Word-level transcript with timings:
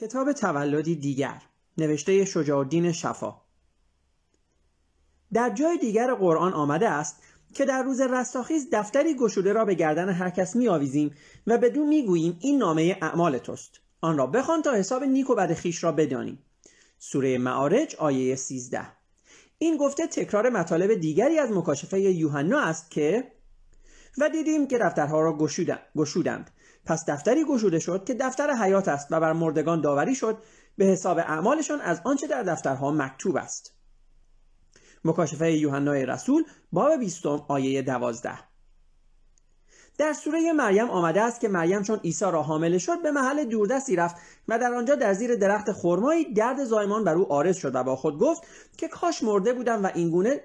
کتاب 0.00 0.32
تولدی 0.32 0.94
دیگر 0.94 1.42
نوشته 1.78 2.24
شجاع 2.24 2.58
الدین 2.58 2.92
شفا. 2.92 3.34
در 5.32 5.50
جای 5.50 5.78
دیگر 5.78 6.14
قرآن 6.14 6.52
آمده 6.52 6.88
است 6.88 7.16
که 7.54 7.64
در 7.64 7.82
روز 7.82 8.00
رستاخیز 8.00 8.68
دفتری 8.72 9.14
گشوده 9.14 9.52
را 9.52 9.64
به 9.64 9.74
گردن 9.74 10.08
هر 10.08 10.30
کس 10.30 10.56
میآویزیم 10.56 11.14
و 11.46 11.58
بدون 11.58 11.88
می‌گوییم 11.88 12.38
این 12.40 12.58
نامه 12.58 12.96
اعمال 13.02 13.38
توست. 13.38 13.80
آن 14.00 14.18
را 14.18 14.26
بخوان 14.26 14.62
تا 14.62 14.74
حساب 14.74 15.04
نیک 15.04 15.30
و 15.30 15.34
بد 15.34 15.54
خیش 15.54 15.84
را 15.84 15.92
بدانیم. 15.92 16.38
سوره 16.98 17.38
معارج 17.38 17.96
آیه 17.96 18.36
13 18.36 18.82
این 19.58 19.76
گفته 19.76 20.06
تکرار 20.06 20.50
مطالب 20.50 20.94
دیگری 20.94 21.38
از 21.38 21.50
مکاشفه 21.52 22.00
یوحنا 22.00 22.60
است 22.60 22.90
که 22.90 23.32
و 24.18 24.28
دیدیم 24.28 24.66
که 24.66 24.78
دفترها 24.78 25.20
را 25.20 25.38
گشودند. 25.96 26.50
پس 26.86 27.04
دفتری 27.10 27.44
گشوده 27.44 27.78
شد 27.78 28.04
که 28.04 28.14
دفتر 28.14 28.50
حیات 28.50 28.88
است 28.88 29.06
و 29.10 29.20
بر 29.20 29.32
مردگان 29.32 29.80
داوری 29.80 30.14
شد 30.14 30.38
به 30.76 30.84
حساب 30.84 31.18
اعمالشان 31.18 31.80
از 31.80 32.00
آنچه 32.04 32.26
در 32.26 32.42
دفترها 32.42 32.90
مکتوب 32.90 33.36
است. 33.36 33.74
مکاشفه 35.04 35.52
یوحنای 35.52 36.06
رسول 36.06 36.44
باب 36.72 36.96
بیستم 36.96 37.44
آیه 37.48 37.82
دوازده. 37.82 38.38
در 39.98 40.12
سوره 40.12 40.52
مریم 40.52 40.90
آمده 40.90 41.22
است 41.22 41.40
که 41.40 41.48
مریم 41.48 41.82
چون 41.82 41.98
عیسی 41.98 42.24
را 42.24 42.42
حامله 42.42 42.78
شد 42.78 43.02
به 43.02 43.10
محل 43.10 43.44
دوردستی 43.44 43.96
رفت 43.96 44.16
و 44.48 44.58
در 44.58 44.74
آنجا 44.74 44.94
در 44.94 45.14
زیر 45.14 45.36
درخت 45.36 45.72
خرمایی 45.72 46.34
درد 46.34 46.64
زایمان 46.64 47.04
بر 47.04 47.14
او 47.14 47.32
آرز 47.32 47.56
شد 47.56 47.74
و 47.74 47.82
با 47.84 47.96
خود 47.96 48.18
گفت 48.18 48.42
که 48.76 48.88
کاش 48.88 49.22
مرده 49.22 49.52
بودم 49.52 49.84
و 49.84 49.90
اینگونه 49.94 50.40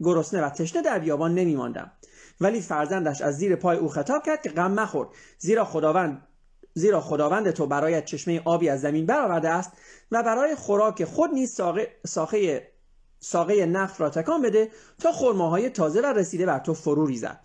گرسنه 0.00 0.42
و 0.42 0.50
تشنه 0.50 0.82
در 0.82 0.98
بیابان 0.98 1.34
نمیماندم. 1.34 1.92
ولی 2.40 2.60
فرزندش 2.60 3.22
از 3.22 3.36
زیر 3.38 3.56
پای 3.56 3.76
او 3.76 3.88
خطاب 3.88 4.22
کرد 4.22 4.42
که 4.42 4.50
غم 4.50 4.72
مخور. 4.72 5.08
زیرا 5.38 5.64
خداوند 5.64 6.26
زیرا 6.74 7.00
خداوند 7.00 7.50
تو 7.50 7.66
برایت 7.66 8.04
چشمه 8.04 8.42
آبی 8.44 8.68
از 8.68 8.80
زمین 8.80 9.06
برآورده 9.06 9.48
است 9.48 9.72
و 10.10 10.22
برای 10.22 10.54
خوراک 10.54 11.04
خود 11.04 11.30
نیز 11.30 11.52
ساقه, 11.52 11.88
ساقه, 12.06 12.72
ساقه 13.20 13.66
نخل 13.66 14.04
را 14.04 14.10
تکان 14.10 14.42
بده 14.42 14.70
تا 14.98 15.12
خرماهای 15.12 15.70
تازه 15.70 16.00
و 16.00 16.06
رسیده 16.06 16.46
بر 16.46 16.58
تو 16.58 16.74
فرو 16.74 17.06
ریزد. 17.06 17.40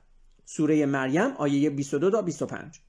سوره 0.45 0.85
مریم 0.85 1.31
آیه 1.37 1.69
22 1.69 2.11
تا 2.11 2.21
25 2.21 2.81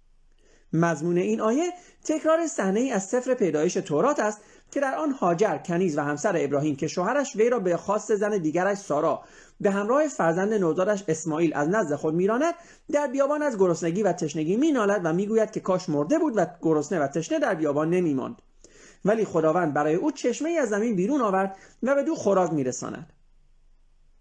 مضمون 0.72 1.16
این 1.16 1.40
آیه 1.40 1.72
تکرار 2.04 2.46
صحنه 2.46 2.80
ای 2.80 2.90
از 2.90 3.04
سفر 3.08 3.34
پیدایش 3.34 3.74
تورات 3.74 4.20
است 4.20 4.40
که 4.70 4.80
در 4.80 4.94
آن 4.94 5.10
هاجر 5.10 5.58
کنیز 5.58 5.98
و 5.98 6.00
همسر 6.00 6.36
ابراهیم 6.36 6.76
که 6.76 6.88
شوهرش 6.88 7.36
وی 7.36 7.50
را 7.50 7.58
به 7.58 7.76
خواست 7.76 8.16
زن 8.16 8.38
دیگرش 8.38 8.78
سارا 8.78 9.22
به 9.60 9.70
همراه 9.70 10.08
فرزند 10.08 10.54
نوزادش 10.54 11.04
اسماعیل 11.08 11.52
از 11.54 11.68
نزد 11.68 11.94
خود 11.94 12.14
میراند 12.14 12.54
در 12.92 13.06
بیابان 13.06 13.42
از 13.42 13.58
گرسنگی 13.58 14.02
و 14.02 14.12
تشنگی 14.12 14.56
مینالد 14.56 15.00
و 15.04 15.12
می‌گوید 15.12 15.50
که 15.50 15.60
کاش 15.60 15.88
مرده 15.88 16.18
بود 16.18 16.32
و 16.36 16.46
گرسنه 16.62 17.00
و 17.00 17.06
تشنه 17.06 17.38
در 17.38 17.54
بیابان 17.54 17.90
نمیماند. 17.90 18.42
ولی 19.04 19.24
خداوند 19.24 19.74
برای 19.74 19.94
او 19.94 20.12
چشمه 20.12 20.50
از 20.50 20.68
زمین 20.68 20.96
بیرون 20.96 21.20
آورد 21.20 21.56
و 21.82 21.94
به 21.94 22.02
دو 22.02 22.14
خوراک 22.14 22.52
میرساند. 22.52 23.12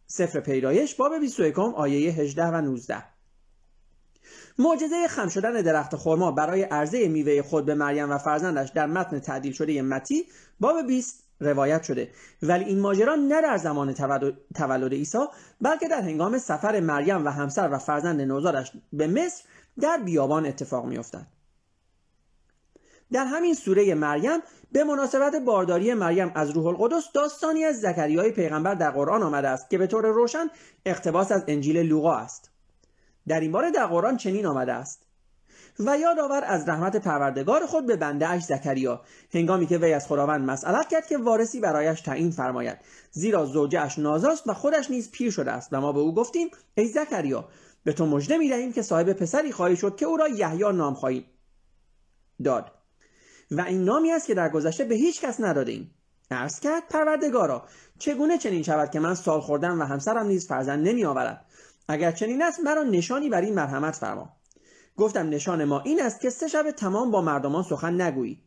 سفر 0.07 0.39
پیدایش 0.39 0.95
باب 0.95 1.19
21 1.19 1.59
آیه 1.59 2.11
18 2.11 2.45
و 2.45 2.61
19 2.61 3.14
معجزه 4.59 5.08
خم 5.08 5.28
شدن 5.28 5.61
درخت 5.61 5.95
خرما 5.95 6.31
برای 6.31 6.64
عرضه 6.64 7.08
میوه 7.08 7.42
خود 7.42 7.66
به 7.66 7.75
مریم 7.75 8.11
و 8.11 8.17
فرزندش 8.17 8.70
در 8.70 8.86
متن 8.86 9.20
تعدیل 9.20 9.53
شده 9.53 9.81
متی 9.81 10.25
باب 10.59 10.88
20 10.88 11.23
روایت 11.39 11.84
شده. 11.84 12.09
ولی 12.42 12.66
این 12.66 12.80
ماجرا 12.80 13.16
نه 13.16 13.42
در 13.42 13.58
زمان 13.58 13.94
تولد 14.56 14.94
عیسی 14.94 15.26
بلکه 15.61 15.88
در 15.88 16.02
هنگام 16.02 16.38
سفر 16.38 16.80
مریم 16.80 17.26
و 17.26 17.30
همسر 17.30 17.70
و 17.72 17.78
فرزند 17.78 18.22
نوزادش 18.22 18.72
به 18.94 19.08
مصر 19.08 19.44
در 19.80 19.98
بیابان 19.98 20.45
اتفاق 20.45 20.86
میافتد. 20.86 21.28
در 23.11 23.26
همین 23.26 23.53
سوره 23.53 23.95
مریم 23.95 24.39
به 24.72 24.83
مناسبت 24.83 25.36
بارداری 25.36 25.94
مریم 25.94 26.31
از 26.36 26.50
روح 26.50 26.66
القدس 26.66 27.11
داستانی 27.14 27.64
از 27.64 27.80
زکریای 27.80 28.31
پیغمبر 28.31 28.73
در 28.73 28.92
قرآن 28.92 29.23
آمده 29.23 29.48
است 29.48 29.70
که 29.70 29.77
به 29.77 29.88
طور 29.88 30.05
روشن 30.05 30.48
اقتباس 30.86 31.32
از 31.32 31.44
انجیل 31.48 31.77
لوقا 31.77 32.15
است. 32.15 32.55
در 33.27 33.39
این 33.39 33.52
باره 33.52 33.71
در 33.71 33.86
قرآن 33.86 34.17
چنین 34.17 34.45
آمده 34.45 34.73
است. 34.73 35.05
و 35.80 35.97
یادآور 35.97 36.43
از 36.43 36.69
رحمت 36.69 36.95
پروردگار 36.95 37.65
خود 37.65 37.86
به 37.86 37.95
بنده 37.95 38.27
اش 38.27 38.43
زکریا 38.43 39.02
هنگامی 39.33 39.67
که 39.67 39.77
وی 39.77 39.93
از 39.93 40.08
خداوند 40.08 40.49
مسئلت 40.49 40.89
کرد 40.89 41.08
که 41.08 41.17
وارثی 41.17 41.59
برایش 41.59 42.02
تعیین 42.02 42.31
فرماید. 42.31 42.77
زیرا 43.11 43.45
زوجهاش 43.45 43.99
نازاست 43.99 44.47
و 44.47 44.53
خودش 44.53 44.91
نیز 44.91 45.11
پیر 45.11 45.31
شده 45.31 45.52
است 45.52 45.69
و 45.71 45.81
ما 45.81 45.91
به 45.91 45.99
او 45.99 46.15
گفتیم 46.15 46.47
ای 46.75 46.87
زکریا 46.87 47.49
به 47.83 47.93
تو 47.93 48.05
مژده 48.05 48.37
می‌دهیم 48.37 48.73
که 48.73 48.81
صاحب 48.81 49.14
پسری 49.14 49.52
خواهی 49.52 49.75
شد 49.75 49.95
که 49.95 50.05
او 50.05 50.17
را 50.17 50.27
یحیی 50.27 50.73
نام 50.73 50.93
خواهی 50.93 51.25
داد. 52.43 52.71
و 53.52 53.61
این 53.61 53.83
نامی 53.83 54.11
است 54.11 54.27
که 54.27 54.33
در 54.33 54.49
گذشته 54.49 54.83
به 54.83 54.95
هیچ 54.95 55.21
کس 55.21 55.39
نداده 55.39 55.71
ایم. 55.71 55.91
عرض 56.31 56.59
کرد 56.59 56.83
پروردگارا 56.89 57.64
چگونه 57.99 58.37
چنین 58.37 58.64
شود 58.64 58.91
که 58.91 58.99
من 58.99 59.15
سال 59.15 59.41
خوردم 59.41 59.81
و 59.81 59.83
همسرم 59.83 60.27
نیز 60.27 60.47
فرزند 60.47 60.87
نمی 60.87 61.05
آورد؟ 61.05 61.45
اگر 61.87 62.11
چنین 62.11 62.41
است 62.41 62.59
مرا 62.59 62.83
نشانی 62.83 63.29
بر 63.29 63.41
این 63.41 63.53
مرحمت 63.53 63.95
فرما. 63.95 64.29
گفتم 64.97 65.29
نشان 65.29 65.65
ما 65.65 65.79
این 65.79 66.01
است 66.01 66.21
که 66.21 66.29
سه 66.29 66.47
شب 66.47 66.71
تمام 66.71 67.11
با 67.11 67.21
مردمان 67.21 67.63
سخن 67.63 68.01
نگویی. 68.01 68.41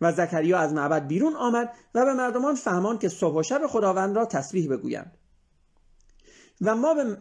و 0.00 0.12
زکریا 0.12 0.58
از 0.58 0.72
معبد 0.72 1.06
بیرون 1.06 1.36
آمد 1.36 1.72
و 1.94 2.04
به 2.04 2.14
مردمان 2.14 2.54
فهمان 2.54 2.98
که 2.98 3.08
صبح 3.08 3.34
و 3.34 3.42
شب 3.42 3.66
خداوند 3.66 4.16
را 4.16 4.24
تسبیح 4.24 4.70
بگویند. 4.70 5.18
و 6.60 6.76
ما 6.76 6.94
به 6.94 7.18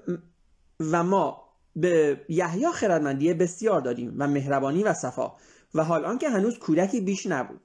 و 0.80 1.04
ما 1.04 1.50
به 1.76 2.22
یحیی 2.30 2.72
خردمندی 2.72 3.34
بسیار 3.34 3.82
دادیم 3.82 4.16
و 4.18 4.28
مهربانی 4.28 4.84
و 4.84 4.94
صفا 4.94 5.36
و 5.76 5.84
حال 5.84 6.06
آنکه 6.06 6.30
هنوز 6.30 6.60
کودکی 6.60 7.02
بیش 7.02 7.26
نبود. 7.26 7.62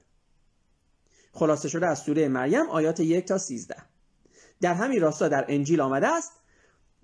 خلاصه 1.33 1.69
شده 1.69 1.87
از 1.87 1.99
سوره 1.99 2.27
مریم 2.27 2.69
آیات 2.69 2.99
یک 2.99 3.25
تا 3.25 3.37
سیزده. 3.37 3.77
در 4.61 4.73
همین 4.73 5.01
راستا 5.01 5.27
در 5.27 5.45
انجیل 5.47 5.81
آمده 5.81 6.07
است 6.07 6.31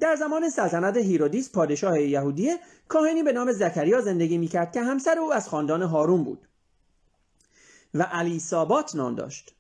در 0.02 0.16
زمان 0.16 0.50
سلطنت 0.50 0.98
هیرودیس 0.98 1.52
پادشاه 1.52 2.02
یهودیه 2.02 2.60
کاهنی 2.88 3.24
به 3.24 3.34
نام 3.34 3.52
زکریا 3.52 4.02
زندگی 4.02 4.38
می‌کرد 4.38 4.72
که 4.72 4.82
همسر 4.82 5.20
او 5.20 5.34
از 5.34 5.50
خاندان 5.50 5.82
هارون 5.82 6.24
بود. 6.24 6.48
و 7.94 8.04
الیصابات 8.04 8.96
نام 8.96 9.16
داشت. 9.16 9.56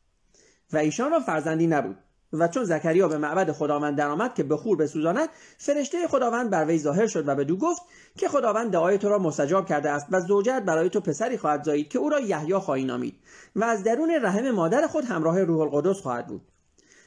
و 0.73 0.77
ایشان 0.77 1.11
را 1.11 1.19
فرزندی 1.19 1.67
نبود. 1.67 1.97
و 2.33 2.47
چون 2.47 2.63
زکریا 2.63 3.07
به 3.07 3.17
معبد 3.17 3.51
خداوند 3.51 3.97
درآمد 3.97 4.33
که 4.33 4.43
بخور 4.43 4.77
بسوزاند 4.77 5.29
فرشته 5.57 6.07
خداوند 6.07 6.49
بر 6.49 6.65
وی 6.65 6.79
ظاهر 6.79 7.07
شد 7.07 7.27
و 7.27 7.35
بدو 7.35 7.57
گفت 7.57 7.81
که 8.17 8.27
خداوند 8.27 8.71
دعای 8.71 8.97
تو 8.97 9.09
را 9.09 9.19
مستجاب 9.19 9.69
کرده 9.69 9.89
است 9.89 10.07
و 10.11 10.19
زوجت 10.19 10.63
برای 10.65 10.89
تو 10.89 10.99
پسری 10.99 11.37
خواهد 11.37 11.63
زایید 11.63 11.89
که 11.89 11.99
او 11.99 12.09
را 12.09 12.19
یحیی 12.19 12.53
خواهی 12.53 12.83
نامید 12.83 13.15
و 13.55 13.63
از 13.63 13.83
درون 13.83 14.11
رحم 14.21 14.51
مادر 14.51 14.87
خود 14.87 15.05
همراه 15.05 15.43
روح 15.43 15.59
القدس 15.59 16.01
خواهد 16.01 16.27
بود. 16.27 16.50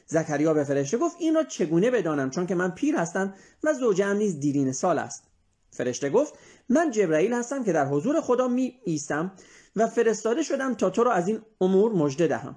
زکریا 0.06 0.54
به 0.54 0.64
فرشته 0.64 0.98
گفت؟ 0.98 1.16
این 1.18 1.34
را 1.34 1.44
چگونه 1.44 1.90
بدانم؟ 1.90 2.30
چون 2.30 2.46
که 2.46 2.54
من 2.54 2.70
پیر 2.70 2.96
هستم 2.96 3.34
و 3.64 3.72
زوجم 3.74 4.16
نیز 4.16 4.40
دیرین 4.40 4.72
سال 4.72 4.98
است. 4.98 5.24
فرشته 5.70 6.10
گفت 6.10 6.34
من 6.68 6.90
جبرائیل 6.90 7.32
هستم 7.32 7.64
که 7.64 7.72
در 7.72 7.86
حضور 7.86 8.20
خدا 8.20 8.48
می 8.48 8.80
ایستم 8.84 9.32
و 9.76 9.86
فرستاده 9.86 10.42
شدم 10.42 10.74
تا 10.74 10.90
تو 10.90 11.04
را 11.04 11.12
از 11.12 11.28
این 11.28 11.42
امور 11.60 11.92
مژده 11.92 12.26
دهم. 12.26 12.56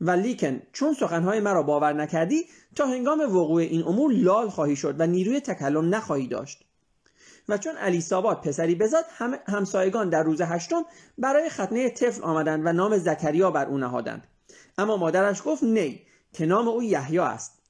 و 0.00 0.10
لیکن 0.10 0.62
چون 0.72 0.94
سخنهای 0.94 1.40
مرا 1.40 1.62
باور 1.62 1.92
نکردی 1.92 2.44
تا 2.74 2.86
هنگام 2.86 3.20
وقوع 3.20 3.62
این 3.62 3.82
امور 3.82 4.12
لال 4.12 4.48
خواهی 4.48 4.76
شد 4.76 5.00
و 5.00 5.06
نیروی 5.06 5.40
تکلم 5.40 5.94
نخواهی 5.94 6.26
داشت. 6.26 6.64
و 7.48 7.58
چون 7.58 7.76
علی 7.76 8.00
سابات 8.00 8.48
پسری 8.48 8.74
بزاد 8.74 9.04
هم 9.08 9.38
همسایگان 9.46 10.08
در 10.08 10.22
روز 10.22 10.40
هشتم 10.40 10.84
برای 11.18 11.48
ختنه 11.48 11.90
طفل 11.90 12.22
آمدند 12.22 12.66
و 12.66 12.72
نام 12.72 12.98
زکریا 12.98 13.50
بر 13.50 13.66
او 13.66 13.78
نهادند. 13.78 14.26
اما 14.78 14.96
مادرش 14.96 15.42
گفت 15.44 15.62
نی 15.62 16.02
که 16.38 16.46
نام 16.46 16.68
او 16.68 16.82
یحیی 16.82 17.18
است. 17.18 17.62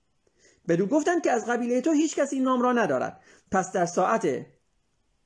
بدو 0.69 0.87
گفتند 0.87 1.23
که 1.23 1.31
از 1.31 1.47
قبیله 1.47 1.81
تو 1.81 1.93
هیچ 1.93 2.17
کس 2.17 2.33
این 2.33 2.43
نام 2.43 2.63
را 2.63 2.73
ندارد. 2.73 3.21
پس 3.51 3.73
در 3.73 3.87
ساعت 3.87 4.47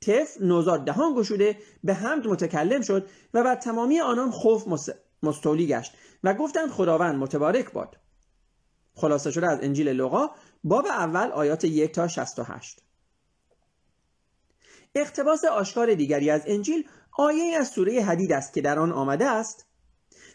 طفل 0.01 0.47
نوزاد 0.47 0.85
دهان 0.85 1.15
گشوده 1.15 1.59
به 1.85 1.95
حمد 1.95 2.27
متکلم 2.27 2.81
شد 2.81 3.09
و 3.35 3.43
بر 3.43 3.55
تمامی 3.55 4.01
آنان 4.01 4.31
خوف 4.31 4.65
مستولی 5.23 5.67
گشت 5.67 5.93
و 6.25 6.35
گفتند 6.35 6.71
خداوند 6.71 7.15
متبارک 7.15 7.73
باد. 7.73 7.97
خلاصه 8.95 9.31
شده 9.31 9.47
از 9.47 9.59
انجیل 9.63 9.89
لوقا 9.89 10.31
باب 10.65 10.87
اول 10.87 11.31
آیات 11.33 11.65
یک 11.65 11.93
تا 11.93 12.09
68 12.09 12.83
اقتباس 14.95 15.45
آشکار 15.45 15.95
دیگری 15.95 16.31
از 16.31 16.43
انجیل 16.47 16.89
آیه 17.19 17.57
از 17.57 17.69
سوره 17.69 18.03
حدید 18.03 18.33
است 18.33 18.53
که 18.53 18.61
در 18.61 18.79
آن 18.79 18.93
آمده 18.93 19.27
است 19.27 19.72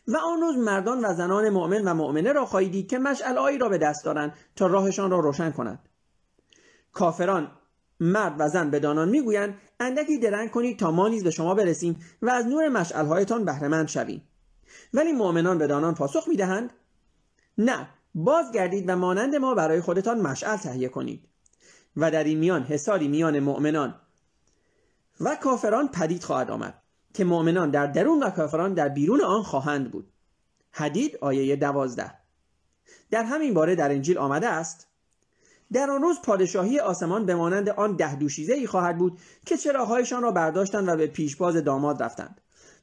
و 0.08 0.18
آن 0.18 0.42
روز 0.42 0.58
مردان 0.58 1.06
و 1.06 1.14
زنان 1.14 1.50
مؤمن 1.50 1.82
و 1.82 1.94
مؤمنه 1.94 2.32
را 2.32 2.46
خواهید 2.46 2.72
دید 2.72 2.90
که 2.90 3.00
مشعلهایی 3.00 3.58
را 3.58 3.70
به 3.70 3.78
دست 3.78 4.06
دارند 4.06 4.34
تا 4.56 4.68
راهشان 4.68 5.12
را 5.12 5.20
روشن 5.20 5.52
کنند 5.52 5.80
کافران 6.94 7.52
مرد 8.00 8.36
و 8.40 8.50
زن 8.50 8.70
به 8.70 8.80
دانان 8.80 9.10
می‌گویند 9.10 9.58
اندکی 9.80 10.20
درنگ 10.20 10.52
کنید 10.52 10.80
تا 10.80 10.92
ما 10.92 11.08
نیز 11.08 11.24
به 11.24 11.32
شما 11.32 11.56
برسیم 11.56 12.00
و 12.22 12.30
از 12.30 12.46
نور 12.46 12.70
مشعلهایتان 12.70 13.46
بهرهمند 13.46 13.88
شویم. 13.88 14.28
ولی 14.94 15.12
مؤمنان 15.12 15.58
به 15.58 15.68
دانان 15.68 15.96
پاسخ 15.96 16.28
می‌دهند 16.28 16.74
نه 17.58 17.90
بازگردید 18.16 18.90
و 18.90 18.96
مانند 18.96 19.36
ما 19.36 19.54
برای 19.54 19.82
خودتان 19.82 20.22
مشعل 20.22 20.58
تهیه 20.58 20.90
کنید. 20.90 21.28
و 21.98 22.12
در 22.12 22.24
این 22.24 22.38
میان 22.38 22.64
حساری 22.64 23.08
میان 23.08 23.40
مؤمنان 23.40 23.96
و 25.20 25.36
کافران 25.36 25.88
پدید 25.88 26.24
خواهد 26.24 26.52
آمد. 26.52 26.82
که 27.18 27.26
مؤمنان 27.26 27.72
در 27.72 27.88
درون 27.88 28.24
و 28.24 28.30
کافران 28.30 28.74
در 28.74 28.90
بیرون 28.90 29.22
آن 29.22 29.44
خواهند 29.44 29.92
بود. 29.92 30.14
حدید 30.72 31.18
آیه 31.22 31.56
دوازده. 31.56 32.14
در 33.12 33.24
همین 33.24 33.54
باره 33.54 33.76
در 33.76 33.92
انجیل 33.92 34.18
آمده 34.18 34.48
است 34.48 34.88
در 35.74 35.92
آن 35.92 36.02
روز 36.02 36.22
پادشاهی 36.22 36.80
آسمان 36.80 37.26
به 37.26 37.36
مانند 37.36 37.70
آن 37.70 37.96
ده 37.96 38.16
دوشیزه 38.16 38.54
ای 38.54 38.68
خواهد 38.68 38.98
بود 38.98 39.20
که 39.46 39.58
چراغهایشان 39.58 40.24
را 40.24 40.32
برداشتند 40.32 40.88
و 40.90 40.96
به 40.96 41.08
پیشباز 41.08 41.56
داماد 41.56 42.04
رفتند. 42.04 42.42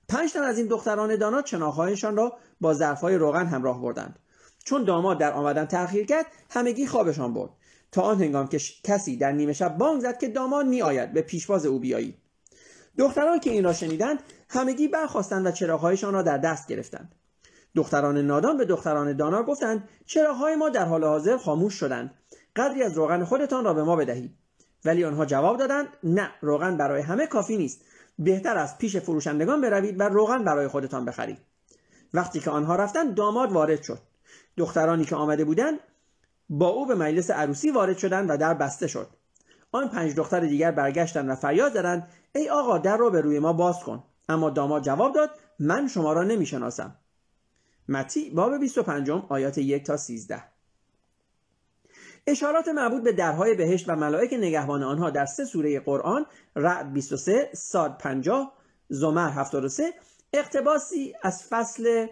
پنج 0.09 0.33
تن 0.33 0.43
از 0.43 0.59
این 0.59 0.67
دختران 0.67 1.17
دانا 1.17 1.43
چناهایشان 1.43 2.17
را 2.17 2.37
با 2.61 2.75
ظرفهای 2.75 3.15
روغن 3.15 3.47
همراه 3.47 3.83
بردند. 3.83 4.19
چون 4.65 4.85
داماد 4.85 5.19
در 5.19 5.33
آمدن 5.33 5.65
تأخیر 5.65 6.07
کرد 6.07 6.27
همگی 6.51 6.87
خوابشان 6.87 7.35
برد. 7.35 7.51
تا 7.93 8.03
آن 8.03 8.23
هنگام 8.23 8.47
که 8.47 8.61
کسی 8.85 9.17
در 9.17 9.33
نیمه 9.33 9.53
شب 9.53 9.79
بانگ 9.79 10.01
زد 10.01 10.19
که 10.19 10.29
داماد 10.29 10.67
می 10.67 10.83
آید 10.83 11.13
به 11.13 11.23
پیشواز 11.23 11.67
او 11.67 11.79
بیایید. 11.79 12.24
دختران 12.99 13.41
که 13.41 13.51
این 13.51 13.65
را 13.65 13.73
شنیدند 13.73 14.23
همگی 14.49 14.89
برخواستند 14.89 15.47
و 15.47 15.51
چراغهایشان 15.51 16.15
را 16.15 16.23
در 16.23 16.39
دست 16.39 16.69
گرفتند. 16.69 17.15
دختران 17.75 18.19
نادان 18.19 18.57
به 18.57 18.65
دختران 18.65 19.17
دانا 19.17 19.43
گفتند 19.43 19.89
چراغهای 20.07 20.57
ما 20.57 20.69
در 20.69 20.85
حال 20.85 21.05
حاضر 21.05 21.37
خاموش 21.37 21.75
شدند. 21.75 22.15
قدری 22.57 22.83
از 22.83 22.93
روغن 22.93 23.25
خودتان 23.25 23.65
را 23.65 23.75
به 23.75 23.83
ما 23.83 23.97
بدهید. 23.97 24.35
ولی 24.85 25.05
آنها 25.05 25.27
جواب 25.27 25.59
دادند 25.59 25.89
نه 26.03 26.31
روغن 26.41 26.77
برای 26.77 27.03
همه 27.03 27.27
کافی 27.27 27.57
نیست. 27.57 27.81
بهتر 28.19 28.57
از 28.57 28.79
پیش 28.79 28.97
فروشندگان 28.97 29.61
بروید 29.61 30.01
و 30.01 30.03
روغن 30.03 30.45
برای 30.45 30.69
خودتان 30.69 31.05
بخرید. 31.05 31.39
وقتی 32.15 32.41
که 32.41 32.51
آنها 32.51 32.77
رفتند 32.77 33.15
داماد 33.15 33.53
وارد 33.53 33.83
شد. 33.83 33.99
دخترانی 34.57 35.05
که 35.05 35.17
آمده 35.17 35.45
بودند 35.45 35.81
با 36.49 36.69
او 36.69 36.87
به 36.87 36.95
مجلس 36.95 37.31
عروسی 37.31 37.71
وارد 37.71 37.99
شدند 37.99 38.31
و 38.31 38.37
در 38.37 38.55
بسته 38.55 38.87
شد. 38.87 39.09
آن 39.73 39.89
پنج 39.89 40.15
دختر 40.15 40.41
دیگر 40.41 40.71
برگشتند 40.71 41.31
و 41.31 41.35
فریاد 41.35 41.73
زدند 41.73 42.09
ای 42.35 42.51
آقا 42.51 42.79
در 42.79 42.97
رو 42.97 43.11
به 43.11 43.21
روی 43.21 43.39
ما 43.39 43.53
باز 43.53 43.81
کن. 43.81 44.05
اما 44.29 44.51
داماد 44.51 44.83
جواب 44.83 45.15
داد 45.15 45.31
من 45.59 45.89
شما 45.89 46.13
را 46.13 46.23
نمی‌شناسم. 46.23 46.97
متی 47.89 48.31
باب 48.31 48.59
25 48.59 49.11
آیات 49.11 49.59
1 49.59 49.87
تا 49.87 49.97
13 49.97 50.43
اشارات 52.27 52.69
مربوط 52.69 53.03
به 53.03 53.13
درهای 53.13 53.55
بهشت 53.55 53.89
و 53.89 53.97
ملائک 53.97 54.33
نگهبان 54.33 54.83
آنها 54.83 55.11
در 55.11 55.27
سه 55.27 55.45
سوره 55.45 55.81
قرآن 55.81 56.27
رعد 56.57 56.93
23 56.93 57.51
ساد 57.55 57.99
50 57.99 58.53
زمر 58.89 59.31
73 59.31 59.93
اقتباسی 60.33 61.15
از 61.23 61.45
فصل 61.45 62.07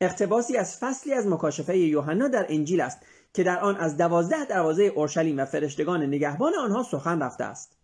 اقتباسی 0.00 0.56
از 0.56 0.78
فصلی 0.78 1.14
از 1.14 1.26
مکاشفه 1.26 1.78
یوحنا 1.78 2.28
در 2.28 2.46
انجیل 2.48 2.80
است 2.80 2.98
که 3.34 3.42
در 3.42 3.60
آن 3.60 3.76
از 3.76 3.96
دوازده 3.96 4.44
دروازه 4.44 4.82
اورشلیم 4.82 5.38
و 5.38 5.44
فرشتگان 5.44 6.02
نگهبان 6.02 6.52
آنها 6.54 6.82
سخن 6.82 7.22
رفته 7.22 7.44
است. 7.44 7.81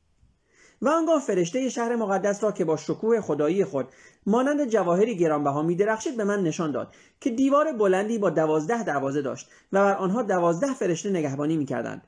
و 0.82 0.88
آنگاه 0.88 1.20
فرشته 1.20 1.68
شهر 1.68 1.96
مقدس 1.96 2.44
را 2.44 2.52
که 2.52 2.64
با 2.64 2.76
شکوه 2.76 3.20
خدایی 3.20 3.64
خود 3.64 3.88
مانند 4.26 4.68
جواهری 4.68 5.16
گرانبها 5.16 5.62
میدرخشید 5.62 6.16
به 6.16 6.24
من 6.24 6.42
نشان 6.42 6.72
داد 6.72 6.94
که 7.20 7.30
دیوار 7.30 7.72
بلندی 7.72 8.18
با 8.18 8.30
دوازده 8.30 8.82
دروازه 8.84 9.22
داشت 9.22 9.48
و 9.72 9.84
بر 9.84 9.94
آنها 9.94 10.22
دوازده 10.22 10.74
فرشته 10.74 11.10
نگهبانی 11.10 11.56
می‌کردند. 11.56 12.02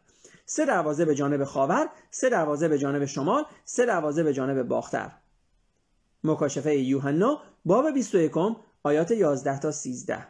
سه 0.47 0.67
دروازه 0.67 1.05
به 1.05 1.15
جانب 1.15 1.45
خاور 1.45 1.89
سه 2.11 2.29
دروازه 2.29 2.69
به 2.69 2.79
جانب 2.79 3.05
شمال 3.05 3.45
سه 3.65 3.87
دروازه 3.87 4.23
به 4.23 4.33
جانب 4.33 4.63
باختر. 4.63 5.11
مکاشفه 6.25 6.77
یوحنا 6.77 7.41
باب 7.65 7.91
21 7.91 8.33
آیات 8.83 9.11
11 9.11 9.59
تا 9.59 9.71
13 9.71 10.27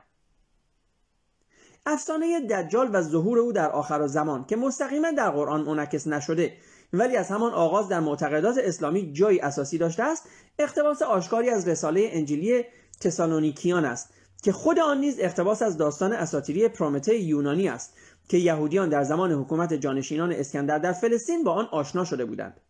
افسانه 1.86 2.40
دجال 2.40 2.90
و 2.92 3.02
ظهور 3.02 3.38
او 3.38 3.52
در 3.52 3.70
آخر 3.70 4.06
زمان 4.06 4.44
که 4.44 4.56
مستقیما 4.56 5.10
در 5.10 5.30
قرآن 5.30 5.62
منعکس 5.62 6.06
نشده 6.06 6.56
ولی 6.92 7.16
از 7.16 7.28
همان 7.28 7.52
آغاز 7.52 7.88
در 7.88 8.00
معتقدات 8.00 8.58
اسلامی 8.58 9.12
جایی 9.12 9.40
اساسی 9.40 9.78
داشته 9.78 10.02
است 10.02 10.24
اقتباس 10.58 11.02
آشکاری 11.02 11.50
از 11.50 11.68
رساله 11.68 12.08
انجیلی 12.12 12.64
تسالونیکیان 13.00 13.84
است 13.84 14.08
که 14.42 14.52
خود 14.52 14.78
آن 14.78 15.00
نیز 15.00 15.16
اقتباس 15.18 15.62
از 15.62 15.76
داستان 15.76 16.12
اساطیری 16.12 16.68
پرومته 16.68 17.18
یونانی 17.18 17.68
است 17.68 17.94
که 18.28 18.38
یهودیان 18.38 18.88
در 18.88 19.04
زمان 19.04 19.32
حکومت 19.32 19.74
جانشینان 19.74 20.32
اسکندر 20.32 20.78
در 20.78 20.92
فلسطین 20.92 21.44
با 21.44 21.52
آن 21.52 21.64
آشنا 21.64 22.04
شده 22.04 22.24
بودند. 22.24 22.60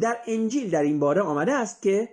در 0.00 0.18
انجیل 0.26 0.70
در 0.70 0.82
این 0.82 1.00
باره 1.00 1.20
آمده 1.20 1.52
است 1.52 1.82
که 1.82 2.08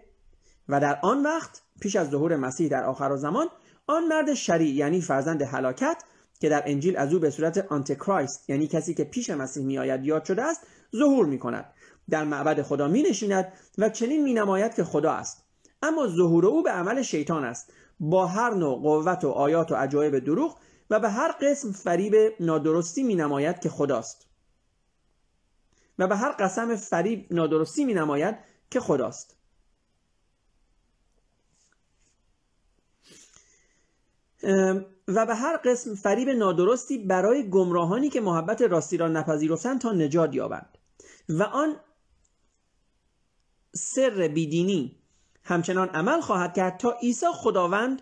و 0.70 0.80
در 0.80 1.00
آن 1.04 1.24
وقت 1.24 1.62
پیش 1.80 1.96
از 1.96 2.10
ظهور 2.10 2.36
مسیح 2.36 2.70
در 2.70 2.84
آخر 2.84 3.16
زمان 3.16 3.48
آن 3.88 4.08
مرد 4.08 4.34
شریر 4.34 4.74
یعنی 4.74 5.02
فرزند 5.02 5.42
هلاکت 5.42 6.04
که 6.40 6.50
در 6.50 6.64
انجیل 6.66 6.98
از 6.98 7.14
او 7.14 7.20
به 7.20 7.30
صورت 7.30 7.58
Antichrist 7.58 8.50
یعنی 8.50 8.68
کسی 8.68 8.94
که 8.94 9.04
پیش 9.04 9.30
مسیح 9.30 9.66
میآید 9.66 10.06
یاد 10.06 10.24
شده 10.24 10.44
است 10.44 10.62
ظهور 10.96 11.26
می 11.26 11.40
کند 11.40 11.74
در 12.10 12.24
معبد 12.24 12.62
خدا 12.62 12.88
می 12.88 13.04
نشیند 13.04 13.54
و 13.78 13.90
چنین 13.90 14.24
می 14.24 14.34
نماید 14.34 14.74
که 14.76 14.84
خدا 14.84 15.12
است. 15.12 15.46
اما 15.82 16.08
ظهور 16.08 16.46
او 16.46 16.64
به 16.64 16.72
عمل 16.72 17.02
شیطان 17.02 17.44
است. 17.44 17.74
با 18.00 18.26
هر 18.26 18.54
نوع 18.54 18.82
قوت 18.82 19.24
و 19.24 19.30
آیات 19.30 19.72
و 19.72 19.76
عجایب 19.76 20.20
دروغ 20.20 20.58
و 20.90 21.00
به 21.00 21.10
هر 21.10 21.32
قسم 21.42 21.72
فریب 21.72 22.16
نادرستی 22.40 23.04
می 23.04 23.16
نماید 23.16 23.60
که 23.60 23.70
خداست. 23.70 24.28
و 26.00 26.08
به 26.08 26.16
هر 26.16 26.32
قسم 26.32 26.76
فریب 26.76 27.34
نادرستی 27.34 27.86
می 27.86 27.94
نماید 27.94 28.36
که 28.70 28.80
خداست. 28.80 29.38
و 35.08 35.26
به 35.26 35.36
هر 35.36 35.58
قسم 35.58 35.96
فریب 35.96 36.30
نادرستی 36.30 36.98
برای 36.98 37.50
گمراهانی 37.50 38.10
که 38.10 38.22
محبت 38.22 38.62
راستی 38.62 38.98
را 38.98 39.08
نپذیرفتند 39.08 39.82
تا 39.82 39.92
نجات 39.92 40.36
یابند. 40.36 40.78
و 41.30 41.44
آن 41.44 41.76
سر 43.76 44.28
بیدینی. 44.28 45.00
همچنان 45.44 45.90
عمل 45.90 46.22
خواهد 46.22 46.54
کرد 46.54 46.78
تا 46.78 46.92
عیسی 46.92 47.26
خداوند 47.34 48.02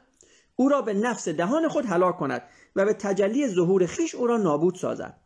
او 0.55 0.69
را 0.69 0.81
به 0.81 0.93
نفس 0.93 1.29
دهان 1.29 1.67
خود 1.67 1.85
هلاک 1.85 2.17
کند 2.17 2.41
و 2.75 2.85
به 2.85 2.93
تجلی 2.93 3.47
ظهور 3.47 3.85
خیش 3.85 4.15
او 4.15 4.27
را 4.27 4.37
نابود 4.37 4.75
سازد. 4.75 5.19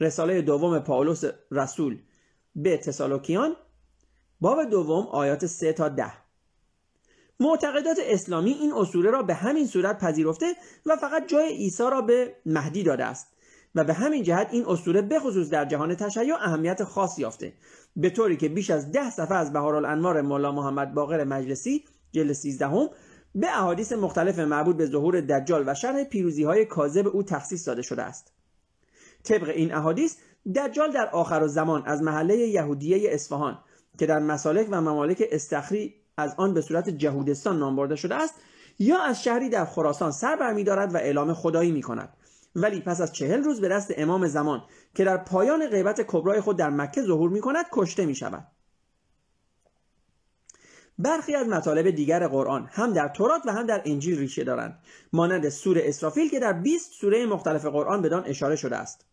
رساله 0.00 0.42
دوم 0.42 0.78
پاولوس 0.78 1.24
رسول 1.50 1.98
به 2.56 2.76
تسالوکیان 2.76 3.56
باب 4.40 4.64
دوم 4.64 5.06
آیات 5.06 5.46
3 5.46 5.72
تا 5.72 5.88
ده. 5.88 6.12
معتقدات 7.40 7.96
اسلامی 8.02 8.50
این 8.50 8.72
اصوله 8.72 9.10
را 9.10 9.22
به 9.22 9.34
همین 9.34 9.66
صورت 9.66 9.98
پذیرفته 9.98 10.46
و 10.86 10.96
فقط 10.96 11.26
جای 11.26 11.48
عیسی 11.48 11.82
را 11.82 12.00
به 12.00 12.36
مهدی 12.46 12.82
داده 12.82 13.04
است. 13.04 13.37
و 13.78 13.84
به 13.84 13.94
همین 13.94 14.22
جهت 14.22 14.48
این 14.50 14.64
اصوله 14.66 15.02
بخصوص 15.02 15.50
در 15.50 15.64
جهان 15.64 15.94
تشیع 15.94 16.34
اهمیت 16.34 16.84
خاص 16.84 17.18
یافته. 17.18 17.52
به 17.96 18.10
طوری 18.10 18.36
که 18.36 18.48
بیش 18.48 18.70
از 18.70 18.92
ده 18.92 19.10
صفحه 19.10 19.36
از 19.36 19.52
بهارالانوار 19.52 20.20
مولا 20.20 20.52
محمد 20.52 20.94
باقر 20.94 21.24
مجلسی 21.24 21.84
جلد 22.12 22.32
13 22.32 22.90
به 23.34 23.46
احادیث 23.46 23.92
مختلف 23.92 24.38
مربوط 24.38 24.76
به 24.76 24.86
ظهور 24.86 25.20
دجال 25.20 25.64
و 25.66 25.74
شرح 25.74 26.04
پیروزی 26.04 26.44
های 26.44 26.64
کاذب 26.64 27.08
او 27.08 27.22
تخصیص 27.22 27.68
داده 27.68 27.82
شده 27.82 28.02
است. 28.02 28.32
طبق 29.24 29.48
این 29.48 29.74
احادیث 29.74 30.16
دجال 30.56 30.92
در 30.92 31.08
آخر 31.08 31.46
زمان 31.46 31.82
از 31.86 32.02
محله 32.02 32.36
یهودیه 32.36 33.10
اصفهان 33.12 33.58
که 33.98 34.06
در 34.06 34.18
مسالک 34.18 34.66
و 34.70 34.80
ممالک 34.80 35.22
استخری 35.30 35.94
از 36.16 36.34
آن 36.36 36.54
به 36.54 36.60
صورت 36.60 36.88
جهودستان 36.88 37.58
نام 37.58 37.76
برده 37.76 37.96
شده 37.96 38.14
است 38.14 38.34
یا 38.78 39.02
از 39.02 39.22
شهری 39.22 39.48
در 39.48 39.64
خراسان 39.64 40.12
سر 40.12 40.36
برمیدارد 40.36 40.94
و 40.94 40.96
اعلام 40.96 41.34
خدایی 41.34 41.72
می 41.72 41.82
کند 41.82 42.08
ولی 42.54 42.80
پس 42.80 43.00
از 43.00 43.12
چهل 43.12 43.42
روز 43.42 43.60
به 43.60 43.68
دست 43.68 43.92
امام 43.96 44.26
زمان 44.26 44.64
که 44.94 45.04
در 45.04 45.16
پایان 45.16 45.66
غیبت 45.66 46.00
کبرای 46.00 46.40
خود 46.40 46.58
در 46.58 46.70
مکه 46.70 47.02
ظهور 47.02 47.30
می 47.30 47.40
کند 47.40 47.64
کشته 47.72 48.06
می 48.06 48.14
شود 48.14 48.46
برخی 50.98 51.34
از 51.34 51.46
مطالب 51.46 51.90
دیگر 51.90 52.28
قرآن 52.28 52.68
هم 52.72 52.92
در 52.92 53.08
تورات 53.08 53.42
و 53.46 53.52
هم 53.52 53.66
در 53.66 53.82
انجیل 53.84 54.18
ریشه 54.18 54.44
دارند 54.44 54.78
مانند 55.12 55.48
سوره 55.48 55.82
اسرافیل 55.84 56.30
که 56.30 56.40
در 56.40 56.52
20 56.52 56.92
سوره 56.92 57.26
مختلف 57.26 57.66
قرآن 57.66 58.02
بدان 58.02 58.24
اشاره 58.26 58.56
شده 58.56 58.76
است. 58.76 59.06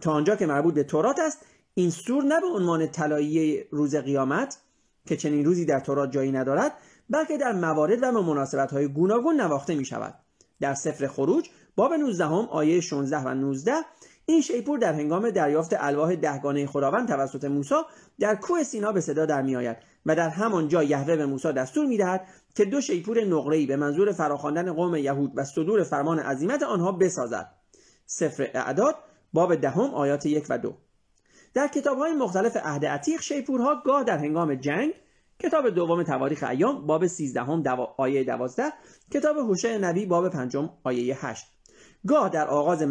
تا 0.00 0.12
آنجا 0.12 0.36
که 0.36 0.46
مربوط 0.46 0.74
به 0.74 0.84
تورات 0.84 1.18
است 1.18 1.46
این 1.74 1.90
سور 1.90 2.24
نه 2.24 2.40
به 2.40 2.46
عنوان 2.46 2.86
طلایی 2.86 3.64
روز 3.70 3.96
قیامت 3.96 4.58
که 5.06 5.16
چنین 5.16 5.44
روزی 5.44 5.64
در 5.64 5.80
تورات 5.80 6.12
جایی 6.12 6.32
ندارد 6.32 6.72
بلکه 7.10 7.38
در 7.38 7.52
موارد 7.52 8.02
و 8.02 8.22
مناسبت 8.22 8.72
های 8.72 8.88
گوناگون 8.88 9.40
نواخته 9.40 9.74
می 9.74 9.84
شود 9.84 10.14
در 10.60 10.74
سفر 10.74 11.06
خروج 11.06 11.48
باب 11.76 11.94
19 11.94 12.24
هم 12.24 12.48
آیه 12.50 12.80
16 12.80 13.18
و 13.18 13.34
19 13.34 13.72
این 14.26 14.40
شیپور 14.40 14.78
در 14.78 14.92
هنگام 14.92 15.30
دریافت 15.30 15.70
الواح 15.78 16.14
دهگانه 16.14 16.66
خداوند 16.66 17.08
توسط 17.08 17.44
موسی 17.44 17.74
در 18.20 18.34
کوه 18.34 18.62
سینا 18.62 18.92
به 18.92 19.00
صدا 19.00 19.26
در 19.26 19.42
میآید 19.42 19.76
و 20.06 20.16
در 20.16 20.28
همان 20.28 20.68
جا 20.68 20.82
یهوه 20.82 21.16
به 21.16 21.26
موسی 21.26 21.52
دستور 21.52 21.86
می‌دهد 21.86 22.26
که 22.54 22.64
دو 22.64 22.80
شیپور 22.80 23.24
نقره‌ای 23.24 23.66
به 23.66 23.76
منظور 23.76 24.12
فراخواندن 24.12 24.72
قوم 24.72 24.94
یهود 24.94 25.32
و 25.34 25.44
صدور 25.44 25.82
فرمان 25.82 26.18
عظیمت 26.18 26.62
آنها 26.62 26.92
بسازد. 26.92 27.52
سفر 28.06 28.50
اعداد 28.54 28.94
باب 29.32 29.54
دهم 29.54 29.94
آیات 29.94 30.26
یک 30.26 30.46
و 30.48 30.58
دو. 30.58 30.74
در 31.54 31.68
کتاب 31.68 31.98
های 31.98 32.12
مختلف 32.12 32.56
عهد 32.56 32.86
عتیق 32.86 33.20
شیپورها 33.20 33.82
گاه 33.84 34.04
در 34.04 34.18
هنگام 34.18 34.54
جنگ 34.54 34.94
کتاب 35.38 35.70
دوم 35.70 36.02
تواریخ 36.02 36.42
ایام 36.42 36.86
باب 36.86 37.06
13 37.06 37.60
دوا... 37.60 37.94
آیه 37.98 38.24
12 38.24 38.72
کتاب 39.12 39.36
هوشع 39.36 39.78
نبی 39.78 40.06
باب 40.06 40.28
پنجم 40.28 40.70
آیه 40.84 41.26
8 41.26 41.55
گاه 42.06 42.28
در 42.28 42.48
آغاز 42.48 42.82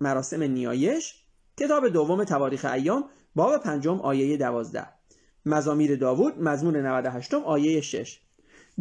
مراسم 0.00 0.42
نیایش 0.42 1.14
کتاب 1.56 1.88
دوم 1.88 2.24
تواریخ 2.24 2.64
ایام 2.64 3.04
باب 3.34 3.58
پنجم 3.58 4.00
آیه 4.00 4.36
12 4.36 4.86
مزامیر 5.46 5.96
داوود 5.96 6.42
مزمون 6.42 6.76
98 6.76 7.34
آیه 7.34 7.80
6 7.80 8.20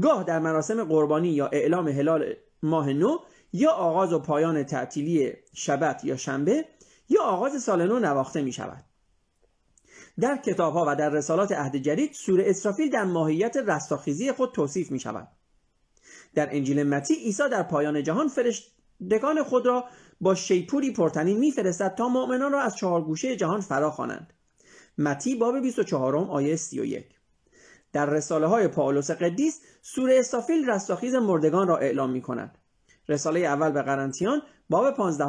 گاه 0.02 0.24
در 0.24 0.40
مراسم 0.40 0.84
قربانی 0.84 1.30
یا 1.30 1.48
اعلام 1.48 1.88
هلال 1.88 2.34
ماه 2.64 2.94
نو 2.94 3.18
یا 3.54 3.72
آغاز 3.72 4.14
و 4.14 4.20
پایان 4.20 4.64
تعطیلی 4.64 5.34
شبت 5.54 6.06
یا 6.06 6.18
شنبه 6.18 6.66
یا 7.10 7.22
آغاز 7.22 7.64
سال 7.64 7.88
نو 7.88 8.00
نواخته 8.00 8.42
می 8.42 8.54
شود. 8.54 8.84
در 10.20 10.38
کتاب 10.38 10.74
ها 10.74 10.86
و 10.88 10.96
در 10.96 11.10
رسالات 11.10 11.52
عهد 11.52 11.76
جدید 11.76 12.14
سوره 12.14 12.44
اسرافیل 12.48 12.90
در 12.90 13.04
ماهیت 13.04 13.58
رستاخیزی 13.58 14.32
خود 14.32 14.52
توصیف 14.52 14.92
می 14.92 15.00
شود. 15.00 15.28
در 16.36 16.56
انجیل 16.56 16.84
متی 16.84 17.16
عیسی 17.16 17.44
در 17.52 17.64
پایان 17.64 18.04
جهان 18.04 18.28
فرشتگان 19.02 19.44
خود 19.44 19.66
را 19.66 19.86
با 20.22 20.36
شیپوری 20.36 20.92
پرتنین 20.92 21.38
میفرستد 21.38 21.96
تا 21.96 22.08
مؤمنان 22.08 22.52
را 22.52 22.62
از 22.62 22.76
چهار 22.76 23.02
گوشه 23.02 23.36
جهان 23.36 23.62
فرا 23.62 23.92
خوانند. 23.92 24.34
متی 24.98 25.36
باب 25.36 25.60
24 25.60 26.16
آیه 26.16 26.56
31 26.56 27.06
در 27.94 28.06
رساله 28.06 28.48
های 28.48 28.68
پاولوس 28.68 29.12
قدیس 29.12 29.62
سوره 29.82 30.20
استافیل 30.20 30.70
رستاخیز 30.70 31.16
مردگان 31.16 31.68
را 31.68 31.78
اعلام 31.78 32.10
می 32.10 32.22
کند 32.22 32.58
رساله 33.10 33.40
اول 33.40 33.72
به 33.72 33.82
قرنتیان 33.82 34.42
باب 34.70 34.96
15 34.96 35.26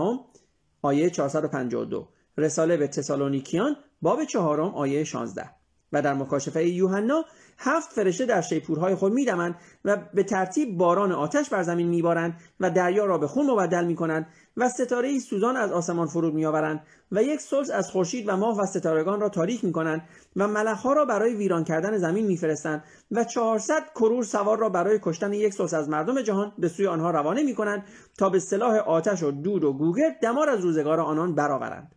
آیه 0.82 1.10
452 1.10 2.08
رساله 2.38 2.76
به 2.76 2.88
تسالونیکیان 2.88 3.76
باب 4.02 4.24
چهارم 4.24 4.74
آیه 4.74 5.04
16 5.04 5.50
و 5.92 6.02
در 6.02 6.14
مکاشفه 6.14 6.68
یوحنا 6.68 7.24
هفت 7.64 7.92
فرشته 7.92 8.26
در 8.26 8.40
شیپورهای 8.40 8.94
خود 8.94 9.12
میدمند 9.12 9.54
و 9.84 9.96
به 10.14 10.22
ترتیب 10.22 10.76
باران 10.76 11.12
آتش 11.12 11.48
بر 11.48 11.62
زمین 11.62 11.88
میبارند 11.88 12.40
و 12.60 12.70
دریا 12.70 13.04
را 13.04 13.18
به 13.18 13.26
خون 13.26 13.50
مبدل 13.50 13.84
می‌کنند 13.84 14.26
و 14.56 14.68
ستاره 14.68 15.18
سوزان 15.18 15.56
از 15.56 15.72
آسمان 15.72 16.06
فرود 16.06 16.34
میآورند 16.34 16.86
و 17.12 17.22
یک 17.22 17.40
سلس 17.40 17.70
از 17.70 17.90
خورشید 17.90 18.28
و 18.28 18.36
ماه 18.36 18.60
و 18.60 18.66
ستارگان 18.66 19.20
را 19.20 19.28
تاریک 19.28 19.64
می‌کنند 19.64 20.02
و 20.36 20.48
ملخها 20.48 20.92
را 20.92 21.04
برای 21.04 21.34
ویران 21.34 21.64
کردن 21.64 21.98
زمین 21.98 22.26
میفرستند 22.26 22.84
و 23.10 23.24
چهارصد 23.24 23.82
کرور 23.94 24.24
سوار 24.24 24.58
را 24.58 24.68
برای 24.68 24.98
کشتن 25.02 25.32
یک 25.32 25.54
سلس 25.54 25.74
از 25.74 25.88
مردم 25.88 26.22
جهان 26.22 26.52
به 26.58 26.68
سوی 26.68 26.86
آنها 26.86 27.10
روانه 27.10 27.42
می‌کنند 27.42 27.84
تا 28.18 28.30
به 28.30 28.38
سلاح 28.38 28.76
آتش 28.76 29.22
و 29.22 29.30
دود 29.30 29.64
و 29.64 29.72
گوگرد 29.72 30.18
دمار 30.22 30.50
از 30.50 30.60
روزگار 30.60 31.00
آنان 31.00 31.34
برآورند. 31.34 31.94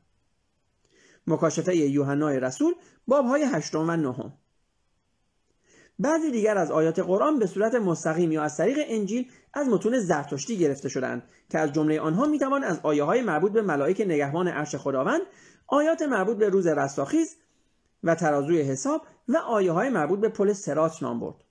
مکاشفه 1.27 1.75
یوحنای 1.75 2.39
رسول 2.39 2.73
بابهای 3.07 3.43
هشتم 3.43 3.89
و 3.89 3.95
نهم. 3.95 4.33
بعضی 5.99 6.31
دیگر 6.31 6.57
از 6.57 6.71
آیات 6.71 6.99
قرآن 6.99 7.39
به 7.39 7.45
صورت 7.45 7.75
مستقیم 7.75 8.31
یا 8.31 8.43
از 8.43 8.57
طریق 8.57 8.77
انجیل 8.87 9.31
از 9.53 9.67
متون 9.67 9.99
زرتشتی 9.99 10.57
گرفته 10.57 10.89
شدند 10.89 11.23
که 11.49 11.59
از 11.59 11.73
جمله 11.73 11.99
آنها 11.99 12.25
می‌توان 12.25 12.63
از 12.63 12.79
آیه 12.83 13.03
های 13.03 13.21
مربوط 13.21 13.51
به 13.51 13.61
ملائک 13.61 14.01
نگهبان 14.01 14.47
عرش 14.47 14.75
خداوند 14.75 15.21
آیات 15.67 16.01
مربوط 16.01 16.37
به 16.37 16.49
روز 16.49 16.67
رستاخیز 16.67 17.35
و 18.03 18.15
ترازوی 18.15 18.61
حساب 18.61 19.01
و 19.27 19.37
آیه 19.37 19.71
های 19.71 19.89
مربوط 19.89 20.19
به 20.19 20.29
پل 20.29 20.53
سرات 20.53 21.03
نام 21.03 21.19
برد. 21.19 21.46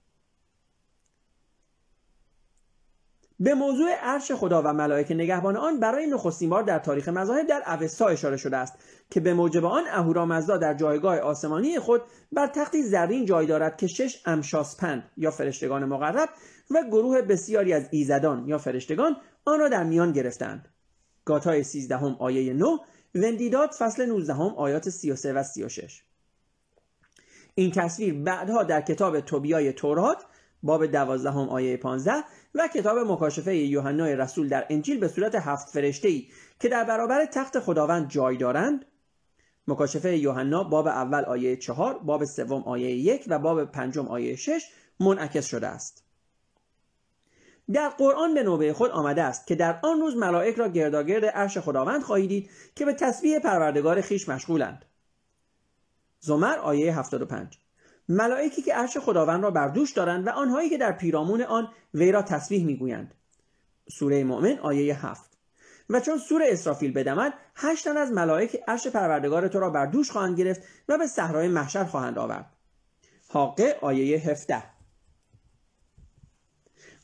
به 3.41 3.55
موضوع 3.55 3.91
عرش 4.03 4.33
خدا 4.33 4.63
و 4.63 4.73
ملائک 4.73 5.13
نگهبان 5.13 5.57
آن 5.57 5.81
برای 5.81 6.07
نخستین 6.07 6.51
بار 6.51 6.63
در 6.63 6.79
تاریخ 6.79 7.09
مذاهب 7.09 7.47
در 7.47 7.63
اوستا 7.67 8.07
اشاره 8.07 8.37
شده 8.37 8.57
است 8.57 8.75
که 9.11 9.21
به 9.21 9.35
موجب 9.35 9.65
آن 9.65 9.85
اهورامزدا 9.89 10.57
در 10.57 10.75
جایگاه 10.75 11.19
آسمانی 11.19 11.79
خود 11.79 12.03
بر 12.33 12.47
تختی 12.47 12.83
زرین 12.83 13.25
جای 13.25 13.47
دارد 13.47 13.77
که 13.77 13.87
شش 13.87 14.23
امشاسپند 14.27 15.11
یا 15.17 15.31
فرشتگان 15.31 15.85
مقرب 15.85 16.29
و 16.71 16.83
گروه 16.91 17.23
بسیاری 17.23 17.73
از 17.73 17.89
ایزدان 17.91 18.49
یا 18.49 18.59
فرشتگان 18.59 19.17
آن 19.45 19.61
را 19.61 19.69
در 19.69 19.85
میان 19.85 20.13
گرفتند. 20.13 20.69
گاتای 21.25 21.63
13 21.63 21.97
آیه 22.19 22.53
9 22.53 22.67
وندیداد 23.15 23.71
فصل 23.71 24.07
19 24.07 24.35
آیات 24.35 24.89
33 24.89 25.33
و 25.33 25.43
36 25.43 26.03
این 27.55 27.71
تصویر 27.71 28.15
بعدها 28.15 28.63
در 28.63 28.81
کتاب 28.81 29.21
توبیای 29.21 29.73
تورات 29.73 30.25
باب 30.67 30.87
12 30.87 31.31
آیه 31.31 31.77
15 31.77 32.13
و 32.55 32.69
کتاب 32.69 32.99
مکاشفه 32.99 33.57
یوحنای 33.57 34.17
رسول 34.17 34.49
در 34.49 34.67
انجیل 34.71 35.01
به 35.01 35.09
صورت 35.09 35.35
هفت 35.35 35.69
فرشته 35.69 36.09
ای 36.09 36.29
که 36.61 36.69
در 36.69 36.85
برابر 36.85 37.27
تخت 37.27 37.61
خداوند 37.61 38.09
جای 38.09 38.37
دارند. 38.37 38.85
مکاشفه 39.69 40.17
یوحنا 40.17 40.65
باب 40.65 40.87
اول 40.87 41.25
آیه 41.25 41.57
چهار 41.57 41.99
باب 41.99 42.25
سوم 42.25 42.63
آیه 42.63 42.91
یک 42.91 43.25
و 43.29 43.39
باب 43.39 43.65
پنجم 43.65 44.09
آیه 44.09 44.37
شش 44.37 44.71
منعکس 45.01 45.47
شده 45.47 45.67
است. 45.67 46.03
در 47.73 47.89
قرآن 47.89 48.35
به 48.35 48.43
نوبه 48.43 48.73
خود 48.73 48.91
آمده 48.91 49.23
است 49.23 49.47
که 49.47 49.55
در 49.55 49.81
آن 49.83 50.01
روز 50.01 50.17
ملائک 50.17 50.57
را 50.57 50.69
گرداگرد 50.69 51.25
عرش 51.25 51.59
خداوند 51.59 52.03
خواهید 52.03 52.29
دید 52.29 52.51
که 52.75 52.85
به 52.85 52.93
تسبیح 52.93 53.39
پروردگار 53.39 54.01
خیش 54.01 54.29
مشغولند. 54.29 54.85
زمر 56.21 56.59
آیه 56.59 56.99
75 56.99 57.59
ملائکی 58.09 58.63
که 58.63 58.75
عرش 58.75 58.99
خداوند 58.99 59.43
را 59.43 59.51
بر 59.51 59.69
دوش 59.69 59.93
دارند 59.93 60.27
و 60.27 60.31
آنهایی 60.31 60.71
که 60.71 60.79
در 60.79 60.93
پیرامون 60.93 61.43
آن 61.43 61.69
وی 61.95 62.13
را 62.13 62.23
تسبیح 62.23 62.65
می‌گویند. 62.65 63.15
سوره 63.89 64.25
مؤمن 64.25 64.59
آیه 64.59 65.07
7 65.07 65.31
و 65.91 66.01
چون 66.01 66.19
سور 66.19 66.43
اسرافیل 66.47 66.93
بدمد 66.93 67.35
هشت 67.57 67.87
از 67.87 68.13
ملائک 68.13 68.57
عرش 68.69 68.87
پروردگار 68.87 69.49
تو 69.49 69.61
را 69.61 69.71
بر 69.71 69.87
دوش 69.87 70.11
خواهند 70.11 70.39
گرفت 70.39 70.63
و 70.89 70.99
به 70.99 71.07
صحرای 71.07 71.49
محشر 71.49 71.85
خواهند 71.85 72.19
آورد. 72.19 72.53
حاقه 73.29 73.79
آیه 73.83 74.19
17 74.19 74.63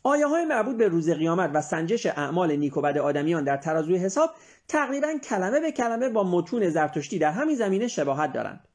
آیه 0.02 0.26
های 0.26 0.44
مربوط 0.44 0.76
به 0.76 0.88
روز 0.88 1.10
قیامت 1.10 1.50
و 1.54 1.62
سنجش 1.62 2.06
اعمال 2.06 2.56
نیک 2.56 2.76
و 2.76 2.80
بد 2.80 2.98
آدمیان 2.98 3.44
در 3.44 3.56
ترازوی 3.56 3.96
حساب 3.96 4.30
تقریبا 4.68 5.18
کلمه 5.18 5.60
به 5.60 5.72
کلمه 5.72 6.08
با 6.08 6.24
متون 6.24 6.70
زرتشتی 6.70 7.18
در 7.18 7.30
همین 7.30 7.56
زمینه 7.56 7.88
شباهت 7.88 8.32
دارند. 8.32 8.68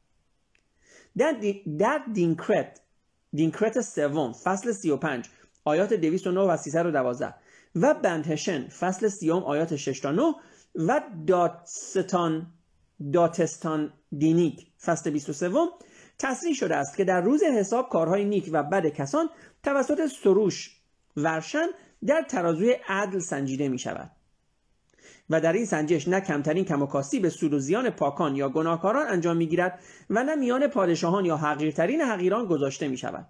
در, 1.18 1.32
دی 1.32 1.64
در 1.80 2.02
دینکرت 2.14 2.82
دینکرت 3.34 3.82
سوم 3.82 4.34
فصل 4.34 4.72
35 4.72 5.30
آیات 5.66 5.94
209 5.94 6.40
و 6.40 6.58
312 6.58 7.34
و 7.76 7.94
بندهشن 7.94 8.68
فصل 8.68 9.08
سیوم 9.08 9.44
آیات 9.44 9.76
6 9.76 10.00
تا 10.00 10.12
9 10.12 10.22
و 10.76 11.02
داتستان 11.28 12.48
داتستان 13.14 13.94
دینیک 14.18 14.68
فصل 14.86 15.10
23 15.10 15.52
تصریح 16.20 16.54
شده 16.54 16.76
است 16.76 16.98
که 16.98 17.04
در 17.04 17.22
روز 17.22 17.44
حساب 17.44 17.90
کارهای 17.90 18.26
نیک 18.26 18.50
و 18.52 18.64
بد 18.64 18.88
کسان 18.88 19.30
توسط 19.64 20.08
سروش 20.08 20.82
ورشن 21.18 21.68
در 22.06 22.22
ترازوی 22.30 22.76
عدل 22.88 23.20
سنجیده 23.20 23.70
می 23.70 23.80
شود 23.80 24.12
و 25.30 25.42
در 25.42 25.54
این 25.54 25.66
سنجش 25.66 26.08
نه 26.08 26.22
کمترین 26.22 26.66
کم 26.66 26.82
و 26.82 26.86
کاستی 26.86 27.20
به 27.20 27.30
سود 27.30 27.54
و 27.54 27.60
زیان 27.60 27.90
پاکان 27.90 28.36
یا 28.36 28.50
گناهکاران 28.50 29.08
انجام 29.08 29.38
می‌گیرد 29.38 29.80
و 30.10 30.24
نه 30.24 30.36
میان 30.36 30.68
پادشاهان 30.68 31.26
یا 31.26 31.38
حقیرترین 31.38 32.02
حقیران 32.02 32.46
گذاشته 32.46 32.88
می 32.88 32.98
شود 32.98 33.28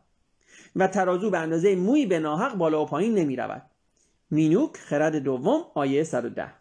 و 0.75 0.88
ترازو 0.88 1.30
به 1.30 1.38
اندازه 1.38 1.75
موی 1.75 2.06
به 2.06 2.20
ناحق 2.20 2.56
بالا 2.56 2.84
و 2.84 2.86
پایین 2.86 3.13
نمی 3.16 3.36
رود 3.36 3.62
مینوک 4.32 4.77
خرد 4.77 5.16
دوم 5.16 5.62
آیه 5.75 6.04
110 6.04 6.54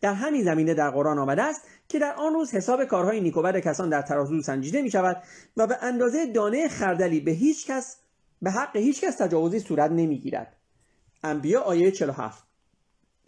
در 0.00 0.14
همین 0.14 0.44
زمینه 0.44 0.74
در 0.74 0.90
قرآن 0.90 1.18
آمده 1.18 1.42
است 1.42 1.68
که 1.88 1.98
در 1.98 2.14
آن 2.14 2.34
روز 2.34 2.54
حساب 2.54 2.84
کارهای 2.84 3.20
نیکوبر 3.20 3.60
کسان 3.60 3.88
در 3.88 4.02
ترازو 4.02 4.42
سنجیده 4.42 4.82
می 4.82 4.90
شود 4.90 5.22
و 5.56 5.66
به 5.66 5.76
اندازه 5.82 6.26
دانه 6.26 6.68
خردلی 6.68 7.20
به 7.20 7.30
هیچ 7.30 7.66
کس 7.66 7.96
به 8.42 8.50
حق 8.50 8.76
هیچ 8.76 9.04
کس 9.04 9.16
تجاوزی 9.16 9.60
صورت 9.60 9.90
نمی 9.90 10.18
گیرد 10.18 10.56
انبیا 11.22 11.60
آیه 11.60 11.90
47 11.90 12.51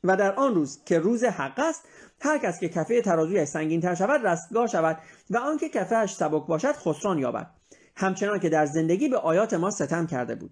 و 0.04 0.16
در 0.16 0.34
آن 0.34 0.54
روز 0.54 0.84
که 0.84 0.99
روز 0.99 1.25
حق 1.25 1.58
است 1.58 1.82
هر 2.20 2.38
کس 2.38 2.61
که 2.61 2.68
کفه 2.68 3.02
ترازویش 3.02 3.49
سنگین 3.49 3.80
تر 3.80 3.94
شود 3.94 4.26
رستگاه 4.26 4.66
شود 4.66 4.99
و 5.30 5.38
آنکه 5.38 5.68
کفهش 5.68 6.14
سبک 6.14 6.46
باشد 6.46 6.73
خسران 6.73 7.18
یابد. 7.18 7.50
همچنان 7.96 8.40
که 8.40 8.49
در 8.49 8.66
زندگی 8.66 9.08
به 9.08 9.16
آیات 9.16 9.54
ما 9.54 9.70
ستم 9.70 10.06
کرده 10.06 10.34
بود. 10.34 10.50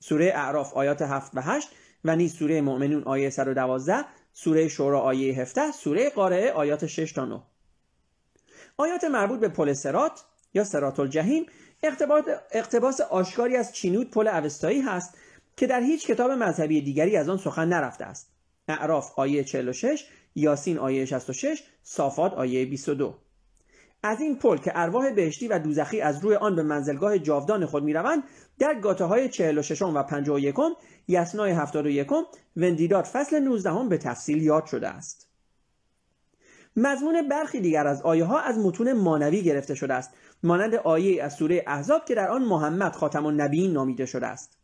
سوره 0.00 0.32
اعراف 0.34 0.74
آیات 0.74 1.02
7 1.02 1.32
و 1.34 1.40
8 1.40 1.68
و 2.04 2.16
نیز 2.16 2.34
سوره 2.34 2.60
مؤمنون 2.60 3.02
آیه 3.02 3.30
112 3.30 4.04
سوره 4.32 4.68
شورا 4.68 5.00
آیه 5.00 5.40
17 5.40 5.72
سوره 5.72 6.10
قارعه 6.10 6.52
آیات 6.52 6.86
6 6.86 7.12
تا 7.12 7.24
9 7.24 7.42
آیات 8.76 9.04
مربوط 9.04 9.40
به 9.40 9.48
پل 9.48 9.72
سرات 9.72 10.24
یا 10.54 10.64
سرات 10.64 11.00
الجحیم 11.00 11.46
اقتباس 12.52 13.00
آشکاری 13.00 13.56
از 13.56 13.72
چینود 13.72 14.10
پل 14.10 14.28
اوستایی 14.28 14.80
هست 14.80 15.18
که 15.56 15.66
در 15.66 15.80
هیچ 15.80 16.06
کتاب 16.06 16.30
مذهبی 16.30 16.80
دیگری 16.80 17.16
از 17.16 17.28
آن 17.28 17.36
سخن 17.36 17.68
نرفته 17.68 18.04
است. 18.04 18.30
اعراف 18.68 19.18
آیه 19.18 19.44
46 19.44 20.04
یاسین 20.34 20.78
آیه 20.78 21.04
66 21.04 21.62
صافات 21.82 22.32
آیه 22.32 22.66
22 22.66 23.14
از 24.02 24.20
این 24.20 24.36
پل 24.36 24.56
که 24.56 24.72
ارواح 24.74 25.10
بهشتی 25.10 25.48
و 25.48 25.58
دوزخی 25.58 26.00
از 26.00 26.24
روی 26.24 26.34
آن 26.34 26.56
به 26.56 26.62
منزلگاه 26.62 27.18
جاودان 27.18 27.66
خود 27.66 27.84
می‌روند 27.84 28.22
در 28.58 28.74
گاته 28.74 29.04
های 29.04 29.28
46 29.28 29.82
و 29.82 30.02
51 30.02 30.54
یسنای 31.08 31.52
71 31.52 32.06
وندیداد 32.56 33.04
فصل 33.04 33.38
19 33.38 33.88
به 33.88 33.98
تفصیل 33.98 34.42
یاد 34.42 34.66
شده 34.66 34.88
است. 34.88 35.28
مضمون 36.76 37.28
برخی 37.28 37.60
دیگر 37.60 37.86
از 37.86 38.02
آیه 38.02 38.24
ها 38.24 38.40
از 38.40 38.58
متون 38.58 38.92
مانوی 38.92 39.42
گرفته 39.42 39.74
شده 39.74 39.94
است. 39.94 40.10
مانند 40.42 40.74
آیه 40.74 41.22
از 41.22 41.34
سوره 41.34 41.64
احزاب 41.66 42.04
که 42.04 42.14
در 42.14 42.28
آن 42.28 42.42
محمد 42.44 42.92
خاتم 42.92 43.26
النبیین 43.26 43.72
نامیده 43.72 44.06
شده 44.06 44.26
است. 44.26 44.55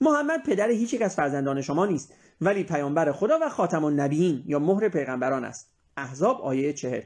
محمد 0.00 0.42
پدر 0.42 0.70
هیچ 0.70 0.94
یک 0.94 1.02
از 1.02 1.16
فرزندان 1.16 1.60
شما 1.60 1.86
نیست 1.86 2.14
ولی 2.40 2.64
پیامبر 2.64 3.12
خدا 3.12 3.38
و 3.42 3.48
خاتم 3.48 3.84
النبیین 3.84 4.42
یا 4.46 4.58
مهر 4.58 4.88
پیغمبران 4.88 5.44
است. 5.44 5.72
احزاب 5.96 6.40
آیه 6.40 6.72
چهر 6.72 7.02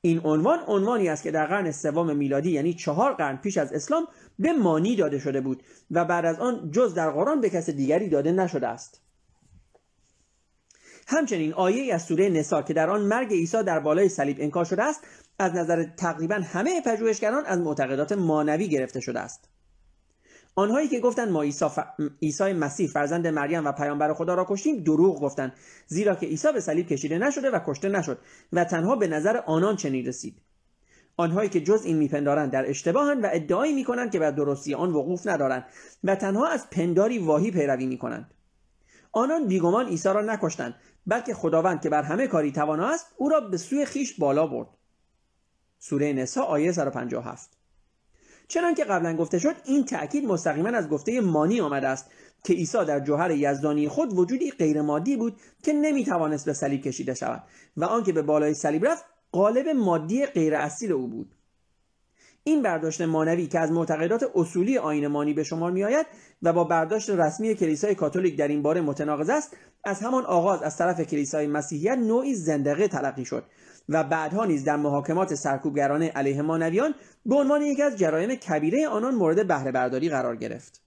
این 0.00 0.20
عنوان 0.24 0.58
عنوانی 0.66 1.08
است 1.08 1.22
که 1.22 1.30
در 1.30 1.46
قرن 1.46 1.70
سوم 1.70 2.16
میلادی 2.16 2.50
یعنی 2.50 2.74
چهار 2.74 3.14
قرن 3.14 3.36
پیش 3.36 3.58
از 3.58 3.72
اسلام 3.72 4.08
به 4.38 4.52
مانی 4.52 4.96
داده 4.96 5.18
شده 5.18 5.40
بود 5.40 5.62
و 5.90 6.04
بعد 6.04 6.24
از 6.24 6.38
آن 6.38 6.70
جز 6.70 6.94
در 6.94 7.10
قرآن 7.10 7.40
به 7.40 7.50
کس 7.50 7.70
دیگری 7.70 8.08
داده 8.08 8.32
نشده 8.32 8.68
است. 8.68 9.00
همچنین 11.06 11.52
آیه 11.54 11.94
از 11.94 12.02
سوره 12.02 12.28
نسا 12.28 12.62
که 12.62 12.74
در 12.74 12.90
آن 12.90 13.00
مرگ 13.00 13.32
عیسی 13.32 13.62
در 13.62 13.80
بالای 13.80 14.08
صلیب 14.08 14.36
انکار 14.40 14.64
شده 14.64 14.82
است 14.82 15.00
از 15.38 15.54
نظر 15.54 15.84
تقریبا 15.84 16.34
همه 16.34 16.80
پژوهشگران 16.80 17.46
از 17.46 17.58
معتقدات 17.58 18.12
مانوی 18.12 18.68
گرفته 18.68 19.00
شده 19.00 19.20
است. 19.20 19.48
آنهایی 20.60 20.88
که 20.88 21.00
گفتند 21.00 21.28
ما 21.28 21.42
عیسی, 22.22 22.52
مسیح 22.52 22.88
فرزند 22.88 23.26
مریم 23.26 23.64
و 23.64 23.72
پیامبر 23.72 24.12
خدا 24.12 24.34
را 24.34 24.46
کشتیم 24.48 24.82
دروغ 24.82 25.20
گفتند 25.20 25.52
زیرا 25.86 26.14
که 26.14 26.26
عیسی 26.26 26.52
به 26.52 26.60
صلیب 26.60 26.86
کشیده 26.86 27.18
نشده 27.18 27.50
و 27.50 27.60
کشته 27.66 27.88
نشد 27.88 28.18
و 28.52 28.64
تنها 28.64 28.96
به 28.96 29.08
نظر 29.08 29.36
آنان 29.36 29.76
چنین 29.76 30.06
رسید. 30.06 30.42
آنهایی 31.16 31.48
که 31.48 31.60
جز 31.60 31.84
این 31.84 31.96
میپندارند 31.96 32.50
در 32.50 32.70
اشتباهند 32.70 33.24
و 33.24 33.28
ادعایی 33.32 33.72
می‌کنند 33.72 34.12
که 34.12 34.18
بر 34.18 34.30
درستی 34.30 34.74
آن 34.74 34.92
وقوف 34.92 35.26
ندارند 35.26 35.64
و 36.04 36.14
تنها 36.14 36.48
از 36.48 36.70
پنداری 36.70 37.18
واهی 37.18 37.50
پیروی 37.50 37.86
می‌کنند. 37.86 38.34
آنان 39.12 39.46
بیگمان 39.46 39.86
عیسی 39.86 40.08
را 40.08 40.22
نکشتند 40.22 40.74
بلکه 41.06 41.34
خداوند 41.34 41.82
که 41.82 41.88
بر 41.88 42.02
همه 42.02 42.26
کاری 42.26 42.52
توانا 42.52 42.88
است 42.88 43.06
او 43.16 43.28
را 43.28 43.40
به 43.40 43.56
سوی 43.56 43.84
خیش 43.84 44.18
بالا 44.18 44.46
برد. 44.46 44.68
سوره 45.78 46.12
نسا 46.12 46.42
آیه 46.42 46.72
157 46.72 47.59
چنان 48.50 48.74
که 48.74 48.84
قبلا 48.84 49.16
گفته 49.16 49.38
شد 49.38 49.56
این 49.64 49.84
تأکید 49.84 50.24
مستقیما 50.24 50.68
از 50.68 50.88
گفته 50.88 51.20
مانی 51.20 51.60
آمده 51.60 51.88
است 51.88 52.10
که 52.44 52.52
عیسی 52.52 52.84
در 52.84 53.00
جوهر 53.00 53.30
یزدانی 53.30 53.88
خود 53.88 54.18
وجودی 54.18 54.50
غیرمادی 54.50 55.16
بود 55.16 55.36
که 55.62 55.72
نمی‌توانست 55.72 56.46
به 56.46 56.52
صلیب 56.52 56.82
کشیده 56.82 57.14
شود 57.14 57.42
و 57.76 57.84
آنکه 57.84 58.12
به 58.12 58.22
بالای 58.22 58.54
صلیب 58.54 58.86
رفت 58.86 59.04
قالب 59.32 59.68
مادی 59.68 60.26
غیر 60.26 60.54
اصیل 60.54 60.92
او 60.92 61.06
بود. 61.06 61.34
این 62.44 62.62
برداشت 62.62 63.00
مانوی 63.00 63.46
که 63.46 63.58
از 63.58 63.72
معتقدات 63.72 64.30
اصولی 64.34 64.78
آین 64.78 65.06
مانی 65.06 65.34
به 65.34 65.44
شمار 65.44 65.70
می 65.70 65.84
آید 65.84 66.06
و 66.42 66.52
با 66.52 66.64
برداشت 66.64 67.10
رسمی 67.10 67.54
کلیسای 67.54 67.94
کاتولیک 67.94 68.36
در 68.36 68.48
این 68.48 68.62
باره 68.62 68.80
متناقض 68.80 69.30
است 69.30 69.56
از 69.84 70.00
همان 70.00 70.24
آغاز 70.24 70.62
از 70.62 70.76
طرف 70.76 71.00
کلیسای 71.00 71.46
مسیحیت 71.46 71.98
نوعی 71.98 72.34
زندقه 72.34 72.88
تلقی 72.88 73.24
شد 73.24 73.44
و 73.90 74.04
بعدها 74.04 74.44
نیز 74.44 74.64
در 74.64 74.76
محاکمات 74.76 75.34
سرکوبگران 75.34 76.02
علیه 76.02 76.42
مانویان 76.42 76.94
به 77.26 77.34
عنوان 77.34 77.62
یکی 77.62 77.82
از 77.82 77.96
جرایم 77.96 78.34
کبیره 78.34 78.88
آنان 78.88 79.14
مورد 79.14 79.46
بهره 79.46 79.72
برداری 79.72 80.08
قرار 80.08 80.36
گرفت. 80.36 80.82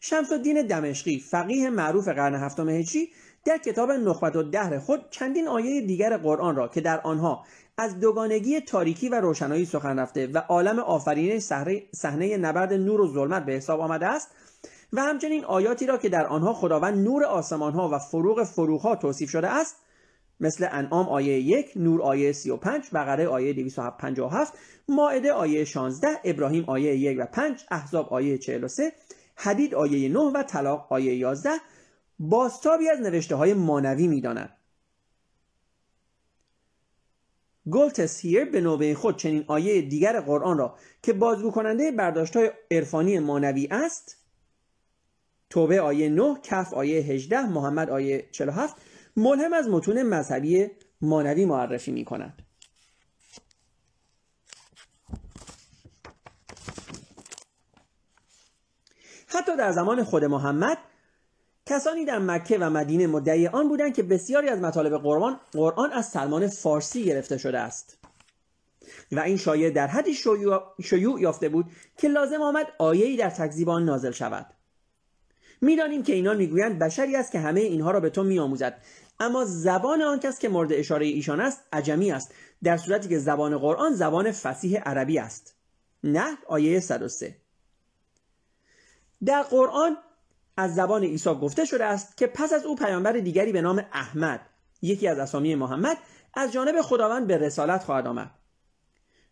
شمس 0.00 0.32
الدین 0.32 0.66
دمشقی 0.66 1.18
فقیه 1.20 1.70
معروف 1.70 2.08
قرن 2.08 2.34
هفتم 2.34 2.68
هجری 2.68 3.08
در 3.44 3.58
کتاب 3.58 3.90
نخبت 3.90 4.36
و 4.36 4.42
دهر 4.42 4.78
خود 4.78 5.10
چندین 5.10 5.48
آیه 5.48 5.86
دیگر 5.86 6.16
قرآن 6.16 6.56
را 6.56 6.68
که 6.68 6.80
در 6.80 7.00
آنها 7.00 7.44
از 7.78 8.00
دوگانگی 8.00 8.60
تاریکی 8.60 9.08
و 9.08 9.14
روشنایی 9.14 9.64
سخن 9.64 9.98
رفته 9.98 10.26
و 10.26 10.38
عالم 10.38 10.78
آفرینش 10.78 11.42
صحنه 11.92 12.36
نبرد 12.36 12.72
نور 12.72 13.00
و 13.00 13.12
ظلمت 13.12 13.44
به 13.44 13.52
حساب 13.52 13.80
آمده 13.80 14.06
است 14.06 14.28
و 14.92 15.00
همچنین 15.00 15.44
آیاتی 15.44 15.86
را 15.86 15.98
که 15.98 16.08
در 16.08 16.26
آنها 16.26 16.52
خداوند 16.52 17.04
نور 17.04 17.24
آسمان 17.24 17.72
ها 17.72 17.88
و 17.88 17.98
فروغ 17.98 18.44
فروغ 18.44 18.98
توصیف 18.98 19.30
شده 19.30 19.48
است 19.48 19.76
مثل 20.40 20.68
انعام 20.70 21.08
آیه 21.08 21.40
یک 21.40 21.72
نور 21.76 22.02
آیه 22.02 22.32
35 22.32 22.84
بقره 22.92 23.26
آیه 23.26 23.52
257 23.52 24.54
ماعده 24.88 25.32
آیه 25.32 25.64
16 25.64 26.08
ابراهیم 26.24 26.64
آیه 26.66 26.96
1 26.96 27.18
و 27.20 27.26
5 27.26 27.64
احزاب 27.70 28.08
آیه 28.08 28.38
43 28.38 28.92
حدید 29.36 29.74
آیه 29.74 30.08
9 30.08 30.18
و 30.18 30.42
طلاق 30.42 30.86
آیه 30.92 31.14
11 31.14 31.50
باستابی 32.18 32.88
از 32.88 33.00
نوشته 33.00 33.34
های 33.34 33.54
مانوی 33.54 34.08
می 34.08 34.20
داند. 34.20 34.56
گلتسهیر 37.70 38.44
به 38.44 38.60
نوبه 38.60 38.94
خود 38.94 39.16
چنین 39.16 39.44
آیه 39.46 39.82
دیگر 39.82 40.20
قرآن 40.20 40.58
را 40.58 40.76
که 41.02 41.12
بازگو 41.12 41.50
کننده 41.50 41.90
برداشت 41.90 42.36
های 42.36 42.50
عرفانی 42.70 43.18
مانوی 43.18 43.68
است 43.70 44.16
توبه 45.50 45.80
آیه 45.80 46.08
9 46.08 46.36
کف 46.42 46.74
آیه 46.74 47.00
18 47.00 47.46
محمد 47.46 47.90
آیه 47.90 48.28
47 48.30 48.76
ملهم 49.16 49.52
از 49.52 49.68
متون 49.68 50.02
مذهبی 50.02 50.70
مانوی 51.00 51.44
معرفی 51.44 51.92
می 51.92 52.04
کند 52.04 52.42
حتی 59.26 59.56
در 59.56 59.72
زمان 59.72 60.04
خود 60.04 60.24
محمد 60.24 60.78
کسانی 61.66 62.04
در 62.04 62.18
مکه 62.18 62.58
و 62.58 62.70
مدینه 62.70 63.06
مدعی 63.06 63.46
آن 63.46 63.68
بودند 63.68 63.94
که 63.94 64.02
بسیاری 64.02 64.48
از 64.48 64.60
مطالب 64.60 64.98
قرآن 64.98 65.40
قرآن 65.52 65.92
از 65.92 66.06
سلمان 66.06 66.48
فارسی 66.48 67.04
گرفته 67.04 67.38
شده 67.38 67.58
است. 67.58 67.98
و 69.12 69.20
این 69.20 69.36
شایعه 69.36 69.70
در 69.70 69.86
حدی 69.86 70.14
شیوع 70.82 71.20
یافته 71.20 71.48
بود 71.48 71.66
که 71.96 72.08
لازم 72.08 72.42
آمد 72.42 72.66
آیه‌ای 72.78 73.16
در 73.16 73.30
تکذیب 73.30 73.68
آن 73.68 73.84
نازل 73.84 74.10
شود. 74.10 74.46
می‌دانیم 75.62 76.02
که 76.02 76.12
اینان 76.12 76.36
می‌گویند 76.36 76.78
بشری 76.78 77.16
است 77.16 77.32
که 77.32 77.38
همه 77.38 77.60
اینها 77.60 77.90
را 77.90 78.00
به 78.00 78.10
تو 78.10 78.22
میآموزد. 78.22 78.82
اما 79.20 79.44
زبان 79.44 80.02
آن 80.02 80.20
کس 80.20 80.38
که 80.38 80.48
مورد 80.48 80.72
اشاره 80.72 81.06
ایشان 81.06 81.40
است 81.40 81.60
عجمی 81.72 82.12
است. 82.12 82.34
در 82.62 82.76
صورتی 82.76 83.08
که 83.08 83.18
زبان 83.18 83.58
قرآن 83.58 83.94
زبان 83.94 84.32
فسیح 84.32 84.80
عربی 84.80 85.18
است. 85.18 85.54
نه 86.04 86.38
آیه 86.48 86.80
103 86.80 87.36
در 89.24 89.42
قرآن 89.42 89.96
از 90.56 90.74
زبان 90.74 91.04
عیسی 91.04 91.34
گفته 91.34 91.64
شده 91.64 91.84
است 91.84 92.16
که 92.16 92.26
پس 92.26 92.52
از 92.52 92.64
او 92.64 92.76
پیامبر 92.76 93.12
دیگری 93.12 93.52
به 93.52 93.60
نام 93.60 93.84
احمد 93.92 94.40
یکی 94.82 95.08
از 95.08 95.18
اسامی 95.18 95.54
محمد 95.54 95.96
از 96.34 96.52
جانب 96.52 96.80
خداوند 96.82 97.26
به 97.26 97.38
رسالت 97.38 97.84
خواهد 97.84 98.06
آمد. 98.06 98.30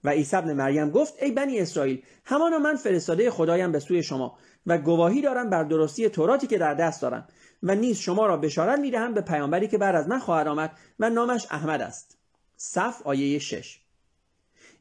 و 0.05 0.11
عیسی 0.11 0.37
ابن 0.37 0.53
مریم 0.53 0.91
گفت 0.91 1.23
ای 1.23 1.31
بنی 1.31 1.61
اسرائیل 1.61 2.03
همانا 2.25 2.59
من 2.59 2.77
فرستاده 2.77 3.31
خدایم 3.31 3.73
به 3.73 3.79
سوی 3.79 4.03
شما 4.03 4.39
و 4.67 4.79
گواهی 4.79 5.23
دارم 5.23 5.51
بر 5.51 5.65
درستی 5.65 6.09
توراتی 6.09 6.47
که 6.47 6.59
در 6.59 6.75
دست 6.75 7.03
دارم 7.03 7.29
و 7.63 7.75
نیز 7.75 7.99
شما 7.99 8.27
را 8.27 8.37
بشارت 8.37 8.79
می‌دهم 8.79 9.15
به 9.15 9.21
پیامبری 9.21 9.69
که 9.69 9.79
بعد 9.79 9.95
از 9.95 10.09
من 10.09 10.19
خواهد 10.19 10.47
آمد 10.47 10.73
و 10.99 11.11
نامش 11.11 11.47
احمد 11.51 11.81
است. 11.81 12.19
صف 12.57 13.03
آیه 13.05 13.39
6 13.39 13.81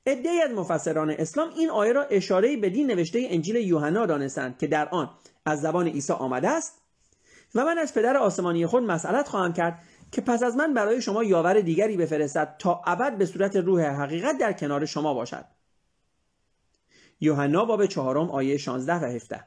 عدهای 0.05 0.41
از 0.41 0.51
مفسران 0.51 1.09
اسلام 1.09 1.49
این 1.57 1.69
آیه 1.69 1.93
را 1.93 2.03
اشاره 2.03 2.57
به 2.57 2.69
دین 2.69 2.87
نوشته 2.87 3.27
انجیل 3.29 3.55
یوحنا 3.55 4.05
دانستند 4.05 4.57
که 4.57 4.67
در 4.67 4.89
آن 4.89 5.09
از 5.45 5.61
زبان 5.61 5.87
عیسی 5.87 6.13
آمده 6.13 6.49
است. 6.49 6.81
و 7.55 7.65
من 7.65 7.77
از 7.77 7.93
پدر 7.93 8.17
آسمانی 8.17 8.65
خود 8.65 8.83
مسئلت 8.83 9.27
خواهم 9.27 9.53
کرد 9.53 9.79
که 10.11 10.21
پس 10.21 10.43
از 10.43 10.55
من 10.55 10.73
برای 10.73 11.01
شما 11.01 11.23
یاور 11.23 11.61
دیگری 11.61 11.97
بفرستد 11.97 12.55
تا 12.59 12.81
ابد 12.85 13.17
به 13.17 13.25
صورت 13.25 13.55
روح 13.55 13.81
حقیقت 13.81 14.37
در 14.37 14.53
کنار 14.53 14.85
شما 14.85 15.13
باشد. 15.13 15.45
یوحنا 17.21 17.65
باب 17.65 17.85
چهارم 17.85 18.29
آیه 18.29 18.57
16 18.57 18.93
و 18.93 19.05
17 19.05 19.43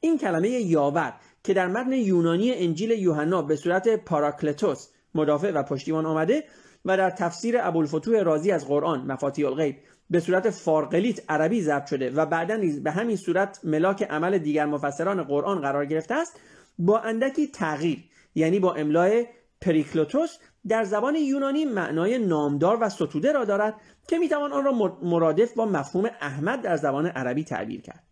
این 0.00 0.18
کلمه 0.18 0.48
یاور 0.48 1.14
که 1.44 1.54
در 1.54 1.66
متن 1.66 1.92
یونانی 1.92 2.52
انجیل 2.52 2.90
یوحنا 2.90 3.42
به 3.42 3.56
صورت 3.56 3.88
پاراکلتوس 3.88 4.88
مدافع 5.14 5.50
و 5.50 5.62
پشتیبان 5.62 6.06
آمده 6.06 6.44
و 6.84 6.96
در 6.96 7.10
تفسیر 7.10 7.56
ابوالفتوح 7.60 8.22
رازی 8.22 8.50
از 8.50 8.66
قرآن 8.66 9.00
مفاتی 9.00 9.44
الغیب 9.44 9.76
به 10.10 10.20
صورت 10.20 10.50
فارقلیت 10.50 11.30
عربی 11.30 11.62
ضبط 11.62 11.86
شده 11.86 12.10
و 12.10 12.26
بعدا 12.26 12.56
نیز 12.56 12.82
به 12.82 12.90
همین 12.90 13.16
صورت 13.16 13.60
ملاک 13.64 14.02
عمل 14.02 14.38
دیگر 14.38 14.66
مفسران 14.66 15.22
قرآن 15.22 15.60
قرار 15.60 15.86
گرفته 15.86 16.14
است 16.14 16.40
با 16.78 16.98
اندکی 16.98 17.46
تغییر 17.46 18.04
یعنی 18.34 18.58
با 18.58 18.74
املای 18.74 19.26
پریکلوتوس 19.60 20.38
در 20.68 20.84
زبان 20.84 21.14
یونانی 21.14 21.64
معنای 21.64 22.18
نامدار 22.18 22.78
و 22.80 22.88
ستوده 22.88 23.32
را 23.32 23.44
دارد 23.44 23.74
که 24.08 24.18
می‌توان 24.18 24.52
آن 24.52 24.64
را 24.64 24.72
مرادف 25.02 25.52
با 25.52 25.66
مفهوم 25.66 26.10
احمد 26.20 26.62
در 26.62 26.76
زبان 26.76 27.06
عربی 27.06 27.44
تعبیر 27.44 27.80
کرد. 27.80 28.02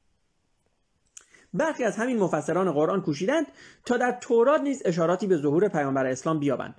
برخی 1.55 1.85
از 1.85 1.97
همین 1.97 2.19
مفسران 2.19 2.73
قرآن 2.73 3.03
کوشیدند 3.03 3.47
تا 3.85 3.97
در 3.97 4.19
تورات 4.21 4.61
نیز 4.61 4.83
اشاراتی 4.85 5.27
به 5.27 5.37
ظهور 5.37 5.69
پیامبر 5.69 6.07
اسلام 6.07 6.39
بیابند. 6.39 6.75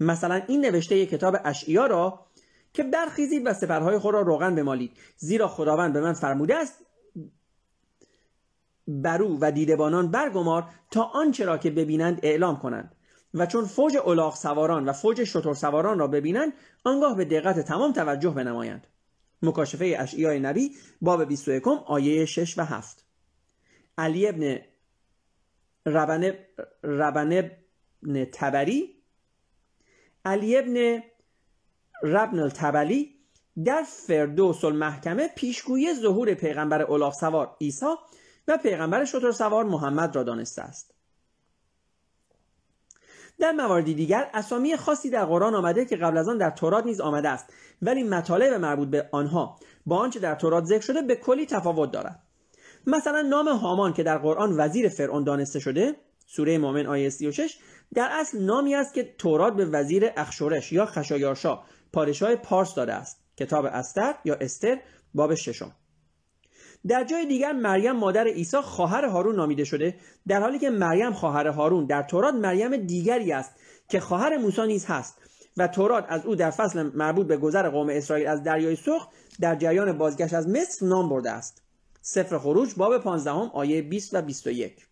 مثلا 0.00 0.42
این 0.46 0.60
نوشته 0.60 1.06
کتاب 1.06 1.36
اشعیا 1.44 1.86
را 1.86 2.26
که 2.72 2.82
برخیزید 2.82 3.46
و 3.46 3.54
سپرهای 3.54 3.98
خود 3.98 4.14
را 4.14 4.20
روغن 4.20 4.54
بمالید 4.54 4.92
زیرا 5.16 5.48
خداوند 5.48 5.92
به 5.92 6.00
من 6.00 6.12
فرموده 6.12 6.56
است 6.56 6.86
برو 8.88 9.38
و 9.40 9.52
دیدبانان 9.52 10.10
برگمار 10.10 10.64
تا 10.90 11.02
آنچه 11.02 11.44
را 11.44 11.58
که 11.58 11.70
ببینند 11.70 12.20
اعلام 12.22 12.58
کنند. 12.58 12.95
و 13.36 13.46
چون 13.46 13.64
فوج 13.64 13.96
الاغ 14.06 14.36
سواران 14.36 14.88
و 14.88 14.92
فوج 14.92 15.24
شتر 15.24 15.54
سواران 15.54 15.98
را 15.98 16.06
ببینند 16.06 16.52
آنگاه 16.84 17.16
به 17.16 17.24
دقت 17.24 17.60
تمام 17.60 17.92
توجه 17.92 18.30
بنمایند. 18.30 18.86
مکاشفه 19.42 19.96
اشعیای 19.98 20.40
نبی 20.40 20.70
باب 21.00 21.24
21 21.24 21.68
آیه 21.68 22.24
6 22.24 22.58
و 22.58 22.64
7 22.64 23.04
علی 23.98 24.28
ابن 24.28 24.58
ربن 25.86 26.32
ربن 26.84 27.50
تبری 28.32 29.02
علی 30.24 30.58
ابن 30.58 31.02
ربن 32.02 32.38
التبلی 32.38 33.16
در 33.64 33.82
فردوس 33.82 34.64
المحکمه 34.64 35.28
پیشگویی 35.36 35.94
ظهور 35.94 36.34
پیغمبر 36.34 36.90
الاغ 36.92 37.14
سوار 37.14 37.56
عیسی 37.60 37.94
و 38.48 38.58
پیغمبر 38.58 39.04
شتر 39.04 39.30
سوار 39.30 39.64
محمد 39.64 40.16
را 40.16 40.22
دانسته 40.22 40.62
است. 40.62 40.95
در 43.38 43.52
مواردی 43.52 43.94
دیگر 43.94 44.30
اسامی 44.34 44.76
خاصی 44.76 45.10
در 45.10 45.24
قرآن 45.24 45.54
آمده 45.54 45.84
که 45.84 45.96
قبل 45.96 46.18
از 46.18 46.28
آن 46.28 46.38
در 46.38 46.50
تورات 46.50 46.84
نیز 46.86 47.00
آمده 47.00 47.28
است 47.28 47.52
ولی 47.82 48.02
مطالب 48.02 48.52
مربوط 48.52 48.88
به 48.88 49.08
آنها 49.12 49.58
با 49.86 49.96
آنچه 49.96 50.20
در 50.20 50.34
تورات 50.34 50.64
ذکر 50.64 50.80
شده 50.80 51.02
به 51.02 51.16
کلی 51.16 51.46
تفاوت 51.46 51.90
دارد. 51.90 52.22
مثلا 52.86 53.22
نام 53.22 53.48
هامان 53.48 53.92
که 53.92 54.02
در 54.02 54.18
قرآن 54.18 54.54
وزیر 54.56 54.88
فرعون 54.88 55.24
دانسته 55.24 55.58
شده 55.60 55.96
سوره 56.26 56.58
مؤمن 56.58 56.86
آیه 56.86 57.10
36 57.10 57.58
در 57.94 58.08
اصل 58.12 58.42
نامی 58.42 58.74
است 58.74 58.94
که 58.94 59.14
تورات 59.18 59.54
به 59.54 59.64
وزیر 59.64 60.10
اخشورش 60.16 60.72
یا 60.72 60.86
خشایارشا 60.86 61.58
پادشاه 61.92 62.36
پارس 62.36 62.74
داده 62.74 62.94
است. 62.94 63.22
کتاب 63.36 63.64
استر 63.64 64.14
یا 64.24 64.34
استر 64.34 64.80
باب 65.14 65.34
ششم. 65.34 65.72
در 66.88 67.04
جای 67.04 67.26
دیگر 67.26 67.52
مریم 67.52 67.92
مادر 67.92 68.26
عیسی 68.26 68.56
خواهر 68.56 69.04
هارون 69.04 69.36
نامیده 69.36 69.64
شده 69.64 69.94
در 70.28 70.40
حالی 70.40 70.58
که 70.58 70.70
مریم 70.70 71.12
خواهر 71.12 71.46
هارون 71.46 71.86
در 71.86 72.02
تورات 72.02 72.34
مریم 72.34 72.76
دیگری 72.76 73.32
است 73.32 73.50
که 73.88 74.00
خواهر 74.00 74.36
موسی 74.36 74.66
نیز 74.66 74.86
هست 74.86 75.18
و 75.56 75.68
تورات 75.68 76.06
از 76.08 76.26
او 76.26 76.34
در 76.34 76.50
فصل 76.50 76.90
مربوط 76.94 77.26
به 77.26 77.36
گذر 77.36 77.68
قوم 77.68 77.88
اسرائیل 77.88 78.26
از 78.26 78.42
دریای 78.42 78.76
سرخ 78.76 79.08
در 79.40 79.54
جریان 79.54 79.98
بازگشت 79.98 80.34
از 80.34 80.48
مصر 80.48 80.86
نام 80.86 81.08
برده 81.08 81.30
است. 81.30 81.62
سفر 82.00 82.38
خروج 82.38 82.74
باب 82.76 82.98
15 82.98 83.30
آیه 83.30 83.82
20 83.82 84.14
و 84.14 84.22
21 84.22 84.86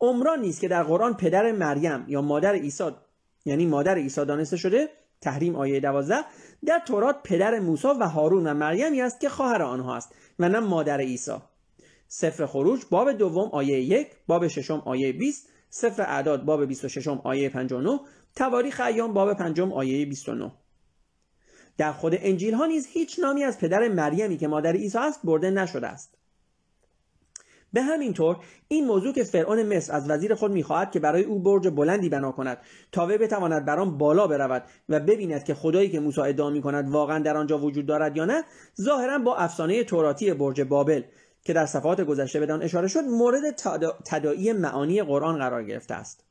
عمران 0.00 0.40
نیست 0.40 0.60
که 0.60 0.68
در 0.68 0.82
قرآن 0.82 1.14
پدر 1.14 1.52
مریم 1.52 2.04
یا 2.08 2.22
مادر 2.22 2.54
عیسی 2.54 2.90
یعنی 3.44 3.66
مادر 3.66 3.94
عیسی 3.94 4.24
دانسته 4.24 4.56
شده 4.56 4.88
تحریم 5.20 5.56
آیه 5.56 5.80
12 5.80 6.16
در 6.66 6.82
تورات 6.86 7.16
پدر 7.24 7.58
موسی 7.58 7.88
و 8.00 8.08
هارون 8.08 8.46
و 8.46 8.54
مریمی 8.54 9.02
است 9.02 9.20
که 9.20 9.28
خواهر 9.28 9.62
آنها 9.62 9.96
است. 9.96 10.14
و 10.38 10.48
نه 10.48 10.60
مادر 10.60 11.00
عیسی. 11.00 11.36
سفر 12.08 12.46
خروج 12.46 12.80
باب 12.90 13.12
دوم 13.12 13.50
آیه 13.52 13.80
یک 13.80 14.08
باب 14.26 14.48
ششم 14.48 14.82
آیه 14.86 15.12
20 15.12 15.48
سفر 15.70 16.02
اعداد 16.02 16.44
باب 16.44 16.64
26 16.64 17.08
آیه 17.08 17.48
59 17.48 18.00
تواریخ 18.36 18.80
ایام 18.80 19.12
باب 19.12 19.34
پنجم 19.34 19.72
آیه 19.72 20.06
29 20.06 20.52
در 21.78 21.92
خود 21.92 22.12
انجیل 22.16 22.54
ها 22.54 22.66
نیز 22.66 22.86
هیچ 22.86 23.18
نامی 23.18 23.44
از 23.44 23.58
پدر 23.58 23.88
مریمی 23.88 24.36
که 24.36 24.48
مادر 24.48 24.72
عیسی 24.72 24.98
است 24.98 25.20
برده 25.24 25.50
نشده 25.50 25.86
است. 25.86 26.17
به 27.72 27.82
همین 27.82 28.12
طور 28.12 28.36
این 28.68 28.86
موضوع 28.86 29.12
که 29.12 29.24
فرعون 29.24 29.62
مصر 29.76 29.92
از 29.92 30.10
وزیر 30.10 30.34
خود 30.34 30.52
می‌خواهد 30.52 30.90
که 30.90 31.00
برای 31.00 31.22
او 31.22 31.38
برج 31.38 31.68
بلندی 31.68 32.08
بنا 32.08 32.32
کند 32.32 32.58
تا 32.92 33.06
وی 33.06 33.18
بتواند 33.18 33.64
بر 33.64 33.78
آن 33.78 33.98
بالا 33.98 34.26
برود 34.26 34.64
و 34.88 35.00
ببیند 35.00 35.44
که 35.44 35.54
خدایی 35.54 35.90
که 35.90 36.00
موسی 36.00 36.20
ادعا 36.20 36.50
می‌کند 36.50 36.90
واقعا 36.90 37.18
در 37.18 37.36
آنجا 37.36 37.58
وجود 37.58 37.86
دارد 37.86 38.16
یا 38.16 38.24
نه 38.24 38.44
ظاهرا 38.80 39.18
با 39.18 39.36
افسانه 39.36 39.84
توراتی 39.84 40.34
برج 40.34 40.60
بابل 40.60 41.02
که 41.44 41.52
در 41.52 41.66
صفحات 41.66 42.00
گذشته 42.00 42.40
بدان 42.40 42.62
اشاره 42.62 42.88
شد 42.88 43.04
مورد 43.04 43.42
تداعی 44.04 44.52
معانی 44.52 45.02
قرآن 45.02 45.38
قرار 45.38 45.64
گرفته 45.64 45.94
است. 45.94 46.24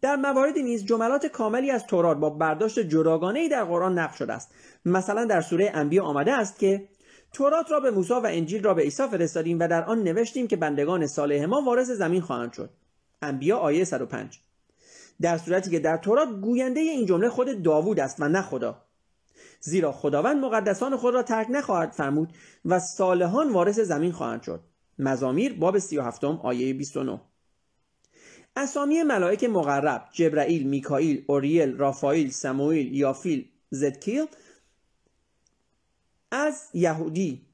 در 0.00 0.16
مواردی 0.16 0.62
نیز 0.62 0.84
جملات 0.84 1.26
کاملی 1.26 1.70
از 1.70 1.86
تورات 1.86 2.16
با 2.16 2.30
برداشت 2.30 2.78
جداگانه 2.78 3.38
ای 3.38 3.48
در 3.48 3.64
قرآن 3.64 3.98
نقل 3.98 4.16
شده 4.16 4.32
است. 4.32 4.54
مثلا 4.84 5.24
در 5.24 5.40
سوره 5.40 5.70
انبیا 5.74 6.04
آمده 6.04 6.32
است 6.32 6.58
که 6.58 6.88
تورات 7.32 7.70
را 7.70 7.80
به 7.80 7.90
موسی 7.90 8.12
و 8.12 8.26
انجیل 8.26 8.62
را 8.62 8.74
به 8.74 8.82
عیسی 8.82 9.06
فرستادیم 9.06 9.58
و 9.60 9.68
در 9.68 9.84
آن 9.84 10.02
نوشتیم 10.02 10.48
که 10.48 10.56
بندگان 10.56 11.06
صالح 11.06 11.44
ما 11.44 11.62
وارث 11.62 11.90
زمین 11.90 12.20
خواهند 12.20 12.52
شد. 12.52 12.70
انبیا 13.22 13.58
آیه 13.58 13.84
105 13.84 14.40
در 15.20 15.38
صورتی 15.38 15.70
که 15.70 15.78
در 15.78 15.96
تورات 15.96 16.28
گوینده 16.28 16.80
این 16.80 17.06
جمله 17.06 17.28
خود 17.28 17.62
داوود 17.62 18.00
است 18.00 18.16
و 18.20 18.28
نه 18.28 18.42
خدا. 18.42 18.82
زیرا 19.60 19.92
خداوند 19.92 20.44
مقدسان 20.44 20.96
خود 20.96 21.14
را 21.14 21.22
ترک 21.22 21.46
نخواهد 21.50 21.90
فرمود 21.92 22.32
و 22.64 22.78
صالحان 22.78 23.52
وارث 23.52 23.80
زمین 23.80 24.12
خواهند 24.12 24.42
شد. 24.42 24.60
مزامیر 24.98 25.52
باب 25.52 25.78
37 25.78 26.24
آیه 26.24 26.74
29 26.74 27.20
اسامی 28.56 29.02
ملائک 29.02 29.44
مقرب 29.44 30.04
جبرائیل، 30.12 30.66
میکائیل، 30.66 31.24
اوریل، 31.26 31.76
رافائیل، 31.76 32.30
سموئیل، 32.30 32.94
یافیل، 32.94 33.48
زدکیل 33.70 34.26
از 36.30 36.70
یهودی 36.74 37.46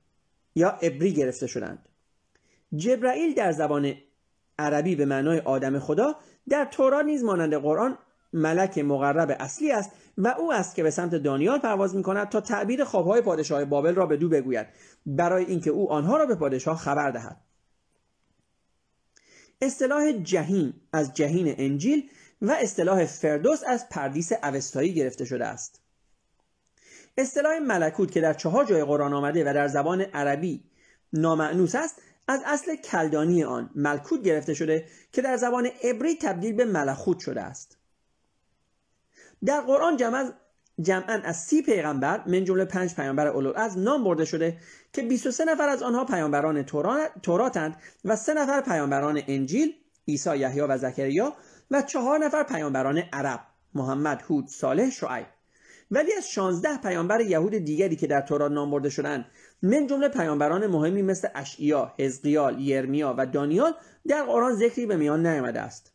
یا 0.55 0.69
عبری 0.69 1.13
گرفته 1.13 1.47
شدند. 1.47 1.89
جبرائیل 2.77 3.35
در 3.35 3.53
زبان 3.53 3.95
عربی 4.59 4.97
به 4.97 5.05
معنای 5.05 5.39
آدم 5.39 5.79
خدا 5.79 6.17
در 6.49 6.65
تورات 6.65 7.05
نیز 7.05 7.25
مانند 7.25 7.55
قرآن 7.55 7.99
ملک 8.33 8.79
مقرب 8.79 9.37
اصلی 9.41 9.73
است 9.73 9.91
و 10.19 10.29
او 10.29 10.53
است 10.53 10.75
که 10.75 10.83
به 10.83 10.91
سمت 10.91 11.15
دانیال 11.15 11.59
پرواز 11.59 11.97
می 11.97 12.03
کند 12.03 12.29
تا 12.29 12.41
تعبیر 12.41 12.85
خوابهای 12.85 13.21
پادشاه 13.21 13.65
بابل 13.65 13.95
را 13.95 14.07
به 14.07 14.17
دو 14.17 14.29
بگوید 14.29 14.67
برای 15.07 15.45
اینکه 15.45 15.71
او 15.71 15.93
آنها 15.93 16.17
را 16.17 16.27
به 16.27 16.35
پادشاه 16.35 16.79
خبر 16.79 17.11
دهد. 17.11 17.41
اصطلاح 19.63 20.13
جهین 20.13 20.75
از 20.93 21.15
جهین 21.15 21.55
انجیل 21.59 22.09
و 22.43 22.51
اصطلاح 22.51 23.05
فردوس 23.05 23.63
از 23.67 23.89
پردیس 23.89 24.33
اوستایی 24.43 24.95
گرفته 24.95 25.25
شده 25.25 25.47
است. 25.47 25.82
اصطلاح 27.17 27.59
ملکوت 27.59 28.11
که 28.11 28.21
در 28.21 28.35
چهار 28.35 28.65
جای 28.65 28.85
قرآن 28.85 29.13
آمده 29.13 29.51
و 29.51 29.55
در 29.55 29.69
زبان 29.69 30.01
عربی 30.01 30.65
نامعنوس 31.13 31.75
است 31.75 32.03
از 32.29 32.41
اصل 32.47 32.77
کلدانی 32.77 33.45
آن 33.45 33.71
ملکوت 33.75 34.23
گرفته 34.23 34.55
شده 34.55 34.87
که 35.13 35.23
در 35.23 35.37
زبان 35.37 35.69
عبری 35.85 36.15
تبدیل 36.15 36.55
به 36.55 36.65
ملخوت 36.65 37.19
شده 37.19 37.41
است. 37.41 37.79
در 39.45 39.61
قرآن 39.61 39.97
جمع 39.97 40.33
جمعا 40.81 41.21
از 41.25 41.37
سی 41.37 41.63
پیغمبر 41.63 42.25
من 42.27 42.45
جمله 42.45 42.65
پنج 42.65 42.95
پیامبر 42.95 43.57
از 43.57 43.79
نام 43.79 44.05
برده 44.05 44.25
شده 44.25 44.59
که 44.93 45.03
23 45.03 45.45
نفر 45.45 45.69
از 45.69 45.83
آنها 45.83 46.05
پیامبران 46.05 46.63
توراتند 47.23 47.77
و 48.05 48.17
سه 48.17 48.35
نفر 48.35 48.61
پیامبران 48.61 49.23
انجیل 49.27 49.75
عیسی 50.09 50.37
یحیی 50.37 50.61
و 50.61 50.79
زکریا 50.79 51.37
و 51.71 51.83
چهار 51.83 52.19
نفر 52.19 52.43
پیامبران 52.43 52.99
عرب 53.13 53.41
محمد 53.75 54.23
هود 54.29 54.49
صالح 54.49 54.91
شعیب. 54.91 55.27
ولی 55.93 56.13
از 56.13 56.31
16 56.31 56.79
پیامبر 56.79 57.21
یهود 57.21 57.55
دیگری 57.55 57.97
که 57.97 58.07
در 58.07 58.21
تورات 58.21 58.53
نام 58.53 58.71
برده 58.71 58.91
شدند 58.91 59.25
من 59.63 59.87
جمله 59.87 60.09
پیامبران 60.09 60.67
مهمی 60.67 61.03
مثل 61.03 61.29
اشعیا، 61.35 61.95
حزقیال، 61.99 62.61
یرمیا 62.61 63.15
و 63.19 63.27
دانیال 63.27 63.75
در 64.09 64.23
قرآن 64.23 64.55
ذکری 64.55 64.87
به 64.87 64.97
میان 64.97 65.27
نیامده 65.27 65.61
است. 65.61 65.93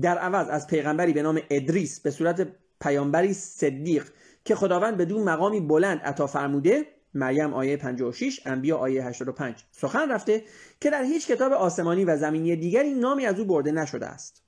در 0.00 0.18
عوض 0.18 0.48
از 0.48 0.66
پیغمبری 0.66 1.12
به 1.12 1.22
نام 1.22 1.40
ادریس 1.50 2.00
به 2.00 2.10
صورت 2.10 2.48
پیامبری 2.80 3.32
صدیق 3.32 4.08
که 4.44 4.54
خداوند 4.54 4.96
بدون 4.96 5.22
مقامی 5.22 5.60
بلند 5.60 6.00
عطا 6.00 6.26
فرموده 6.26 6.86
مریم 7.14 7.54
آیه 7.54 7.76
56 7.76 8.40
انبیا 8.44 8.76
آیه 8.76 9.04
85 9.04 9.64
سخن 9.72 10.10
رفته 10.10 10.42
که 10.80 10.90
در 10.90 11.02
هیچ 11.02 11.26
کتاب 11.26 11.52
آسمانی 11.52 12.04
و 12.04 12.16
زمینی 12.16 12.56
دیگری 12.56 12.94
نامی 12.94 13.26
از 13.26 13.38
او 13.38 13.44
برده 13.44 13.72
نشده 13.72 14.06
است. 14.06 14.43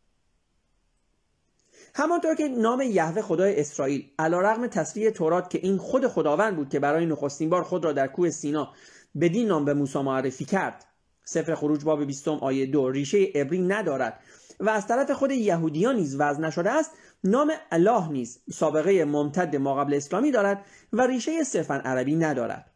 همانطور 1.98 2.34
که 2.34 2.48
نام 2.48 2.80
یهوه 2.80 3.22
خدای 3.22 3.60
اسرائیل 3.60 4.10
علا 4.18 4.40
رغم 4.40 4.66
تصریح 4.66 5.10
تورات 5.10 5.50
که 5.50 5.58
این 5.62 5.76
خود 5.76 6.06
خداوند 6.06 6.56
بود 6.56 6.68
که 6.68 6.80
برای 6.80 7.06
نخستین 7.06 7.50
بار 7.50 7.62
خود 7.62 7.84
را 7.84 7.92
در 7.92 8.06
کوه 8.06 8.30
سینا 8.30 8.72
بدین 9.20 9.48
نام 9.48 9.64
به 9.64 9.74
موسی 9.74 9.98
معرفی 9.98 10.44
کرد. 10.44 10.84
سفر 11.24 11.54
خروج 11.54 11.84
باب 11.84 12.04
20 12.04 12.28
آیه 12.28 12.66
دو 12.66 12.90
ریشه 12.90 13.18
عبری 13.34 13.58
ندارد 13.58 14.20
و 14.60 14.68
از 14.68 14.86
طرف 14.86 15.10
خود 15.10 15.30
یهودیان 15.30 15.96
نیز 15.96 16.16
وضع 16.20 16.40
نشده 16.40 16.70
است. 16.70 16.90
نام 17.24 17.52
الله 17.72 18.08
نیز 18.08 18.40
سابقه 18.52 19.04
ممتد 19.04 19.56
ما 19.56 19.74
قبل 19.74 19.94
اسلامی 19.94 20.30
دارد 20.30 20.64
و 20.92 21.06
ریشه 21.06 21.44
صرفا 21.44 21.74
عربی 21.74 22.16
ندارد. 22.16 22.75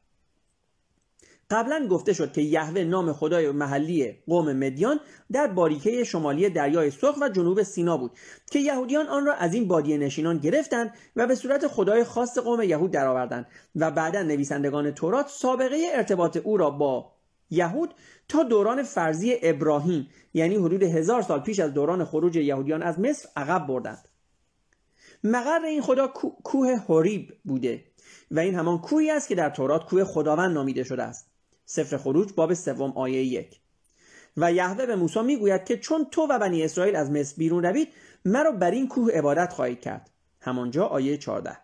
قبلا 1.50 1.86
گفته 1.90 2.12
شد 2.12 2.32
که 2.32 2.40
یهوه 2.40 2.84
نام 2.84 3.12
خدای 3.12 3.50
محلی 3.50 4.18
قوم 4.26 4.52
مدیان 4.52 5.00
در 5.32 5.46
باریکه 5.46 6.04
شمالی 6.04 6.50
دریای 6.50 6.90
سرخ 6.90 7.16
و 7.20 7.28
جنوب 7.28 7.62
سینا 7.62 7.96
بود 7.96 8.10
که 8.50 8.58
یهودیان 8.58 9.06
آن 9.06 9.26
را 9.26 9.34
از 9.34 9.54
این 9.54 9.68
بادیه 9.68 9.98
نشینان 9.98 10.38
گرفتند 10.38 10.94
و 11.16 11.26
به 11.26 11.34
صورت 11.34 11.66
خدای 11.66 12.04
خاص 12.04 12.38
قوم 12.38 12.62
یهود 12.62 12.90
درآوردند 12.90 13.46
و 13.76 13.90
بعدا 13.90 14.22
نویسندگان 14.22 14.90
تورات 14.90 15.28
سابقه 15.28 15.76
ارتباط 15.94 16.36
او 16.36 16.56
را 16.56 16.70
با 16.70 17.12
یهود 17.50 17.94
تا 18.28 18.42
دوران 18.42 18.82
فرضی 18.82 19.36
ابراهیم 19.42 20.08
یعنی 20.34 20.56
حدود 20.56 20.82
هزار 20.82 21.22
سال 21.22 21.40
پیش 21.40 21.60
از 21.60 21.74
دوران 21.74 22.04
خروج 22.04 22.36
یهودیان 22.36 22.82
از 22.82 23.00
مصر 23.00 23.28
عقب 23.36 23.66
بردند. 23.66 24.08
مقر 25.24 25.64
این 25.64 25.82
خدا 25.82 26.06
کوه 26.44 26.76
هوریب 26.88 27.32
بوده 27.44 27.84
و 28.30 28.38
این 28.38 28.54
همان 28.54 28.78
کوهی 28.78 29.10
است 29.10 29.28
که 29.28 29.34
در 29.34 29.50
تورات 29.50 29.84
کوه 29.84 30.04
خداوند 30.04 30.54
نامیده 30.54 30.84
شده 30.84 31.02
است. 31.02 31.29
سفر 31.70 31.96
خروج 31.96 32.32
باب 32.32 32.54
سوم 32.54 32.92
آیه 32.96 33.22
یک. 33.22 33.60
و 34.36 34.52
یهوه 34.52 34.86
به 34.86 34.96
موسی 34.96 35.22
می‌گوید 35.22 35.64
که 35.64 35.76
چون 35.76 36.06
تو 36.10 36.26
و 36.30 36.38
بنی 36.38 36.64
اسرائیل 36.64 36.96
از 36.96 37.10
مصر 37.10 37.34
بیرون 37.36 37.62
روید 37.62 37.88
مرا 38.24 38.52
بر 38.52 38.70
این 38.70 38.88
کوه 38.88 39.12
عبادت 39.12 39.52
خواهید 39.52 39.80
کرد. 39.80 40.10
همانجا 40.40 40.86
آیه 40.86 41.16
14 41.16 41.58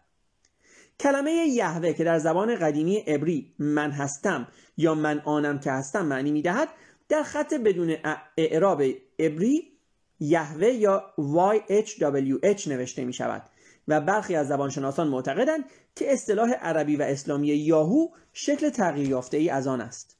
کلمه 1.00 1.30
یهوه 1.30 1.92
که 1.92 2.04
در 2.04 2.18
زبان 2.18 2.56
قدیمی 2.56 2.96
عبری 2.96 3.54
من 3.58 3.90
هستم 3.90 4.48
یا 4.76 4.94
من 4.94 5.22
آنم 5.24 5.58
که 5.58 5.70
هستم 5.70 6.06
معنی 6.06 6.30
می‌دهد 6.32 6.68
در 7.08 7.22
خط 7.22 7.54
بدون 7.54 7.96
اعراب 8.36 8.82
عبری 9.18 9.72
یهوه 10.20 10.68
یا 10.68 11.14
YHWH 11.18 12.66
نوشته 12.66 13.04
می 13.04 13.12
شود 13.12 13.42
و 13.88 14.00
برخی 14.00 14.36
از 14.36 14.48
زبانشناسان 14.48 15.08
معتقدند 15.08 15.64
که 15.94 16.12
اصطلاح 16.12 16.52
عربی 16.52 16.96
و 16.96 17.02
اسلامی 17.02 17.46
یاهو 17.46 18.08
شکل 18.32 18.70
تغییر 18.70 19.08
یافته 19.08 19.36
ای 19.36 19.50
از 19.50 19.66
آن 19.66 19.80
است. 19.80 20.16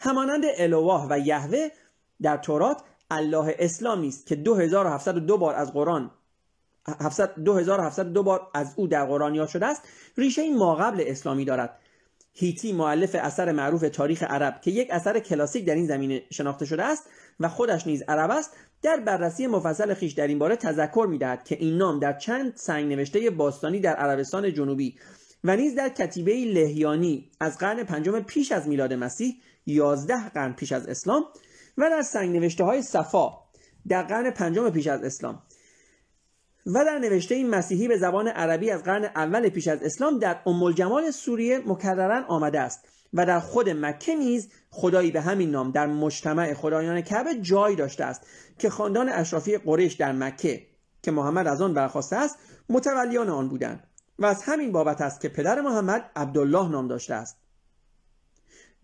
همانند 0.00 0.44
الواه 0.56 1.06
و 1.10 1.18
یهوه 1.18 1.68
در 2.22 2.36
تورات 2.36 2.82
الله 3.10 3.56
اسلامی 3.58 4.08
است 4.08 4.26
که 4.26 4.36
2702 4.36 5.38
بار 5.38 5.54
از 5.54 5.72
قرآن 5.72 6.10
2702 7.44 8.22
بار 8.22 8.50
از 8.54 8.74
او 8.76 8.86
در 8.86 9.04
قرآن 9.04 9.34
یاد 9.34 9.48
شده 9.48 9.66
است 9.66 9.82
ریشه 10.16 10.54
ما 10.54 10.74
قبل 10.74 11.04
اسلامی 11.06 11.44
دارد. 11.44 11.78
هیتی 12.32 12.72
معلف 12.72 13.16
اثر 13.20 13.52
معروف 13.52 13.80
تاریخ 13.80 14.22
عرب 14.22 14.60
که 14.60 14.70
یک 14.70 14.88
اثر 14.90 15.18
کلاسیک 15.18 15.66
در 15.66 15.74
این 15.74 15.86
زمینه 15.86 16.22
شناخته 16.30 16.64
شده 16.64 16.84
است 16.84 17.10
و 17.40 17.48
خودش 17.48 17.86
نیز 17.86 18.02
عرب 18.02 18.30
است 18.30 18.56
در 18.82 18.96
بررسی 18.96 19.46
مفصل 19.46 19.94
خیش 19.94 20.12
در 20.12 20.26
این 20.26 20.38
باره 20.38 20.56
تذکر 20.56 21.06
می‌دهد 21.10 21.44
که 21.44 21.56
این 21.60 21.76
نام 21.76 21.98
در 21.98 22.12
چند 22.12 22.52
سنگ 22.56 22.92
نوشته 22.92 23.30
باستانی 23.30 23.80
در 23.80 23.94
عربستان 23.94 24.52
جنوبی 24.54 24.98
و 25.44 25.56
نیز 25.56 25.74
در 25.74 25.88
کتیبه 25.88 26.32
لهیانی 26.32 27.30
از 27.40 27.58
قرن 27.58 27.84
پنجم 27.84 28.20
پیش 28.20 28.52
از 28.52 28.68
میلاد 28.68 28.92
مسیح 28.92 29.34
یازده 29.66 30.28
قرن 30.28 30.52
پیش 30.52 30.72
از 30.72 30.86
اسلام 30.86 31.24
و 31.78 31.90
در 31.90 32.02
سنگ 32.02 32.36
نوشته 32.36 32.64
های 32.64 32.82
صفا 32.82 33.30
در 33.88 34.02
قرن 34.02 34.30
پنجم 34.30 34.70
پیش 34.70 34.86
از 34.86 35.04
اسلام 35.04 35.42
و 36.66 36.84
در 36.84 36.98
نوشته 36.98 37.44
مسیحی 37.44 37.88
به 37.88 37.98
زبان 37.98 38.28
عربی 38.28 38.70
از 38.70 38.82
قرن 38.82 39.04
اول 39.04 39.48
پیش 39.48 39.68
از 39.68 39.82
اسلام 39.82 40.18
در 40.18 40.40
ام 40.46 40.62
الجمال 40.62 41.10
سوریه 41.10 41.58
مکررا 41.66 42.24
آمده 42.28 42.60
است 42.60 42.88
و 43.12 43.26
در 43.26 43.40
خود 43.40 43.68
مکه 43.68 44.14
نیز 44.14 44.48
خدایی 44.74 45.10
به 45.10 45.20
همین 45.20 45.50
نام 45.50 45.70
در 45.70 45.86
مجتمع 45.86 46.54
خدایان 46.54 47.00
کعبه 47.00 47.34
جای 47.34 47.74
داشته 47.74 48.04
است 48.04 48.26
که 48.58 48.70
خاندان 48.70 49.08
اشرافی 49.08 49.58
قریش 49.58 49.94
در 49.94 50.12
مکه 50.12 50.66
که 51.02 51.10
محمد 51.10 51.46
از 51.46 51.62
آن 51.62 51.74
برخواسته 51.74 52.16
است 52.16 52.38
متولیان 52.68 53.28
آن 53.28 53.48
بودند. 53.48 53.86
و 54.18 54.26
از 54.26 54.42
همین 54.42 54.72
بابت 54.72 55.00
است 55.00 55.20
که 55.20 55.28
پدر 55.28 55.60
محمد 55.60 56.10
عبدالله 56.16 56.68
نام 56.68 56.88
داشته 56.88 57.14
است. 57.14 57.36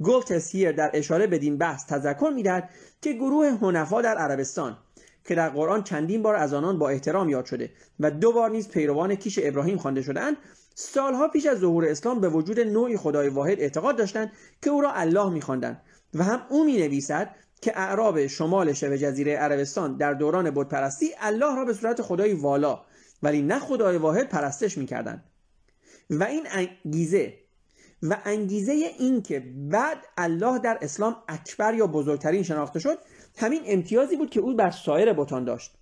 گولتس 0.00 0.54
هیر 0.54 0.72
در 0.72 0.90
اشاره 0.94 1.26
بدین 1.26 1.58
بحث 1.58 1.86
تذکر 1.86 2.30
می‌دهد 2.34 2.70
که 3.02 3.12
گروه 3.12 3.58
هنفا 3.62 4.02
در 4.02 4.16
عربستان 4.16 4.76
که 5.24 5.34
در 5.34 5.48
قرآن 5.48 5.82
چندین 5.82 6.22
بار 6.22 6.34
از 6.34 6.54
آنان 6.54 6.78
با 6.78 6.88
احترام 6.88 7.28
یاد 7.28 7.44
شده 7.44 7.70
و 8.00 8.10
دو 8.10 8.32
بار 8.32 8.50
نیز 8.50 8.68
پیروان 8.68 9.14
کیش 9.14 9.38
ابراهیم 9.42 9.78
خوانده 9.78 10.02
شدهاند 10.02 10.36
سالها 10.80 11.28
پیش 11.28 11.46
از 11.46 11.58
ظهور 11.58 11.84
اسلام 11.88 12.20
به 12.20 12.28
وجود 12.28 12.60
نوعی 12.60 12.96
خدای 12.96 13.28
واحد 13.28 13.60
اعتقاد 13.60 13.96
داشتند 13.96 14.32
که 14.62 14.70
او 14.70 14.80
را 14.80 14.92
الله 14.92 15.30
میخواندند 15.30 15.82
و 16.14 16.24
هم 16.24 16.42
او 16.48 16.64
می 16.64 16.76
نویسد 16.76 17.34
که 17.60 17.78
اعراب 17.78 18.26
شمال 18.26 18.72
شبه 18.72 18.98
جزیره 18.98 19.36
عربستان 19.36 19.96
در 19.96 20.14
دوران 20.14 20.50
بتپرستی 20.50 21.10
الله 21.20 21.56
را 21.56 21.64
به 21.64 21.72
صورت 21.72 22.02
خدای 22.02 22.32
والا 22.32 22.80
ولی 23.22 23.42
نه 23.42 23.58
خدای 23.58 23.96
واحد 23.96 24.28
پرستش 24.28 24.78
می‌کردند. 24.78 25.24
و 26.10 26.24
این 26.24 26.46
انگیزه 26.50 27.34
و 28.02 28.16
انگیزه 28.24 28.72
این 28.72 29.22
که 29.22 29.42
بعد 29.56 29.98
الله 30.16 30.58
در 30.58 30.78
اسلام 30.82 31.16
اکبر 31.28 31.74
یا 31.74 31.86
بزرگترین 31.86 32.42
شناخته 32.42 32.78
شد 32.78 32.98
همین 33.36 33.62
امتیازی 33.66 34.16
بود 34.16 34.30
که 34.30 34.40
او 34.40 34.56
بر 34.56 34.70
سایر 34.70 35.12
بتان 35.12 35.44
داشت. 35.44 35.74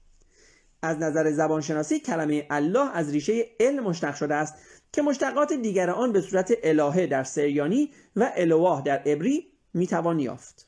از 0.83 0.99
نظر 0.99 1.33
زبانشناسی 1.33 2.01
کلمه 2.01 2.47
الله 2.51 2.97
از 2.97 3.11
ریشه 3.11 3.47
علم 3.61 3.85
مشتق 3.85 4.15
شده 4.15 4.35
است 4.35 4.55
که 4.93 5.03
مشتقات 5.03 5.53
دیگر 5.53 5.91
آن 5.91 6.13
به 6.13 6.21
صورت 6.21 6.53
الهه 6.63 7.07
در 7.07 7.25
سریانی 7.25 7.93
و 8.17 8.33
الواه 8.37 8.83
در 8.83 8.99
عبری 8.99 9.53
می‌توان 9.75 10.19
یافت. 10.19 10.67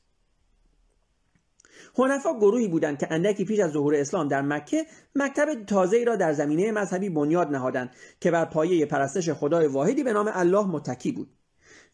هنفا 1.98 2.38
گروهی 2.38 2.68
بودند 2.68 2.98
که 2.98 3.06
اندکی 3.10 3.44
پیش 3.44 3.60
از 3.60 3.70
ظهور 3.70 3.94
اسلام 3.94 4.28
در 4.28 4.42
مکه 4.42 4.86
مکتب 5.14 5.64
تازه‌ای 5.64 6.04
را 6.04 6.16
در 6.16 6.32
زمینه 6.32 6.72
مذهبی 6.72 7.08
بنیاد 7.08 7.48
نهادند 7.48 7.90
که 8.20 8.30
بر 8.30 8.44
پایه 8.44 8.86
پرستش 8.86 9.30
خدای 9.30 9.66
واحدی 9.66 10.02
به 10.02 10.12
نام 10.12 10.30
الله 10.34 10.66
متکی 10.66 11.12
بود 11.12 11.28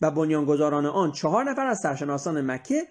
و 0.00 0.10
بنیانگذاران 0.10 0.86
آن 0.86 1.12
چهار 1.12 1.44
نفر 1.50 1.66
از 1.66 1.78
سرشناسان 1.82 2.50
مکه 2.50 2.82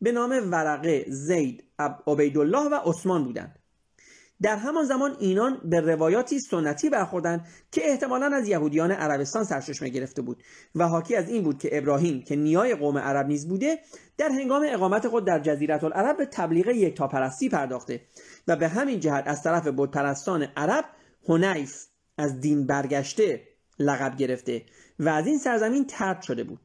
به 0.00 0.12
نام 0.12 0.30
ورقه 0.50 1.04
زید 1.08 1.64
عبیدالله 2.06 2.68
و 2.68 2.74
عثمان 2.74 3.24
بودند. 3.24 3.58
در 4.42 4.56
همان 4.56 4.84
زمان 4.84 5.16
اینان 5.20 5.60
به 5.64 5.80
روایاتی 5.80 6.38
سنتی 6.38 6.90
برخوردند 6.90 7.46
که 7.72 7.90
احتمالا 7.90 8.36
از 8.36 8.48
یهودیان 8.48 8.90
عربستان 8.90 9.44
سرچشمه 9.44 9.88
گرفته 9.88 10.22
بود 10.22 10.42
و 10.74 10.88
حاکی 10.88 11.16
از 11.16 11.28
این 11.28 11.42
بود 11.42 11.58
که 11.58 11.78
ابراهیم 11.78 12.22
که 12.22 12.36
نیای 12.36 12.74
قوم 12.74 12.98
عرب 12.98 13.26
نیز 13.26 13.48
بوده 13.48 13.78
در 14.18 14.28
هنگام 14.28 14.66
اقامت 14.68 15.08
خود 15.08 15.26
در 15.26 15.38
جزیره 15.38 15.84
العرب 15.84 16.16
به 16.16 16.26
تبلیغ 16.26 16.68
یکتاپرستی 16.68 17.48
پرداخته 17.48 18.00
و 18.48 18.56
به 18.56 18.68
همین 18.68 19.00
جهت 19.00 19.24
از 19.26 19.42
طرف 19.42 19.68
بتپرستان 19.76 20.42
عرب 20.42 20.84
هنیف 21.28 21.86
از 22.18 22.40
دین 22.40 22.66
برگشته 22.66 23.48
لقب 23.78 24.16
گرفته 24.16 24.62
و 24.98 25.08
از 25.08 25.26
این 25.26 25.38
سرزمین 25.38 25.86
ترد 25.86 26.22
شده 26.22 26.44
بود. 26.44 26.60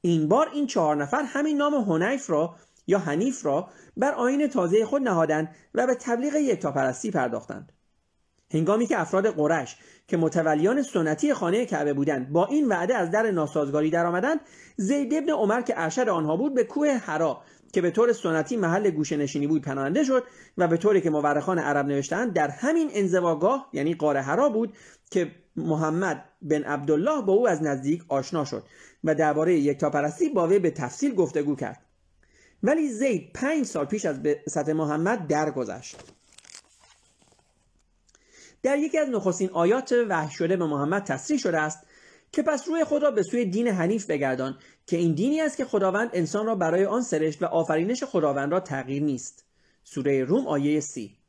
این 0.00 0.28
بار 0.28 0.48
این 0.48 0.66
چهار 0.66 0.96
نفر 0.96 1.22
همین 1.22 1.56
نام 1.56 1.74
هنیف 1.74 2.30
را 2.30 2.56
یا 2.90 2.98
حنیف 2.98 3.46
را 3.46 3.68
بر 3.96 4.12
آین 4.12 4.46
تازه 4.46 4.84
خود 4.84 5.02
نهادند 5.02 5.48
و 5.74 5.86
به 5.86 5.94
تبلیغ 5.94 6.34
یکتاپرستی 6.34 7.10
پرداختند. 7.10 7.72
هنگامی 8.52 8.86
که 8.86 9.00
افراد 9.00 9.26
قرش 9.26 9.76
که 10.08 10.16
متولیان 10.16 10.82
سنتی 10.82 11.34
خانه 11.34 11.66
کعبه 11.66 11.92
بودند 11.92 12.32
با 12.32 12.46
این 12.46 12.68
وعده 12.68 12.94
از 12.94 13.10
در 13.10 13.30
ناسازگاری 13.30 13.90
درآمدند 13.90 14.40
زید 14.76 15.14
ابن 15.14 15.30
عمر 15.30 15.60
که 15.60 15.74
ارشد 15.76 16.08
آنها 16.08 16.36
بود 16.36 16.54
به 16.54 16.64
کوه 16.64 16.88
حرا 16.88 17.42
که 17.72 17.80
به 17.80 17.90
طور 17.90 18.12
سنتی 18.12 18.56
محل 18.56 18.90
گوشه 18.90 19.16
نشینی 19.16 19.46
بود 19.46 19.62
پناهنده 19.62 20.04
شد 20.04 20.24
و 20.58 20.68
به 20.68 20.76
طوری 20.76 21.00
که 21.00 21.10
مورخان 21.10 21.58
عرب 21.58 21.86
نوشتند 21.86 22.32
در 22.32 22.50
همین 22.50 22.90
انزواگاه 22.92 23.68
یعنی 23.72 23.94
قار 23.94 24.16
حرا 24.16 24.48
بود 24.48 24.76
که 25.10 25.30
محمد 25.56 26.24
بن 26.42 26.64
عبدالله 26.64 27.22
با 27.22 27.32
او 27.32 27.48
از 27.48 27.62
نزدیک 27.62 28.02
آشنا 28.08 28.44
شد 28.44 28.62
و 29.04 29.14
درباره 29.14 29.54
یکتاپرستی 29.54 30.28
با 30.28 30.46
وی 30.46 30.58
به 30.58 30.70
تفصیل 30.70 31.14
گفتگو 31.14 31.56
کرد. 31.56 31.89
ولی 32.62 32.88
زید 32.88 33.30
پنج 33.34 33.66
سال 33.66 33.84
پیش 33.84 34.04
از 34.04 34.20
سطح 34.48 34.72
محمد 34.72 35.26
درگذشت. 35.26 35.96
در 38.62 38.78
یکی 38.78 38.98
از 38.98 39.08
نخستین 39.08 39.50
آیات 39.50 39.94
وحی 40.08 40.30
شده 40.30 40.56
به 40.56 40.66
محمد 40.66 41.04
تصریح 41.04 41.38
شده 41.38 41.58
است 41.60 41.78
که 42.32 42.42
پس 42.42 42.68
روی 42.68 42.84
خود 42.84 43.02
را 43.02 43.10
به 43.10 43.22
سوی 43.22 43.44
دین 43.44 43.68
حنیف 43.68 44.06
بگردان 44.06 44.58
که 44.86 44.96
این 44.96 45.14
دینی 45.14 45.40
است 45.40 45.56
که 45.56 45.64
خداوند 45.64 46.10
انسان 46.12 46.46
را 46.46 46.54
برای 46.54 46.84
آن 46.84 47.02
سرشت 47.02 47.42
و 47.42 47.46
آفرینش 47.46 48.04
خداوند 48.04 48.52
را 48.52 48.60
تغییر 48.60 49.02
نیست. 49.02 49.44
سوره 49.84 50.24
روم 50.24 50.46
آیه 50.46 50.80
سی. 50.80 51.19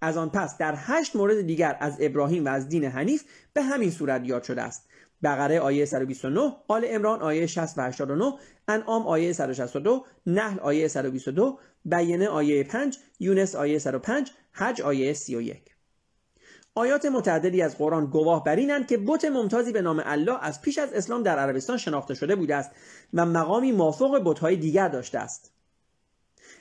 از 0.00 0.16
آن 0.16 0.30
پس 0.30 0.58
در 0.58 0.74
هشت 0.76 1.16
مورد 1.16 1.40
دیگر 1.40 1.76
از 1.80 1.96
ابراهیم 2.00 2.44
و 2.44 2.48
از 2.48 2.68
دین 2.68 2.84
حنیف 2.84 3.24
به 3.52 3.62
همین 3.62 3.90
صورت 3.90 4.24
یاد 4.24 4.42
شده 4.42 4.62
است. 4.62 4.88
بقره 5.22 5.60
آیه 5.60 5.84
129 5.84 6.56
آل 6.68 6.84
امران 6.88 7.22
آیه 7.22 7.46
60 7.46 7.78
و 7.78 7.82
89 7.82 8.32
انعام 8.68 9.06
آیه 9.06 9.32
162 9.32 10.04
نحل 10.26 10.58
آیه 10.58 10.88
122 10.88 11.58
بیانه 11.84 12.28
آیه 12.28 12.64
5 12.64 12.98
یونس 13.20 13.54
آیه 13.54 13.78
105 13.78 14.30
حج 14.52 14.80
آیه 14.80 15.12
31 15.12 15.62
آیات 16.74 17.06
متعددی 17.06 17.62
از 17.62 17.78
قرآن 17.78 18.06
گواه 18.06 18.44
بر 18.44 18.56
اینند 18.56 18.86
که 18.86 18.98
بت 18.98 19.24
ممتازی 19.24 19.72
به 19.72 19.82
نام 19.82 20.02
الله 20.04 20.44
از 20.44 20.62
پیش 20.62 20.78
از 20.78 20.92
اسلام 20.92 21.22
در 21.22 21.38
عربستان 21.38 21.76
شناخته 21.76 22.14
شده 22.14 22.36
بوده 22.36 22.56
است 22.56 22.70
و 23.14 23.26
مقامی 23.26 23.72
مافوق 23.72 24.22
بتهای 24.24 24.56
دیگر 24.56 24.88
داشته 24.88 25.18
است. 25.18 25.57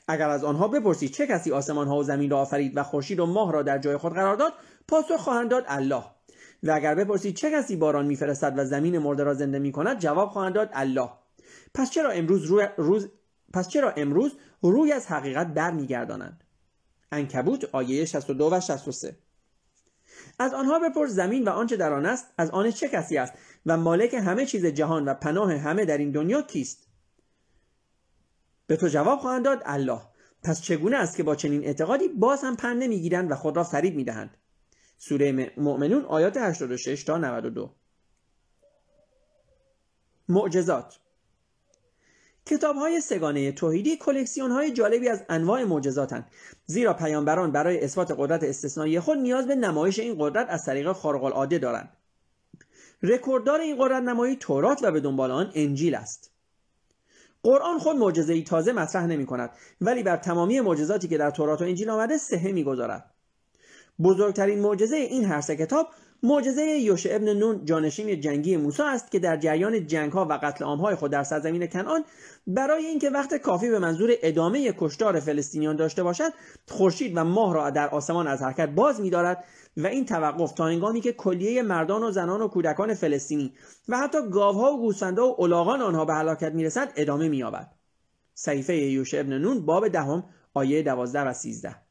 اگر 0.08 0.30
از 0.30 0.44
آنها 0.44 0.68
بپرسید 0.68 1.12
چه 1.12 1.28
کسی 1.28 1.52
آسمان 1.52 1.88
ها 1.88 1.98
و 1.98 2.04
زمین 2.04 2.30
را 2.30 2.40
آفرید 2.40 2.78
و 2.78 2.84
خورشید 2.84 3.20
و 3.20 3.26
ماه 3.26 3.52
را 3.52 3.64
در 3.64 3.78
جای 3.78 3.98
خود 3.98 4.14
قرار 4.14 4.36
داد 4.36 4.54
پاسخ 4.88 5.16
خواهند 5.16 5.52
داد 5.52 5.66
الله. 5.68 6.04
و 6.64 6.72
اگر 6.72 6.96
بپرسید 6.96 7.36
چه 7.36 7.52
کسی 7.52 7.76
باران 7.76 8.06
میفرستد 8.06 8.54
و 8.58 8.66
زمین 8.66 8.98
مرده 8.98 9.24
را 9.24 9.34
زنده 9.34 9.60
می 9.60 9.72
کند 9.72 10.00
جواب 10.00 10.30
خواهند 10.30 10.54
داد 10.54 10.70
الله. 10.74 11.10
پس 11.74 11.92
چرا 11.92 12.10
امروز 12.10 12.44
روی 12.44 12.68
روز 12.78 13.10
پس 13.54 13.68
چرا 13.68 13.92
امروز 13.92 14.32
روی 14.62 14.92
از 14.92 15.08
حقیقت 15.08 15.48
برمیگردانند؟ 15.48 16.44
انکبوت 17.12 17.70
آیه 17.72 18.06
62 18.06 18.50
و 18.52 18.60
63 18.60 19.18
از 20.40 20.54
آنها 20.54 20.80
بپرس 20.80 21.12
زمین 21.12 21.44
و 21.44 21.50
آنچه 21.50 21.78
در 21.78 21.94
آن 21.94 22.06
است 22.06 22.26
از 22.38 22.50
آن 22.50 22.72
چه 22.72 22.90
کسی 22.90 23.18
است؟ 23.18 23.34
و 23.66 23.78
مالک 23.78 24.14
همه 24.14 24.46
چیز 24.46 24.66
جهان 24.66 25.06
و 25.06 25.14
پناه 25.14 25.54
همه 25.54 25.86
در 25.86 25.98
این 25.98 26.12
دنیا 26.12 26.42
کیست؟ 26.42 26.87
به 28.68 28.78
تو 28.78 28.88
جواب 28.88 29.20
خواهند 29.20 29.46
داد 29.46 29.62
الله. 29.66 30.02
پس 30.44 30.62
چگونه 30.62 30.98
است 30.98 31.18
که 31.18 31.24
با 31.24 31.36
چنین 31.36 31.64
اعتقادی 31.64 32.08
باز 32.08 32.44
هم 32.44 32.56
پن 32.56 32.78
نمی‌گیرند 32.78 33.32
و 33.32 33.36
خود 33.36 33.58
را 33.58 33.64
فریب 33.64 33.96
می‌دهند؟ 33.96 34.38
سوره 34.98 35.54
مؤمنون 35.58 36.06
آیات 36.06 36.38
86 36.38 37.04
تا 37.04 37.18
92 37.18 37.74
معجزات. 40.30 41.00
کتاب 42.46 42.76
های 42.76 43.02
سگانه 43.02 43.52
توحیدی 43.52 43.98
کلکسیون 43.98 44.52
های 44.52 44.72
جالبی 44.72 45.10
از 45.10 45.24
انواع 45.30 45.64
معجزاتند 45.64 46.32
زیرا 46.66 46.94
پیامبران 46.94 47.52
برای 47.52 47.84
اثبات 47.84 48.12
قدرت 48.18 48.44
استثنایی 48.44 49.00
خود 49.00 49.18
نیاز 49.18 49.48
به 49.48 49.56
نمایش 49.56 50.00
این 50.00 50.16
قدرت 50.20 50.50
از 50.50 50.66
طریق 50.66 50.92
خارق 50.92 51.24
العاده 51.24 51.58
دارند. 51.58 51.98
رکورددار 53.04 53.60
این 53.60 53.76
قدرت 53.80 54.04
نمایی 54.04 54.36
تورات 54.36 54.80
و 54.84 54.92
به 54.92 55.00
دنبال 55.00 55.32
آن 55.32 55.52
انجیل 55.56 55.96
است. 55.96 56.32
قرآن 57.44 57.80
خود 57.80 57.96
معجزه 57.96 58.34
ای 58.34 58.44
تازه 58.44 58.74
مطرح 58.74 59.06
نمی 59.06 59.26
کند 59.26 59.50
ولی 59.82 60.04
بر 60.04 60.18
تمامی 60.18 60.62
معجزاتی 60.62 61.08
که 61.08 61.18
در 61.18 61.32
تورات 61.32 61.62
و 61.62 61.64
انجیل 61.64 61.90
آمده 61.90 62.18
سهه 62.18 62.52
می‌گذارد. 62.52 63.12
بزرگترین 64.04 64.60
معجزه 64.60 64.96
این 64.96 65.26
هر 65.26 65.42
سه 65.42 65.56
کتاب 65.56 65.88
معجزه 66.24 66.62
یوشع 66.62 67.16
ابن 67.16 67.34
نون 67.34 67.66
جانشین 67.66 68.22
جنگی 68.22 68.58
موسی 68.58 68.84
است 68.84 69.12
که 69.12 69.20
در 69.20 69.38
جریان 69.38 69.88
جنگ 69.88 70.12
ها 70.12 70.26
و 70.26 70.34
قتل 70.34 70.66
عامهای 70.66 70.96
خود 70.96 71.12
در 71.12 71.24
سرزمین 71.24 71.68
کنعان 71.68 72.04
برای 72.48 72.86
اینکه 72.86 73.10
وقت 73.10 73.36
کافی 73.36 73.70
به 73.70 73.80
منظور 73.80 74.14
ادامه 74.22 74.74
کشتار 74.78 75.20
فلسطینیان 75.20 75.76
داشته 75.76 76.04
باشد 76.04 76.34
خورشید 76.68 77.18
و 77.18 77.24
ماه 77.24 77.54
را 77.54 77.70
در 77.70 77.90
آسمان 77.90 78.28
از 78.28 78.42
حرکت 78.42 78.70
باز 78.70 79.02
می‌دارد 79.02 79.44
و 79.78 79.88
این 79.88 80.06
توقف 80.06 80.52
تا 80.52 80.66
هنگامی 80.66 81.02
که 81.02 81.14
کلیه 81.14 81.62
مردان 81.62 82.04
و 82.04 82.12
زنان 82.12 82.42
و 82.42 82.48
کودکان 82.48 82.94
فلسطینی 82.94 83.54
و 83.88 83.98
حتی 83.98 84.30
گاوها 84.30 84.74
و 84.74 84.80
گوسفندها 84.80 85.28
و 85.28 85.42
الاغان 85.44 85.82
آنها 85.82 86.06
به 86.06 86.14
هلاکت 86.14 86.52
می‌رسد 86.54 86.94
ادامه 86.96 87.30
می‌یابد. 87.30 87.72
صحیفه 88.34 88.76
یوشع 88.76 89.20
ابن 89.20 89.38
نون 89.38 89.66
باب 89.66 89.88
دهم 89.88 90.24
آیه 90.54 90.84
12 90.84 91.22
و 91.22 91.34
13 91.34 91.87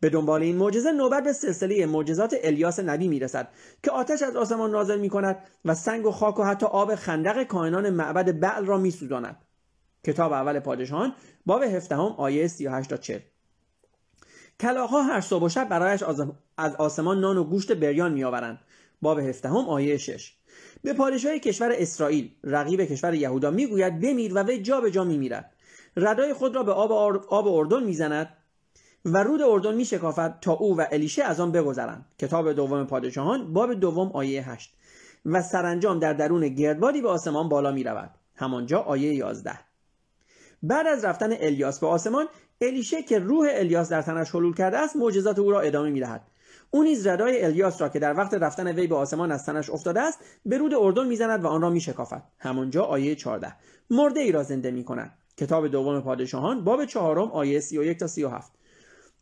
به 0.00 0.10
دنبال 0.10 0.42
این 0.42 0.56
معجزه 0.56 0.92
نوبت 0.92 1.24
به 1.24 1.32
سلسله 1.32 1.86
معجزات 1.86 2.36
الیاس 2.42 2.80
نبی 2.80 3.08
می‌رسد 3.08 3.48
که 3.82 3.90
آتش 3.90 4.22
از 4.22 4.36
آسمان 4.36 4.70
نازل 4.70 5.00
می 5.00 5.08
کند 5.08 5.36
و 5.64 5.74
سنگ 5.74 6.06
و 6.06 6.10
خاک 6.10 6.38
و 6.38 6.42
حتی 6.42 6.66
آب 6.66 6.94
خندق 6.94 7.42
کاهنان 7.42 7.90
معبد 7.90 8.40
بعل 8.40 8.66
را 8.66 8.78
میسوزاند. 8.78 9.36
کتاب 10.06 10.32
اول 10.32 10.60
پادشاهان 10.60 11.12
باب 11.46 11.62
هفدهم 11.62 12.14
آیه 12.18 12.48
38 12.48 12.90
تا 12.90 12.96
40 12.96 13.20
کلاغها 14.60 15.02
هر 15.02 15.20
صبح 15.20 15.44
و 15.44 15.48
شب 15.48 15.68
برایش 15.68 16.02
از 16.56 16.76
آسمان 16.76 17.20
نان 17.20 17.36
و 17.36 17.44
گوشت 17.44 17.72
بریان 17.72 18.12
میآورند. 18.12 18.60
باب 19.02 19.18
هفدهم 19.18 19.68
آیه 19.68 19.96
6 19.96 20.32
به 20.82 20.92
پادشاه 20.92 21.38
کشور 21.38 21.72
اسرائیل 21.74 22.30
رقیب 22.44 22.84
کشور 22.84 23.14
یهودا 23.14 23.50
می‌گوید 23.50 24.00
بمیر 24.00 24.32
و 24.34 24.38
وی 24.38 24.62
جا 24.62 24.80
به 24.80 24.90
جا 24.90 25.04
میمیرد. 25.04 25.52
ردای 25.96 26.34
خود 26.34 26.56
را 26.56 26.62
به 26.62 26.72
آب, 26.72 26.92
آب 27.28 27.48
اردن 27.48 27.82
می‌زند. 27.82 28.36
و 29.04 29.22
رود 29.22 29.42
اردن 29.42 29.74
می 29.74 29.84
شکافد 29.84 30.38
تا 30.40 30.52
او 30.52 30.76
و 30.76 30.84
الیشه 30.92 31.24
از 31.24 31.40
آن 31.40 31.52
بگذرند. 31.52 32.04
کتاب 32.18 32.52
دوم 32.52 32.84
پادشاهان 32.84 33.52
باب 33.52 33.74
دوم 33.74 34.10
آیه 34.12 34.50
8 34.50 34.74
و 35.26 35.42
سرانجام 35.42 35.98
در 35.98 36.12
درون 36.12 36.48
گردبادی 36.48 37.00
به 37.00 37.08
آسمان 37.08 37.48
بالا 37.48 37.72
می 37.72 37.84
رود. 37.84 38.10
همانجا 38.34 38.78
آیه 38.78 39.14
11 39.14 39.52
بعد 40.62 40.86
از 40.86 41.04
رفتن 41.04 41.32
الیاس 41.32 41.80
به 41.80 41.86
آسمان 41.86 42.26
الیشه 42.60 43.02
که 43.02 43.18
روح 43.18 43.48
الیاس 43.50 43.88
در 43.88 44.02
تنش 44.02 44.30
حلول 44.30 44.54
کرده 44.54 44.78
است 44.78 44.96
معجزات 44.96 45.38
او 45.38 45.50
را 45.50 45.60
ادامه 45.60 45.90
می 45.90 46.00
دهد. 46.00 46.22
او 46.70 46.82
نیز 46.82 47.06
ردای 47.06 47.44
الیاس 47.44 47.80
را 47.80 47.88
که 47.88 47.98
در 47.98 48.16
وقت 48.16 48.34
رفتن 48.34 48.72
وی 48.72 48.86
به 48.86 48.96
آسمان 48.96 49.32
از 49.32 49.46
تنش 49.46 49.70
افتاده 49.70 50.00
است 50.00 50.18
به 50.46 50.58
رود 50.58 50.74
اردن 50.74 51.06
می‌زند 51.06 51.44
و 51.44 51.46
آن 51.46 51.62
را 51.62 51.70
میشکافد 51.70 52.22
همانجا 52.38 52.84
آیه 52.84 53.14
14 53.14 53.52
مرده 53.90 54.20
ای 54.20 54.32
را 54.32 54.42
زنده 54.42 54.70
می 54.70 54.84
کند. 54.84 55.12
کتاب 55.36 55.68
دوم 55.68 56.00
پادشاهان 56.00 56.64
باب 56.64 56.84
چهارم 56.84 57.30
آیه 57.30 57.60
31 57.60 57.98
تا 57.98 58.06
37 58.06 58.52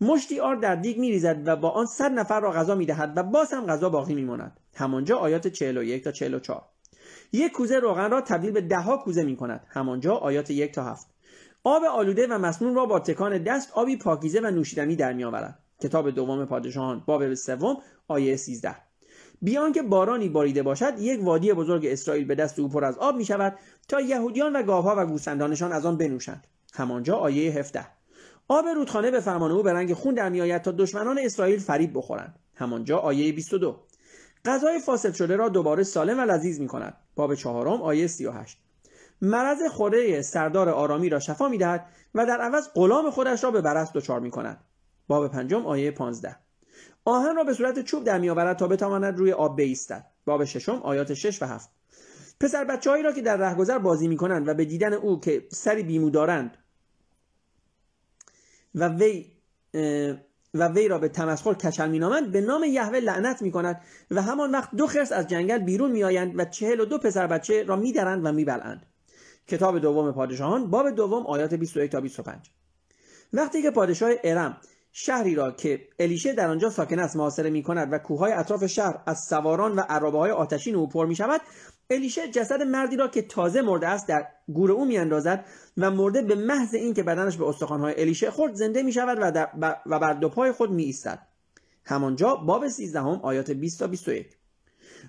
مشتی 0.00 0.40
آرد 0.40 0.61
در 0.61 0.74
دیگ 0.74 0.98
میریزد 0.98 1.42
و 1.44 1.56
با 1.56 1.70
آن 1.70 1.87
صد 1.87 2.12
نفر 2.12 2.40
را 2.40 2.52
غذا 2.52 2.74
می‌دهد 2.74 3.12
و 3.16 3.22
باز 3.22 3.52
هم 3.52 3.66
غذا 3.66 3.88
باقی 3.88 4.14
میماند. 4.14 4.61
همانجا 4.74 5.16
آیات 5.16 5.48
41 5.48 6.04
تا 6.04 6.12
44 6.12 6.62
یک 7.32 7.52
کوزه 7.52 7.78
روغن 7.78 8.11
را 8.11 8.20
تبدیل 8.20 8.50
به 8.50 8.61
دهها 8.61 8.96
کوزه 8.96 9.22
می 9.22 9.37
کند 9.37 9.66
همانجا 9.68 10.14
آیات 10.14 10.50
یک 10.50 10.72
تا 10.72 10.84
هفت. 10.84 11.06
آب 11.64 11.84
آلوده 11.84 12.26
و 12.26 12.38
مسنون 12.38 12.74
را 12.74 12.87
با 12.87 13.00
تکان 13.00 13.38
دست 13.38 13.72
آبی 13.72 13.96
پاکیزه 13.96 14.40
و 14.40 14.50
نوشیدنی 14.50 14.96
در 14.96 15.12
می 15.12 15.24
آورد 15.24 15.58
کتاب 15.80 16.11
دوم 16.11 16.44
پادشاهان 16.44 17.02
باب 17.06 17.34
سوم 17.34 17.76
آیه 18.08 18.37
13 18.37 18.76
بیان 19.42 19.72
که 19.72 19.82
بارانی 19.82 20.28
باریده 20.28 20.62
باشد 20.62 20.98
یک 20.98 21.24
وادی 21.24 21.52
بزرگ 21.52 21.87
اسرائیل 21.87 22.24
به 22.24 22.34
دست 22.34 22.58
او 22.58 22.68
پر 22.68 22.84
از 22.84 22.98
آب 22.98 23.16
می 23.16 23.24
شود 23.24 23.58
تا 23.88 24.00
یهودیان 24.00 24.56
و 24.56 24.62
گاوها 24.62 24.94
و 24.98 25.06
گوسفندانشان 25.06 25.72
از 25.72 25.87
آن 25.87 25.96
بنوشند. 25.96 26.46
همانجا 26.74 27.16
آیه 27.16 27.52
17 27.52 27.97
آب 28.48 28.66
رودخانه 28.66 29.11
به 29.11 29.20
فرمان 29.20 29.52
او 29.52 29.62
به 29.62 29.72
رنگ 29.72 29.94
خون 29.94 30.14
در 30.14 30.28
میآید 30.28 30.62
تا 30.62 30.72
دشمنان 30.72 31.18
اسرائیل 31.18 31.58
فریب 31.58 31.90
بخورند. 31.94 32.38
همانجا 32.54 32.98
آیه 32.98 33.32
22 33.32 33.76
غذای 34.44 34.78
فاسد 34.78 35.14
شده 35.14 35.37
را 35.37 35.48
دوباره 35.48 35.82
سالم 35.82 36.18
و 36.18 36.20
لذیذ 36.20 36.61
می 36.61 36.66
کند 36.66 36.96
باب 37.16 37.34
چهارم 37.34 37.82
آیه 37.82 38.06
38 38.06 38.58
مرض 39.22 39.62
خوره 39.70 40.22
سردار 40.22 40.68
آرامی 40.68 41.08
را 41.08 41.18
شفا 41.18 41.48
می 41.48 41.58
دهد 41.58 41.87
و 42.14 42.26
در 42.26 42.40
عوض 42.40 42.68
غلام 42.74 43.11
خودش 43.11 43.44
را 43.44 43.50
به 43.50 43.61
برست 43.61 43.94
دچار 43.94 44.20
می 44.20 44.30
کند 44.30 44.61
باب 45.08 45.28
پنجم 45.28 45.66
آیه 45.66 45.90
15 45.90 46.37
آهن 47.04 47.37
را 47.37 47.44
به 47.44 47.54
صورت 47.54 47.84
چوب 47.84 48.04
در 48.04 48.18
میآورد 48.18 48.56
تا 48.56 48.68
بتواند 48.68 49.18
روی 49.18 49.32
آب 49.32 49.56
بایستد 49.56 50.06
باب 50.24 50.44
ششم 50.44 50.80
آیات 50.82 51.14
6 51.14 51.42
و 51.42 51.46
7 51.46 51.70
پسر 52.40 52.64
بچههایی 52.64 53.02
را 53.02 53.12
که 53.12 53.22
در 53.22 53.37
رهگذر 53.37 53.78
بازی 53.78 54.08
می 54.08 54.16
کنند 54.16 54.48
و 54.48 54.54
به 54.54 54.64
دیدن 54.64 54.92
او 54.92 55.20
که 55.20 55.46
سری 55.50 55.82
بیمو 55.82 56.11
دارند 56.11 56.56
و 58.79 58.88
وی 58.88 59.27
و 60.55 60.69
وی 60.69 60.88
را 60.88 60.99
به 60.99 61.09
تمسخر 61.09 61.55
کچل 61.55 61.91
مینامند 61.91 62.33
به 62.33 62.41
نام 62.41 62.64
یهوه 62.64 62.99
لعنت 62.99 63.43
می 63.43 63.51
کند 63.51 63.81
و 64.11 64.23
همان 64.23 64.51
وقت 64.51 64.75
دو 64.75 64.87
خرس 64.87 65.12
از 65.12 65.27
جنگل 65.27 65.59
بیرون 65.59 65.91
میآیند 65.91 66.38
و 66.38 66.45
چهل 66.45 66.81
و 66.81 66.85
دو 66.85 66.99
پسر 66.99 67.27
بچه 67.27 67.62
را 67.62 67.77
میدرند 67.77 68.27
و 68.27 68.33
میبلند 68.33 68.87
کتاب 69.47 69.79
دوم 69.79 70.12
پادشاهان 70.12 70.71
باب 70.71 70.91
دوم 70.91 71.27
آیات 71.27 71.55
21 71.55 71.93
تا 71.93 72.01
25 72.01 72.51
وقتی 73.33 73.62
که 73.62 73.71
پادشاه 73.71 74.12
ارم 74.25 74.57
شهری 74.93 75.35
را 75.35 75.51
که 75.51 75.88
الیشه 75.99 76.33
در 76.33 76.51
آنجا 76.51 76.71
ساکن 76.71 76.99
است 76.99 77.17
محاصره 77.17 77.51
می 77.51 77.62
کند 77.62 77.93
و 77.93 77.99
کوههای 77.99 78.33
اطراف 78.33 78.67
شهر 78.67 79.03
از 79.07 79.19
سواران 79.29 79.77
و 79.77 79.81
عرابه 79.81 80.19
های 80.19 80.31
آتشین 80.31 80.75
او 80.75 80.88
پر 80.88 81.07
می 81.07 81.17
شود 81.17 81.41
الیشه 81.90 82.29
جسد 82.29 82.62
مردی 82.62 82.96
را 82.96 83.09
که 83.09 83.22
تازه 83.22 83.62
مرده 83.62 83.88
است 83.88 84.09
در 84.09 84.27
گور 84.48 84.72
او 84.72 84.85
میاندازد 84.85 85.44
و 85.77 85.90
مرده 85.90 86.22
به 86.22 86.35
محض 86.35 86.74
اینکه 86.74 87.03
بدنش 87.03 87.37
به 87.37 87.48
استخوانهای 87.48 88.01
الیشه 88.01 88.31
خورد 88.31 88.55
زنده 88.55 88.83
می 88.83 88.92
شود 88.92 89.18
و, 89.61 89.77
و 89.87 89.98
بر 89.98 90.12
دو 90.12 90.29
پای 90.29 90.53
خود 90.53 90.70
می 90.70 90.83
ایستد 90.83 91.18
همانجا 91.85 92.35
باب 92.35 92.68
13 92.68 93.01
هم 93.01 93.20
آیات 93.22 93.51
20 93.51 93.79
تا 93.79 93.87
21 93.87 94.38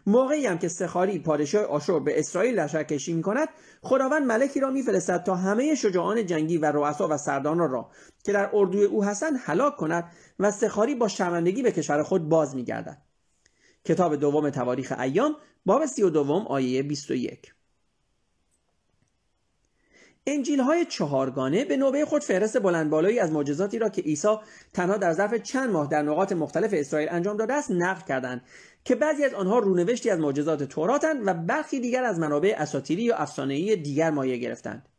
موقعی 0.06 0.46
هم 0.46 0.58
که 0.58 0.68
سخاری 0.68 1.20
پادشاه 1.20 1.63
آشور 1.63 2.00
به 2.00 2.20
اسرائیل 2.20 2.60
لشکر 2.60 2.84
کشی 2.84 3.13
می 3.13 3.22
کند 3.22 3.48
خداوند 3.82 4.24
ملکی 4.24 4.60
را 4.60 4.70
میفرستد 4.70 5.24
تا 5.24 5.36
همه 5.36 5.76
شجاعان 5.76 6.26
جنگی 6.26 6.58
و 6.58 6.65
رؤسا 6.65 7.08
و 7.08 7.18
سردانان 7.18 7.72
را 7.72 7.92
که 8.24 8.34
در 8.34 8.50
اردوی 8.54 8.84
او 8.84 9.04
هستند 9.04 9.39
هلاک 9.44 9.78
کند 9.78 10.12
و 10.39 10.52
سخاری 10.52 10.96
با 10.96 11.08
شرمندگی 11.08 11.62
به 11.62 11.72
کشور 11.72 12.04
خود 12.04 12.30
باز 12.30 12.56
میگردد. 12.56 13.09
کتاب 13.86 14.15
دوم 14.15 14.50
تواریخ 14.50 14.94
ایام 15.00 15.36
باب 15.65 15.86
سی 15.86 16.04
و 16.04 16.10
دوم 16.10 16.48
آیه 16.48 16.84
21 16.84 17.54
انجیل 20.28 20.60
های 20.60 20.86
چهارگانه 20.86 21.65
به 21.65 21.78
نوبه 21.78 22.06
خود 22.06 22.24
فهرست 22.24 22.60
بلندبالایی 22.60 23.20
از 23.20 23.32
معجزاتی 23.32 23.80
را 23.80 23.89
که 23.89 24.02
عیسی 24.02 24.38
تنها 24.74 24.98
در 24.98 25.13
ظرف 25.13 25.34
چند 25.34 25.70
ماه 25.70 25.88
در 25.88 26.02
نقاط 26.02 26.32
مختلف 26.32 26.70
اسرائیل 26.74 27.10
انجام 27.12 27.38
داده 27.38 27.54
است 27.54 27.72
نقل 27.72 28.02
کردند 28.08 28.42
که 28.84 28.96
بعضی 28.96 29.24
از 29.24 29.34
آنها 29.34 29.60
رونوشتی 29.60 30.10
از 30.10 30.20
معجزات 30.20 30.63
توراتند 30.63 31.28
و 31.28 31.34
برخی 31.34 31.80
دیگر 31.80 32.04
از 32.04 32.20
منابع 32.20 32.56
اساطیری 32.58 33.04
یا 33.04 33.15
افسانه‌ای 33.15 33.76
دیگر 33.76 34.12
مایه 34.12 34.38
گرفتند. 34.38 34.89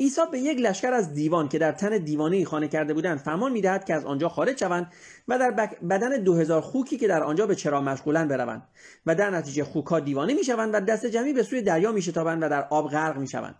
عیسی 0.00 0.20
به 0.32 0.38
یک 0.38 0.58
لشکر 0.58 0.92
از 0.92 1.14
دیوان 1.14 1.48
که 1.48 1.58
در 1.58 1.72
تن 1.72 1.98
دیوانه 1.98 2.44
خانه 2.44 2.68
کرده 2.68 2.94
بودند 2.94 3.18
فرمان 3.18 3.52
می‌دهد 3.52 3.84
که 3.84 3.94
از 3.94 4.04
آنجا 4.04 4.28
خارج 4.28 4.58
شوند 4.60 4.92
و 5.28 5.38
در 5.38 5.50
بدن 5.90 6.22
دو 6.22 6.60
خوکی 6.60 6.96
که 6.96 7.08
در 7.08 7.22
آنجا 7.22 7.46
به 7.46 7.54
چرا 7.54 7.80
مشغولند 7.80 8.28
بروند 8.28 8.62
و 9.06 9.14
در 9.14 9.30
نتیجه 9.30 9.64
خوکها 9.64 10.00
دیوانه 10.00 10.34
می‌شوند 10.34 10.74
و 10.74 10.80
دست 10.80 11.06
جمعی 11.06 11.32
به 11.32 11.42
سوی 11.42 11.62
دریا 11.62 11.92
میشتابند 11.92 12.42
و 12.42 12.48
در 12.48 12.66
آب 12.70 12.90
غرق 12.90 13.18
می‌شوند. 13.18 13.54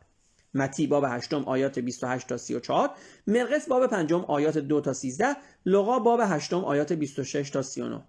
متی 0.55 0.87
باب 0.87 1.05
هشتم 1.09 1.45
آیات 1.45 1.79
28 1.79 2.29
تا 2.29 2.37
34 2.37 2.91
مرقس 3.27 3.69
باب 3.69 3.87
پنجم 3.87 4.25
آیات 4.29 4.59
2 4.59 4.81
تا 4.81 4.93
13 4.93 5.37
لغا 5.67 5.99
باب 5.99 6.21
هشتم 6.23 6.65
آیات 6.65 6.93
26 6.93 7.51
تا 7.51 7.63
39 7.63 8.03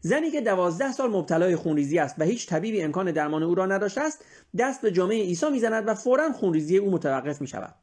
زنی 0.00 0.30
که 0.30 0.40
دوازده 0.40 0.92
سال 0.92 1.10
مبتلای 1.10 1.56
خونریزی 1.56 1.98
است 1.98 2.14
و 2.18 2.24
هیچ 2.24 2.48
طبیبی 2.48 2.82
امکان 2.82 3.12
درمان 3.12 3.42
او 3.42 3.54
را 3.54 3.66
نداشته 3.66 4.00
است 4.00 4.24
دست 4.58 4.80
به 4.80 4.92
جامعه 4.92 5.22
عیسی 5.22 5.50
می‌زند 5.50 5.88
و 5.88 5.94
فورا 5.94 6.32
خونریزی 6.32 6.76
او 6.76 6.90
متوقف 6.90 7.40
می 7.40 7.46
شود 7.46 7.74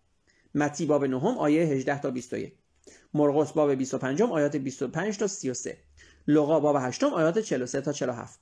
متی 0.56 0.86
باب 0.86 1.06
نهم 1.06 1.38
آیه 1.38 1.64
18 1.64 2.02
تا 2.02 2.12
21 2.12 2.54
مرقس 3.14 3.52
باب 3.52 3.76
25 3.76 4.22
آیات 4.22 4.56
25 4.56 5.18
تا 5.18 5.28
33 5.28 5.78
لوقا 6.28 6.60
باب 6.60 6.76
8 6.80 7.04
آیات 7.04 7.40
43 7.40 7.82
تا 7.82 7.94
47 7.94 8.40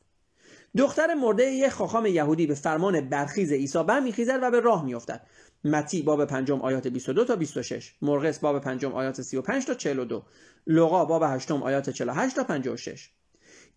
دختر 0.77 1.13
مرده 1.13 1.43
یک 1.43 1.69
خاخام 1.69 2.05
یهودی 2.05 2.47
به 2.47 2.55
فرمان 2.55 3.09
برخیز 3.09 3.51
عیسی 3.51 3.83
برمیخیزد 3.83 4.39
و 4.41 4.51
به 4.51 4.59
راه 4.59 4.85
میافتد. 4.85 5.27
متی 5.63 6.01
باب 6.01 6.25
پنجم 6.25 6.61
آیات 6.61 6.87
22 6.87 7.25
تا 7.25 7.35
26 7.35 7.93
مرقس 8.01 8.39
باب 8.39 8.59
پنجم 8.59 8.91
آیات 8.91 9.21
35 9.21 9.65
تا 9.65 9.73
42 9.73 10.23
لوقا 10.67 11.05
باب 11.05 11.23
هشتم 11.25 11.63
آیات 11.63 11.89
48 11.89 12.35
تا 12.35 12.43
56 12.43 13.09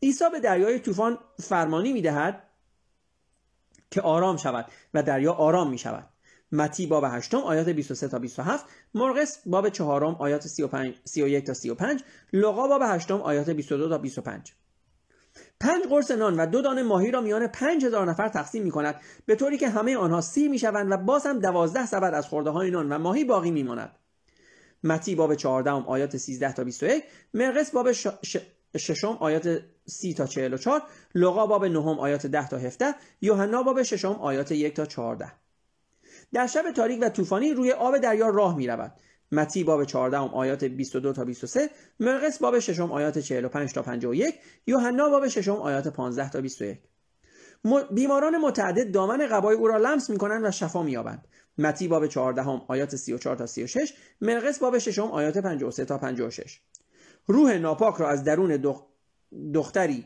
عیسی 0.03 0.25
به 0.33 0.41
دریای 0.41 0.79
طوفان 0.79 1.19
فرمانی 1.39 1.93
می‌دهد 1.93 2.43
که 3.91 4.01
آرام 4.01 4.37
شود 4.37 4.67
و 4.95 5.03
دریا 5.03 5.33
آرام 5.33 5.71
می 5.71 5.79
شود 5.79 6.09
متی 6.53 6.87
باب 6.87 7.05
هشتم 7.07 7.39
آیات 7.39 7.69
23 7.69 8.09
تا 8.09 8.19
27 8.19 8.67
مرقس 8.95 9.39
باب 9.47 9.69
چهارم 9.69 10.17
آیات 10.19 10.47
35 10.47 10.95
31 11.05 11.47
تا 11.47 11.55
35 11.55 12.03
لوقا 12.33 12.69
باب 12.69 12.83
هشتم 12.85 13.21
آیات 13.21 13.51
22 13.51 13.89
تا 13.89 13.99
25 13.99 14.53
پنج. 15.61 15.83
قرص 15.91 16.11
نان 16.11 16.37
و 16.37 16.47
دو 16.47 16.63
دانه 16.63 16.83
ماهی 16.83 17.11
را 17.11 17.21
میان 17.21 17.47
پنج 17.47 17.85
هزار 17.85 18.11
نفر 18.11 18.29
تقسیم 18.29 18.63
می 18.63 18.71
کند 18.71 19.01
به 19.27 19.37
طوری 19.37 19.59
که 19.59 19.69
همه 19.69 19.97
آنها 19.97 20.21
سیر 20.21 20.51
می 20.51 20.59
شوند 20.59 20.93
و 20.93 20.97
باز 20.97 21.27
هم 21.27 21.39
دوازده 21.39 21.87
سبد 21.87 22.15
از 22.15 22.27
خورده 22.27 22.51
های 22.51 22.71
نان 22.71 22.93
و 22.93 22.99
ماهی 22.99 23.25
باقی 23.25 23.51
می 23.51 23.63
ماند 23.63 23.97
متی 24.85 25.15
باب 25.15 25.35
14 25.35 25.71
آیات 25.71 26.17
13 26.17 26.53
تا 26.53 26.65
21 26.65 27.05
مرقس 27.35 27.71
باب 27.71 27.93
ش... 27.93 28.07
ششم 28.77 29.17
آیات 29.21 29.61
سی 29.87 30.15
تا 30.15 30.27
44 30.27 30.83
لوقا 31.15 31.47
باب 31.47 31.65
نهم 31.65 31.99
آیات 31.99 32.27
10 32.27 32.49
تا 32.49 32.57
17 32.57 32.95
یوحنا 33.21 33.63
باب 33.63 33.83
ششم 33.83 34.13
آیات 34.13 34.53
1 34.53 34.77
تا 34.77 34.87
14 34.87 35.33
در 36.33 36.47
شب 36.47 36.71
تاریک 36.71 36.99
و 37.03 37.09
طوفانی 37.09 37.55
روی 37.55 37.73
آب 37.73 37.99
دریا 37.99 38.29
راه 38.29 38.57
می 38.57 38.67
رود. 38.67 38.93
متی 39.33 39.65
باب 39.65 39.85
14 39.85 40.17
آیات 40.17 40.65
22 40.65 41.13
تا 41.13 41.25
23 41.25 41.71
مرقس 42.01 42.39
باب 42.39 42.59
ششم 42.59 42.93
آیات 42.93 43.19
45 43.19 43.73
تا 43.73 43.83
51 43.83 44.35
یوحنا 44.67 45.09
باب 45.09 45.29
ششم 45.29 45.57
آیات 45.57 45.89
15 45.89 46.31
تا 46.31 46.41
21 46.41 46.79
بیماران 47.91 48.39
متعدد 48.39 48.93
دامن 48.93 49.27
قبای 49.27 49.57
او 49.57 49.69
را 49.69 49.77
لمس 49.77 50.11
می‌کنند 50.11 50.45
و 50.45 50.51
شفا 50.51 50.83
مییابند 50.83 51.29
متی 51.59 51.89
باب 51.89 52.07
14 52.07 52.43
آیات 52.69 52.97
34 52.97 53.37
تا 53.37 53.47
36 53.47 53.93
مرقس 54.21 54.59
باب 54.59 54.79
ششم 54.79 55.03
آیات 55.03 55.39
53 55.39 55.85
تا 55.85 55.99
56 55.99 56.61
روح 57.27 57.53
ناپاک 57.53 57.95
را 57.95 58.09
از 58.09 58.25
درون 58.25 58.57
دختری. 59.55 60.05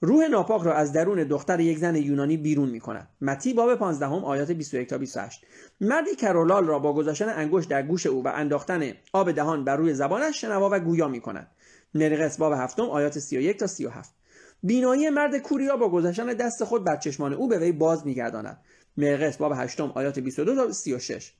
روح 0.00 0.28
ناپاک 0.28 0.62
را 0.62 0.74
از 0.74 0.92
درون 0.92 1.24
دختر 1.24 1.60
یک 1.60 1.78
زن 1.78 1.96
یونانی 1.96 2.36
بیرون 2.36 2.68
می 2.68 2.80
کند. 2.80 3.08
متی 3.20 3.54
باب 3.54 3.74
15 3.74 4.06
آیات 4.06 4.50
21 4.50 4.88
تا 4.88 4.98
28 4.98 5.44
مردی 5.80 6.14
کرولال 6.14 6.66
را 6.66 6.78
با 6.78 6.92
گذاشتن 6.92 7.28
انگشت 7.28 7.68
در 7.68 7.82
گوش 7.82 8.06
او 8.06 8.24
و 8.24 8.28
انداختن 8.28 8.92
آب 9.12 9.32
دهان 9.32 9.64
بر 9.64 9.76
روی 9.76 9.94
زبانش 9.94 10.40
شنوا 10.40 10.68
و 10.72 10.80
گویا 10.80 11.08
می 11.08 11.20
کند. 11.20 11.50
نرقس 11.94 12.38
باب 12.38 12.52
7 12.52 12.80
آیات 12.80 13.18
31 13.18 13.56
تا 13.58 13.66
37 13.66 14.14
بینایی 14.62 15.10
مرد 15.10 15.38
کوری 15.38 15.68
را 15.68 15.76
با 15.76 15.88
گذاشتن 15.88 16.26
دست 16.26 16.64
خود 16.64 16.84
بر 16.84 16.96
چشمان 16.96 17.32
او 17.32 17.48
به 17.48 17.58
وی 17.58 17.72
باز 17.72 18.06
میگرداند. 18.06 18.58
مرقس 18.96 19.36
باب 19.36 19.52
8 19.56 19.80
آیات 19.80 20.18
22 20.18 20.54
تا 20.54 20.72
36 20.72 21.32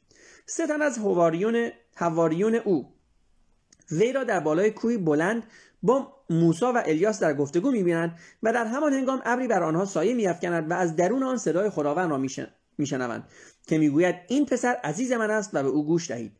سه 0.46 0.66
تن 0.66 0.82
از 0.82 0.98
هواریون 0.98 1.70
هواریون 1.96 2.54
او. 2.54 2.92
وی 3.90 4.12
را 4.12 4.24
در 4.24 4.40
بالای 4.40 4.70
کوی 4.70 4.98
بلند 4.98 5.42
با 5.86 6.12
موسا 6.30 6.72
و 6.72 6.82
الیاس 6.86 7.20
در 7.20 7.34
گفتگو 7.34 7.70
می‌بینند 7.70 8.18
و 8.42 8.52
در 8.52 8.66
همان 8.66 8.92
هنگام 8.92 9.22
ابری 9.24 9.48
بر 9.48 9.62
آنها 9.62 9.84
سایه 9.84 10.14
میافکند 10.14 10.70
و 10.70 10.74
از 10.74 10.96
درون 10.96 11.22
آن 11.22 11.36
صدای 11.36 11.70
خداوند 11.70 12.10
را 12.10 12.22
میشنوند 12.78 13.28
که 13.66 13.78
می‌گوید 13.78 14.16
این 14.28 14.46
پسر 14.46 14.74
عزیز 14.84 15.12
من 15.12 15.30
است 15.30 15.50
و 15.52 15.62
به 15.62 15.68
او 15.68 15.86
گوش 15.86 16.10
دهید. 16.10 16.32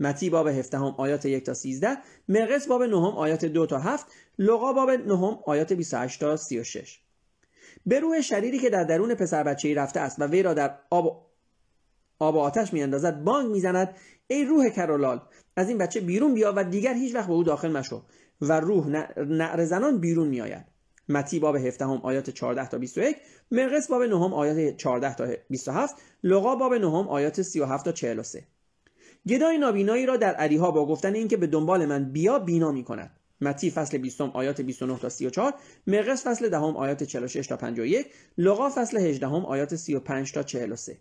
متی 0.00 0.30
باب 0.30 0.48
17 0.48 0.78
آیات 0.78 1.26
1 1.26 1.46
تا 1.46 1.54
13 1.54 1.98
مرقس 2.28 2.66
باب 2.66 2.82
9 2.82 2.96
آیات 2.96 3.44
2 3.44 3.66
تا 3.66 3.78
7 3.78 4.06
لقا 4.38 4.72
باب 4.72 4.90
9 4.90 5.38
آیات 5.46 5.72
28 5.72 6.20
تا 6.20 6.36
36 6.36 7.00
به 7.86 8.00
روح 8.00 8.20
شریری 8.20 8.58
که 8.58 8.70
در 8.70 8.84
درون 8.84 9.14
پسر 9.14 9.42
بچه‌ای 9.42 9.74
رفته 9.74 10.00
است 10.00 10.20
و 10.20 10.24
وی 10.24 10.42
را 10.42 10.54
در 10.54 10.78
آب 10.90 11.26
آب 12.18 12.34
و 12.34 12.38
آتش 12.38 12.72
میاندازد 12.72 13.24
بانگ 13.24 13.50
می‌زند 13.50 13.94
ای 14.26 14.44
روح 14.44 14.68
کرولال 14.68 15.20
از 15.56 15.68
این 15.68 15.78
بچه 15.78 16.00
بیرون 16.00 16.34
بیا 16.34 16.52
و 16.56 16.64
دیگر 16.64 16.94
هیچ 16.94 17.14
وقت 17.14 17.26
به 17.26 17.32
او 17.32 17.44
داخل 17.44 17.72
مشو. 17.72 18.02
و 18.40 18.60
روح 18.60 18.88
نعر 19.18 19.64
زنان 19.64 19.98
بیرون 19.98 20.28
میآید. 20.28 20.76
متی 21.08 21.38
باب 21.38 21.56
17 21.56 21.84
آیات 21.84 22.30
14 22.30 22.68
تا 22.68 22.78
21 22.78 23.16
مرقس 23.50 23.88
باب 23.88 24.02
9 24.02 24.14
آیات 24.14 24.76
14 24.76 25.14
تا 25.14 25.26
27 25.50 25.96
لقا 26.24 26.56
باب 26.56 26.74
9 26.74 26.86
آیات 26.86 27.42
37 27.42 27.84
تا 27.84 27.92
43 27.92 28.44
گدای 29.28 29.58
نابینایی 29.58 30.06
را 30.06 30.16
در 30.16 30.34
علیها 30.34 30.70
با 30.70 30.86
گفتن 30.86 31.14
اینکه 31.14 31.36
به 31.36 31.46
دنبال 31.46 31.86
من 31.86 32.12
بیا 32.12 32.38
بینا 32.38 32.72
می 32.72 32.84
کند 32.84 33.10
متی 33.40 33.70
فصل 33.70 33.98
20 33.98 34.20
آیات 34.20 34.60
29 34.60 34.98
تا 34.98 35.08
34 35.08 35.54
مرقس 35.86 36.26
فصل 36.26 36.48
دهم 36.48 36.76
آیات 36.76 37.02
46 37.02 37.46
تا 37.46 37.56
51 37.56 38.06
لقا 38.38 38.68
فصل 38.68 38.98
18 38.98 39.26
آیات 39.26 39.74
35 39.74 40.32
تا 40.32 40.42
43 40.42 40.96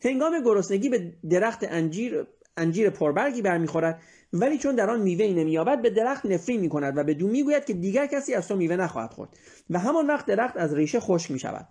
هنگام 0.00 0.40
گرسنگی 0.44 0.88
به 0.88 1.12
درخت 1.30 1.60
انجیر 1.62 2.26
انجیر 2.56 2.90
پربرگی 2.90 3.42
برمیخورد 3.42 4.02
ولی 4.32 4.58
چون 4.58 4.74
در 4.74 4.90
آن 4.90 5.00
میوه 5.00 5.26
نمییابد 5.26 5.82
به 5.82 5.90
درخت 5.90 6.26
نفرین 6.26 6.60
می‌کند 6.60 6.98
و 6.98 7.04
به 7.04 7.14
دو 7.14 7.28
می‌گوید 7.28 7.64
که 7.64 7.74
دیگر 7.74 8.06
کسی 8.06 8.34
از 8.34 8.48
تو 8.48 8.56
میوه 8.56 8.76
نخواهد 8.76 9.12
خورد. 9.12 9.36
و 9.70 9.78
همان 9.78 10.06
وقت 10.06 10.26
درخت 10.26 10.56
از 10.56 10.74
ریشه 10.74 11.00
خشک 11.00 11.30
می‌شود. 11.30 11.68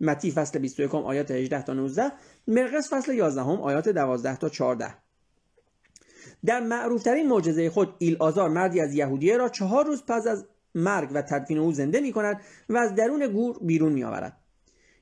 متی 0.00 0.30
فصل 0.30 0.58
21 0.58 0.94
آیات 0.94 1.30
18 1.30 1.62
تا 1.62 1.74
19 1.74 2.12
مرقس 2.46 2.92
فصل 2.92 3.14
11 3.14 3.42
آیات 3.42 3.88
12 3.88 4.36
تا 4.36 4.48
14 4.48 4.94
در 6.44 6.60
معروفترین 6.60 7.28
معجزه 7.28 7.70
خود 7.70 7.94
ایل 7.98 8.16
آزار 8.20 8.48
مردی 8.48 8.80
از 8.80 8.94
یهودیه 8.94 9.36
را 9.36 9.48
چهار 9.48 9.86
روز 9.86 10.02
پس 10.06 10.26
از 10.26 10.46
مرگ 10.74 11.10
و 11.14 11.22
تدفین 11.22 11.58
او 11.58 11.72
زنده 11.72 12.00
می 12.00 12.12
کند 12.12 12.40
و 12.68 12.76
از 12.76 12.94
درون 12.94 13.26
گور 13.26 13.58
بیرون 13.62 13.92
می 13.92 14.04
آورد. 14.04 14.36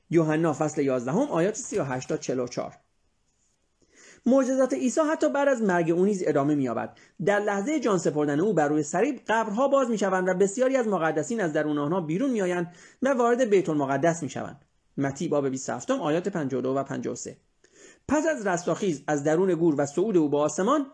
یوحنا 0.09 0.53
فصل 0.53 0.81
11 0.81 1.11
آیات 1.11 1.55
38 1.55 2.09
تا 2.09 2.17
44 2.17 2.73
معجزات 4.27 4.73
عیسی 4.73 5.01
حتی 5.11 5.29
بعد 5.29 5.47
از 5.47 5.61
مرگ 5.61 5.91
او 5.91 6.05
نیز 6.05 6.23
ادامه 6.25 6.55
مییابد. 6.55 6.97
در 7.25 7.39
لحظه 7.39 7.79
جان 7.79 7.97
سپردن 7.97 8.39
او 8.39 8.53
بر 8.53 8.67
روی 8.67 8.83
صلیب 8.83 9.21
قبرها 9.27 9.67
باز 9.67 9.89
می‌شوند 9.89 10.29
و 10.29 10.33
بسیاری 10.33 10.75
از 10.75 10.87
مقدسین 10.87 11.41
از 11.41 11.53
درون 11.53 11.77
آنها 11.77 12.01
بیرون 12.01 12.29
میآیند 12.29 12.75
و 13.01 13.13
وارد 13.13 13.41
بیت 13.41 13.69
المقدس 13.69 14.23
می‌شوند. 14.23 14.65
متی 14.97 15.27
باب 15.27 15.49
27 15.49 15.91
آیات 15.91 16.29
52 16.29 16.75
و 16.75 16.83
53 16.83 17.37
پس 18.07 18.23
از 18.27 18.47
رستاخیز 18.47 19.03
از 19.07 19.23
درون 19.23 19.53
گور 19.53 19.75
و 19.81 19.85
صعود 19.85 20.17
او 20.17 20.29
به 20.29 20.37
آسمان 20.37 20.85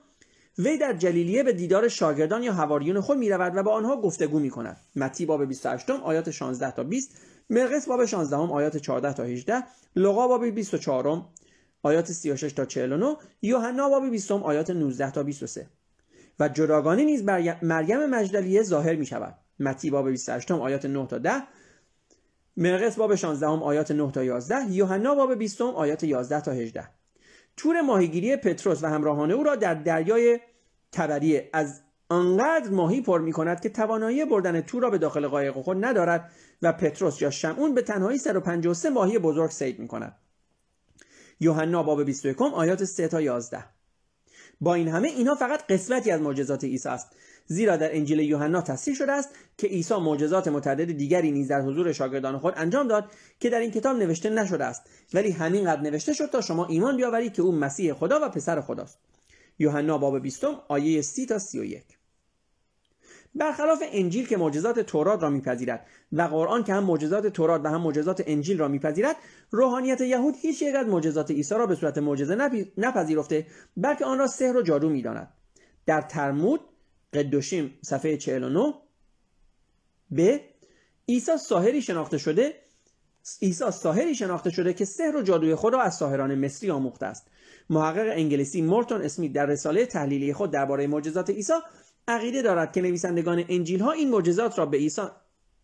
وی 0.58 0.78
در 0.78 0.94
جلیلیه 0.94 1.44
به 1.44 1.54
دیدار 1.54 1.88
شاگردان 1.88 2.44
یا 2.44 2.54
حواریون 2.54 3.02
خود 3.02 3.18
می 3.18 3.30
رود 3.30 3.56
و 3.56 3.64
با 3.64 3.72
آنها 3.72 4.02
گفتگو 4.02 4.40
می 4.40 4.50
کند 4.50 4.78
متی 4.96 5.26
باب 5.26 5.46
28 5.46 5.90
آیات 5.90 6.32
16 6.32 6.72
تا 6.72 6.84
20 6.84 7.18
مرقس 7.50 7.88
باب 7.88 8.06
16 8.06 8.36
آیات 8.36 8.78
14 8.78 9.14
تا 9.14 9.24
18 9.24 9.64
لقا 9.96 10.28
باب 10.28 10.46
24 10.46 11.04
آیات 11.84 12.12
36 12.12 12.54
تا 12.54 12.66
49 12.66 13.16
یوحنا 13.42 13.90
باب 13.90 14.10
20 14.10 14.32
آیات 14.32 14.70
19 14.70 15.12
تا 15.12 15.24
23 15.24 15.68
و 16.40 16.50
جداگانه 16.50 17.06
نیز 17.06 17.24
مریم 17.62 18.06
مجدلیه 18.06 18.64
ظاهر 18.64 18.96
می 18.96 19.06
شود. 19.06 19.36
متی 19.60 19.90
باب 19.90 20.10
28 20.10 20.52
آیات 20.52 20.86
9 20.86 21.08
تا 21.08 21.18
10 21.18 21.32
مرقس 22.58 22.96
باب 22.96 23.16
16 23.16 23.48
آیات 23.48 23.92
9 23.92 24.12
تا 24.12 24.24
11 24.24 24.72
یوحنا 24.72 25.16
باب 25.16 25.36
20 25.36 25.62
آیات 25.62 26.04
11 26.04 26.42
تا 26.42 26.52
18 26.52 26.90
تور 27.58 27.82
ماهیگیری 27.82 28.36
پتروس 28.36 28.84
و 28.84 28.88
همراهان 28.88 29.32
او 29.32 29.44
را 29.44 29.56
در 29.56 29.74
دریای 29.74 30.40
تبریه 30.92 31.50
از 31.54 31.82
آنقدر 32.10 32.70
ماهی 32.70 33.02
پر 33.02 33.22
می 33.22 33.32
کند 33.32 33.62
که 33.62 33.70
توانایی 33.70 34.26
بردن 34.26 34.62
تور 34.62 34.84
را 34.84 34.90
به 34.90 34.98
داخل 34.98 35.28
قایق 35.28 35.54
خود 35.54 35.86
ندارد 35.86 36.32
و 36.62 36.74
پتروس 36.74 37.22
یا 37.22 37.30
شمعون 37.30 37.74
به 37.74 37.82
تنهایی 37.82 38.18
153 38.18 38.90
ماهی 38.90 39.20
بزرگ 39.20 39.52
سید 39.52 39.80
می 39.80 39.88
کند. 39.88 40.16
یوحنا 41.44 41.84
باب 41.84 42.04
21 42.04 42.42
آیات 42.42 42.84
3 42.84 43.08
تا 43.08 43.22
11 43.22 43.64
با 44.62 44.74
این 44.74 44.88
همه 44.88 45.08
اینها 45.08 45.36
فقط 45.36 45.68
قسمتی 45.68 46.12
از 46.12 46.22
معجزات 46.22 46.64
عیسی 46.64 46.90
است. 46.90 47.08
زیرا 47.46 47.78
در 47.78 47.96
انجیل 47.96 48.20
یوحنا 48.20 48.62
تصریح 48.62 48.96
شده 48.96 49.12
است 49.12 49.30
که 49.58 49.68
عیسی 49.68 49.96
معجزات 49.96 50.48
متعدد 50.48 50.92
دیگری 50.92 51.32
نیز 51.32 51.48
در 51.48 51.62
حضور 51.62 51.94
شاگردان 51.94 52.40
خود 52.40 52.54
انجام 52.58 52.88
داد 52.88 53.12
که 53.40 53.50
در 53.50 53.60
این 53.60 53.72
کتاب 53.72 53.98
نوشته 53.98 54.30
نشده 54.30 54.66
است. 54.66 54.82
ولی 55.14 55.32
همین 55.32 55.72
قد 55.72 55.80
نوشته 55.80 56.14
شد 56.14 56.30
تا 56.30 56.42
شما 56.42 56.66
ایمان 56.66 56.98
بیاورید 56.98 57.34
که 57.34 57.42
او 57.42 57.52
مسیح 57.52 57.94
خدا 57.94 58.20
و 58.24 58.30
پسر 58.30 58.62
خداست. 58.62 58.98
یوحنا 59.60 59.98
باب 59.98 60.20
20 60.20 60.44
آیه 60.68 61.02
30 61.02 61.26
تا 61.26 61.40
31 61.40 61.84
برخلاف 63.36 63.84
انجیل 63.92 64.28
که 64.28 64.38
معجزات 64.38 64.80
تورات 64.80 65.24
را 65.24 65.30
میپذیرد 65.30 65.86
و 66.12 66.22
قرآن 66.22 66.64
که 66.64 66.74
هم 66.74 66.84
معجزات 66.84 67.28
تورات 67.28 67.62
و 67.64 67.68
هم 67.68 67.82
معجزات 67.82 68.24
انجیل 68.26 68.60
را 68.60 68.68
میپذیرد 68.68 69.16
روحانیت 69.52 70.02
یهود 70.02 70.36
هیچ 70.42 70.62
یک 70.62 70.76
از 70.76 70.88
معجزات 70.88 71.32
عیسی 71.32 71.56
را 71.56 71.66
به 71.66 71.76
صورت 71.76 71.98
معجزه 71.98 72.36
نپذیرفته 72.78 73.48
بلکه 73.78 74.06
آن 74.06 74.20
را 74.20 74.28
سحر 74.28 74.58
و 74.58 74.62
جادو 74.62 74.90
می‌داند. 74.90 75.34
در 75.86 76.02
ترمود 76.02 76.62
قدوشیم 77.14 77.74
صفحه 77.82 78.18
49 78.18 78.74
به 80.12 80.42
عیسی 81.10 81.38
ساحری 81.38 81.82
شناخته 81.82 82.18
شده 82.18 82.54
عیسی 83.42 83.72
ساحری 83.72 84.16
شناخته 84.16 84.50
شده 84.50 84.74
که 84.74 84.86
سحر 84.86 85.16
و 85.16 85.22
جادوی 85.22 85.56
خود 85.56 85.74
را 85.74 85.82
از 85.82 85.96
ساحران 85.96 86.36
مصری 86.36 86.72
آموخته 86.72 87.06
است. 87.06 87.28
محقق 87.70 88.08
انگلیسی 88.12 88.62
مورتون 88.62 89.02
اسمیت 89.02 89.34
در 89.34 89.46
رساله 89.46 89.86
تحلیلی 89.86 90.34
خود 90.34 90.52
درباره 90.52 90.88
معجزات 90.88 91.30
عیسی 91.30 91.54
عقیده 92.08 92.42
دارد 92.42 92.74
که 92.74 92.82
نویسندگان 92.82 93.46
انجیل 93.50 93.80
ها 93.80 93.92
این 93.92 94.10
معجزات 94.10 94.60
را 94.60 94.66
به 94.66 94.78
عیسی 94.78 95.02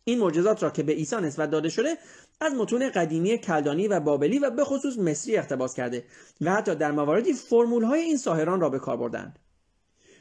این 0.03 0.19
معجزات 0.19 0.63
را 0.63 0.69
که 0.69 0.83
به 0.83 0.93
عیسی 0.93 1.15
نسبت 1.15 1.49
داده 1.49 1.69
شده 1.69 1.97
از 2.41 2.53
متون 2.53 2.89
قدیمی 2.89 3.37
کلدانی 3.37 3.87
و 3.87 3.99
بابلی 3.99 4.39
و 4.39 4.49
به 4.49 4.63
خصوص 4.63 4.97
مصری 4.97 5.37
اقتباس 5.37 5.73
کرده 5.73 6.03
و 6.41 6.53
حتی 6.53 6.75
در 6.75 6.91
مواردی 6.91 7.33
فرمول 7.33 7.83
های 7.83 8.01
این 8.01 8.17
ساحران 8.17 8.61
را 8.61 8.69
به 8.69 8.79
کار 8.79 8.97
بردند. 8.97 9.39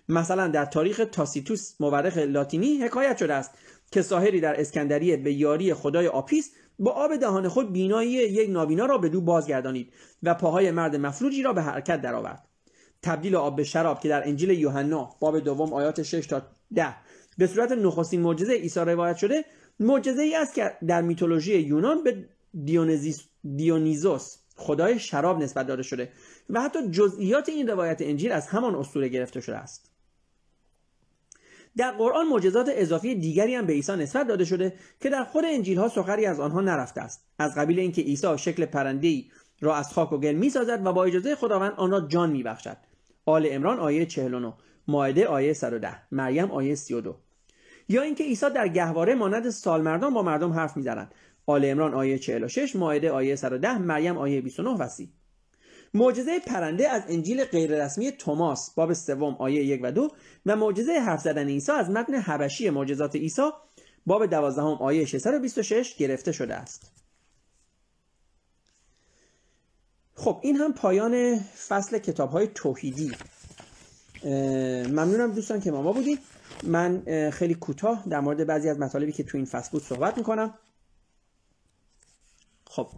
مثلا 0.08 0.48
در 0.48 0.64
تاریخ 0.64 1.02
تاسیتوس 1.12 1.74
مورخ 1.80 2.18
لاتینی 2.18 2.78
حکایت 2.78 3.16
شده 3.16 3.34
است 3.34 3.50
که 3.92 4.02
ساحری 4.02 4.40
در 4.40 4.60
اسکندریه 4.60 5.16
به 5.16 5.32
یاری 5.32 5.74
خدای 5.74 6.06
آپیس 6.06 6.50
با 6.78 6.90
آب 6.90 7.16
دهان 7.16 7.48
خود 7.48 7.72
بینایی 7.72 8.10
یک 8.10 8.50
نابینا 8.50 8.86
را 8.86 8.98
به 8.98 9.08
دو 9.08 9.20
بازگردانید 9.20 9.92
و 10.22 10.34
پاهای 10.34 10.70
مرد 10.70 10.96
مفلوجی 10.96 11.42
را 11.42 11.52
به 11.52 11.62
حرکت 11.62 12.00
درآورد. 12.02 12.47
تبدیل 13.03 13.36
آب 13.36 13.57
به 13.57 13.64
شراب 13.64 14.01
که 14.01 14.09
در 14.09 14.28
انجیل 14.28 14.51
یوحنا 14.51 15.16
باب 15.20 15.38
دوم 15.38 15.72
آیات 15.72 16.03
6 16.03 16.26
تا 16.26 16.42
10 16.74 16.94
به 17.38 17.46
صورت 17.46 17.72
نخستین 17.72 18.20
معجزه 18.20 18.53
عیسی 18.53 18.80
روایت 18.80 19.16
شده 19.16 19.44
معجزه 19.80 20.22
ای 20.22 20.34
است 20.34 20.55
که 20.55 20.72
در 20.86 21.03
میتولوژی 21.03 21.59
یونان 21.59 22.05
به 22.05 22.24
دیونیزوس 23.57 24.36
خدای 24.57 24.99
شراب 24.99 25.42
نسبت 25.42 25.66
داده 25.66 25.82
شده 25.82 26.12
و 26.51 26.61
حتی 26.61 26.90
جزئیات 26.90 27.49
این 27.49 27.68
روایت 27.68 27.96
انجیل 28.01 28.32
از 28.32 28.46
همان 28.46 28.74
اسطوره 28.74 29.09
گرفته 29.09 29.40
شده 29.40 29.57
است. 29.57 29.90
در 31.76 31.90
قرآن 31.90 32.26
معجزات 32.26 32.66
اضافی 32.72 33.14
دیگری 33.14 33.55
هم 33.55 33.66
به 33.66 33.72
عیسی 33.72 33.92
نسبت 33.92 34.26
داده 34.26 34.44
شده 34.44 34.72
که 35.01 35.11
در 35.11 35.24
خود 35.24 35.44
انجیل 35.44 35.78
ها 35.78 35.88
سخری 35.88 36.26
از 36.26 36.40
آنها 36.40 36.61
نرفته 36.61 37.01
است. 37.01 37.24
از 37.38 37.55
قبیل 37.55 37.78
اینکه 37.78 38.03
عیسی 38.03 38.38
شکل 38.38 38.66
پرنده 38.66 39.24
را 39.61 39.76
از 39.76 39.92
خاک 39.92 40.12
و 40.12 40.18
گل 40.18 40.32
می‌سازد 40.32 40.86
و 40.86 40.92
با 40.92 41.05
اجازه 41.05 41.34
خداوند 41.34 41.72
آن 41.76 41.90
را 41.90 42.01
جان 42.01 42.30
میبخشد. 42.30 42.76
آل 43.29 43.49
امران 43.51 43.79
آیه 43.79 44.07
49 44.07 44.53
ماعده 44.89 45.26
آیه 45.26 45.53
110 45.53 46.03
مریم 46.12 46.51
آیه 46.51 46.74
32 46.74 47.16
یا 47.89 48.03
اینکه 48.03 48.24
عیسی 48.24 48.47
در 48.55 48.68
گهواره 48.68 49.14
مانند 49.14 49.51
سالمردان 49.51 50.14
با 50.14 50.22
مردم 50.22 50.53
حرف 50.53 50.76
می‌زنند. 50.76 51.14
آل 51.47 51.64
امران 51.64 51.95
آیه 51.95 52.18
46 52.18 52.76
ماعده 52.76 53.11
آیه 53.11 53.37
110 53.37 53.79
مریم 53.79 54.18
آیه 54.18 54.41
29 54.41 54.70
و 54.70 54.89
30 54.89 55.12
معجزه 55.95 56.39
پرنده 56.39 56.89
از 56.89 57.03
انجیل 57.09 57.45
غیررسمی 57.45 58.12
توماس 58.12 58.74
باب 58.74 58.93
سوم 58.93 59.37
آیه 59.39 59.64
یک 59.64 59.81
و 59.83 59.93
دو 59.93 60.11
و 60.47 60.57
معجزه 60.57 60.93
حرف 60.93 61.20
زدن 61.20 61.49
عیسی 61.49 61.72
از 61.72 61.91
متن 61.91 62.14
حبشی 62.14 62.70
معجزات 62.70 63.16
عیسی 63.16 63.51
باب 64.07 64.26
دوازدهم 64.26 64.76
آیه 64.81 65.05
626 65.05 65.97
گرفته 65.97 66.33
شده 66.33 66.55
است. 66.55 66.97
خب 70.18 70.40
این 70.42 70.56
هم 70.56 70.72
پایان 70.72 71.38
فصل 71.68 71.98
کتاب 71.98 72.30
های 72.30 72.48
توحیدی 72.54 73.12
ممنونم 74.88 75.32
دوستان 75.32 75.60
که 75.60 75.70
ما 75.70 75.92
بودید. 75.92 76.18
من 76.62 77.02
خیلی 77.30 77.54
کوتاه 77.54 78.04
در 78.08 78.20
مورد 78.20 78.46
بعضی 78.46 78.68
از 78.68 78.78
مطالبی 78.78 79.12
که 79.12 79.22
تو 79.22 79.36
این 79.36 79.46
فصل 79.46 79.70
بود 79.70 79.82
صحبت 79.82 80.18
می‌کنم. 80.18 80.54
خب. 82.64 82.88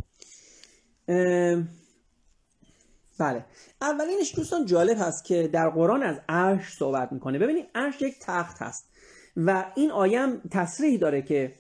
بله. 3.19 3.45
اولینش 3.81 4.35
دوستان 4.35 4.67
جالب 4.67 4.97
هست 5.01 5.25
که 5.25 5.49
در 5.49 5.71
قرآن 5.71 6.03
از 6.03 6.17
عرش 6.29 6.75
صحبت 6.75 7.13
می‌کنه. 7.13 7.39
ببینید 7.39 7.67
عرش 7.75 8.03
یک 8.03 8.15
تخت 8.21 8.63
هست 8.63 8.89
و 9.37 9.73
این 9.77 9.91
آیم 9.91 10.41
تصریح 10.51 10.99
داره 10.99 11.23
که 11.23 11.55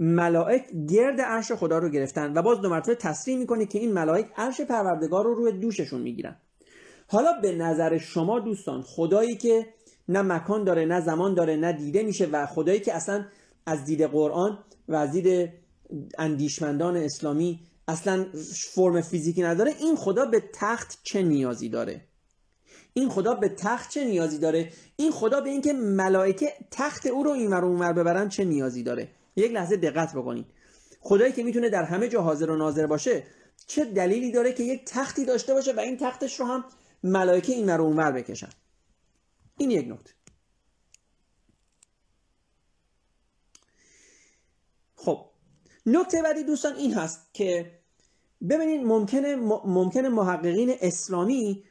ملائک 0.00 0.64
گرد 0.88 1.20
عرش 1.20 1.52
خدا 1.52 1.78
رو 1.78 1.88
گرفتن 1.88 2.32
و 2.32 2.42
باز 2.42 2.60
دو 2.60 2.68
مرتبه 2.68 2.94
تصریح 2.94 3.38
می‌کنه 3.38 3.66
که 3.66 3.78
این 3.78 3.92
ملائک 3.92 4.26
عرش 4.36 4.60
پروردگار 4.60 5.24
رو 5.24 5.34
روی 5.34 5.52
دوششون 5.52 6.00
می‌گیرن. 6.00 6.36
حالا 7.08 7.32
به 7.42 7.54
نظر 7.54 7.98
شما 7.98 8.40
دوستان 8.40 8.82
خدایی 8.82 9.36
که 9.36 9.66
نه 10.08 10.22
مکان 10.22 10.64
داره 10.64 10.84
نه 10.84 11.00
زمان 11.00 11.34
داره 11.34 11.56
نه 11.56 11.72
دیده 11.72 12.02
میشه 12.02 12.26
و 12.26 12.46
خدایی 12.46 12.80
که 12.80 12.94
اصلا 12.94 13.24
از 13.66 13.84
دید 13.84 14.02
قرآن 14.02 14.58
و 14.88 14.94
از 14.94 15.12
دید 15.12 15.50
اندیشمندان 16.18 16.96
اسلامی 16.96 17.60
اصلا 17.88 18.26
فرم 18.74 19.00
فیزیکی 19.00 19.42
نداره 19.42 19.74
این 19.80 19.96
خدا 19.96 20.24
به 20.24 20.42
تخت 20.54 20.98
چه 21.02 21.22
نیازی 21.22 21.68
داره؟ 21.68 22.00
این 22.94 23.08
خدا 23.08 23.34
به 23.34 23.48
تخت 23.48 23.90
چه 23.90 24.04
نیازی 24.04 24.38
داره؟ 24.38 24.72
این 24.96 25.10
خدا 25.10 25.40
به 25.40 25.50
اینکه 25.50 25.72
ملائکه 25.72 26.52
تخت 26.70 27.06
او 27.06 27.22
رو 27.22 27.30
این 27.30 27.54
اونور 27.54 27.92
ببرن 27.92 28.28
چه 28.28 28.44
نیازی 28.44 28.82
داره؟ 28.82 29.08
یک 29.36 29.52
لحظه 29.52 29.76
دقت 29.76 30.12
بکنید 30.16 30.46
خدایی 31.00 31.32
که 31.32 31.42
می‌تونه 31.42 31.68
در 31.68 31.84
همه 31.84 32.08
جا 32.08 32.22
حاضر 32.22 32.50
و 32.50 32.56
ناظر 32.56 32.86
باشه 32.86 33.22
چه 33.66 33.84
دلیلی 33.84 34.32
داره 34.32 34.52
که 34.52 34.62
یک 34.62 34.84
تختی 34.86 35.24
داشته 35.24 35.54
باشه 35.54 35.72
و 35.72 35.80
این 35.80 35.96
تختش 35.96 36.40
رو 36.40 36.46
هم 36.46 36.64
ملائکه 37.02 37.52
این 37.52 37.70
رو 37.70 37.84
اونور 37.84 38.12
بکشن؟ 38.12 38.50
این 39.58 39.70
یک 39.70 39.88
نکته. 39.88 40.10
خب 44.94 45.30
نکته 45.86 46.22
بعدی 46.22 46.44
دوستان 46.44 46.76
این 46.76 46.94
هست 46.94 47.34
که 47.34 47.78
ببینید 48.50 48.80
ممکنه 48.80 49.36
ممکنه 49.64 50.08
محققین 50.08 50.76
اسلامی 50.80 51.64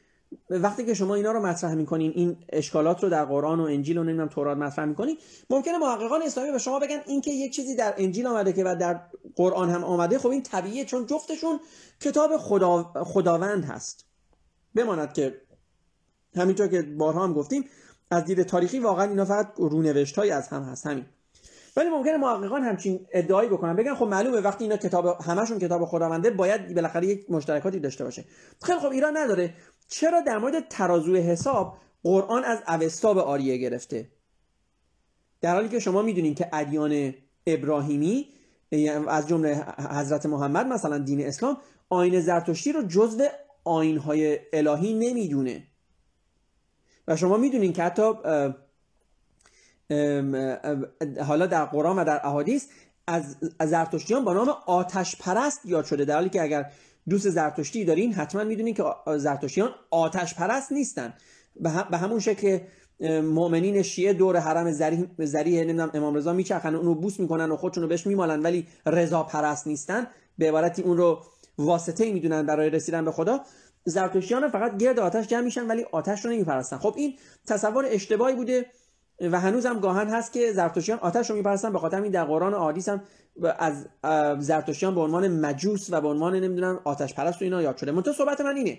وقتی 0.50 0.84
که 0.84 0.94
شما 0.94 1.14
اینا 1.14 1.32
رو 1.32 1.40
مطرح 1.40 1.74
می‌کنین 1.74 2.12
این 2.14 2.36
اشکالات 2.48 3.02
رو 3.02 3.08
در 3.10 3.24
قرآن 3.24 3.60
و 3.60 3.62
انجیل 3.62 3.98
و 3.98 4.04
نمی‌دونم 4.04 4.28
تورات 4.28 4.58
مطرح 4.58 4.84
می‌کنین 4.84 5.16
ممکنه 5.50 5.78
محققان 5.78 6.22
اسلامی 6.22 6.52
به 6.52 6.58
شما 6.58 6.78
بگن 6.78 7.00
اینکه 7.06 7.30
یک 7.30 7.52
چیزی 7.52 7.76
در 7.76 7.94
انجیل 7.96 8.26
آمده 8.26 8.52
که 8.52 8.64
و 8.64 8.76
در 8.80 9.00
قرآن 9.36 9.70
هم 9.70 9.84
آمده 9.84 10.18
خب 10.18 10.28
این 10.28 10.42
طبیعیه 10.42 10.84
چون 10.84 11.06
جفتشون 11.06 11.60
کتاب 12.00 12.36
خدا... 12.36 12.82
خداوند 13.04 13.64
هست. 13.64 14.04
بماند 14.74 15.12
که 15.12 15.40
همینطور 16.36 16.68
که 16.68 16.82
بارها 16.82 17.24
هم 17.24 17.32
گفتیم 17.32 17.64
از 18.10 18.24
دید 18.24 18.42
تاریخی 18.42 18.78
واقعا 18.78 19.08
اینا 19.08 19.24
فقط 19.24 19.52
رونوشت 19.56 20.18
از 20.18 20.48
هم 20.48 20.62
هست 20.62 20.86
همین. 20.86 21.04
ولی 21.76 21.88
ممکنه 21.88 22.16
محققان 22.16 22.62
همچین 22.62 23.06
ادعایی 23.12 23.48
بکنن 23.48 23.76
بگن 23.76 23.94
خب 23.94 24.04
معلومه 24.04 24.40
وقتی 24.40 24.64
اینا 24.64 24.76
کتاب 24.76 25.06
همشون 25.06 25.58
کتاب 25.58 25.84
خداونده 25.84 26.30
باید 26.30 26.74
بالاخره 26.74 27.06
یک 27.06 27.30
مشترکاتی 27.30 27.80
داشته 27.80 28.04
باشه. 28.04 28.24
خیلی 28.62 28.78
خب 28.78 28.90
ایران 28.90 29.16
نداره. 29.16 29.54
چرا 29.88 30.20
در 30.20 30.38
مورد 30.38 30.68
ترازوی 30.68 31.20
حساب 31.20 31.78
قرآن 32.02 32.44
از 32.44 32.58
اوستا 32.68 33.14
به 33.14 33.22
آریه 33.22 33.56
گرفته؟ 33.56 34.08
در 35.40 35.54
حالی 35.54 35.68
که 35.68 35.78
شما 35.78 36.02
می‌دونید 36.02 36.38
که 36.38 36.48
ادیان 36.52 37.14
ابراهیمی 37.46 38.28
از 39.08 39.28
جمله 39.28 39.64
حضرت 39.90 40.26
محمد 40.26 40.66
مثلا 40.66 40.98
دین 40.98 41.26
اسلام 41.26 41.56
آین 41.88 42.20
زرتشتی 42.20 42.72
رو 42.72 42.82
جزو 42.82 43.24
آینهای 43.64 44.38
الهی 44.52 44.94
نمی‌دونه. 44.94 45.62
و 47.08 47.16
شما 47.16 47.36
می‌دونین 47.36 47.72
که 47.72 47.82
حتی 47.82 48.12
حالا 51.24 51.46
در 51.46 51.64
قرآن 51.64 51.98
و 51.98 52.04
در 52.04 52.26
احادیث 52.26 52.66
از 53.06 53.36
زرتشتیان 53.64 54.24
با 54.24 54.32
نام 54.32 54.48
آتش 54.66 55.16
پرست 55.16 55.66
یاد 55.66 55.84
شده 55.84 56.04
در 56.04 56.14
حالی 56.14 56.28
که 56.28 56.42
اگر 56.42 56.72
دوست 57.08 57.30
زرتشتی 57.30 57.84
دارین 57.84 58.12
حتما 58.12 58.44
می‌دونین 58.44 58.74
که 58.74 58.84
زرتشتیان 59.16 59.70
آتش 59.90 60.34
پرست 60.34 60.72
نیستن. 60.72 61.14
به 61.90 61.98
همون 61.98 62.20
شکل 62.20 62.58
مؤمنین 63.22 63.82
شیعه 63.82 64.12
دور 64.12 64.36
حرم 64.36 64.72
زریح 65.18 65.60
نمی‌دونم 65.60 65.90
امام 65.94 66.14
رضا 66.14 66.32
میچرخن 66.32 66.74
اون 66.74 66.86
رو 66.86 66.94
بوس 66.94 67.20
می‌کنن 67.20 67.50
و 67.50 67.56
خودشون 67.56 67.82
رو 67.82 67.88
بهش 67.88 68.06
میمالن 68.06 68.42
ولی 68.42 68.66
رضا 68.86 69.22
پرست 69.22 69.66
نیستن. 69.66 70.06
به 70.38 70.48
عبارتی 70.48 70.82
اون 70.82 70.96
رو 70.96 71.22
واسطه 71.58 72.12
می‌دونن 72.12 72.46
برای 72.46 72.70
رسیدن 72.70 73.04
به 73.04 73.12
خدا. 73.12 73.40
زرتشتیان 73.84 74.48
فقط 74.48 74.76
گرد 74.76 74.98
آتش 74.98 75.26
جمع 75.26 75.40
میشن 75.40 75.66
ولی 75.66 75.84
آتش 75.92 76.24
رو 76.24 76.30
نمیپرستن. 76.30 76.78
خب 76.78 76.94
این 76.96 77.14
تصور 77.46 77.86
اشتباهی 77.88 78.34
بوده. 78.34 78.66
و 79.20 79.40
هنوز 79.40 79.66
هم 79.66 79.80
گاهن 79.80 80.08
هست 80.08 80.32
که 80.32 80.52
زرتشتیان 80.52 80.98
آتش 80.98 81.30
رو 81.30 81.36
میپرستن 81.36 81.72
به 81.72 81.78
خاطر 81.78 82.02
این 82.02 82.12
در 82.12 82.24
قرآن 82.24 82.54
حدیث 82.54 82.88
هم 82.88 83.02
از 83.58 83.86
زرتشتیان 84.38 84.94
به 84.94 85.00
عنوان 85.00 85.28
مجوس 85.28 85.86
و 85.90 86.00
به 86.00 86.08
عنوان 86.08 86.34
نمی‌دونم 86.34 86.80
آتش 86.84 87.14
پرست 87.14 87.42
و 87.42 87.44
اینا 87.44 87.62
یاد 87.62 87.76
شده. 87.76 87.92
منتها 87.92 88.14
صحبت 88.14 88.40
من 88.40 88.56
اینه. 88.56 88.78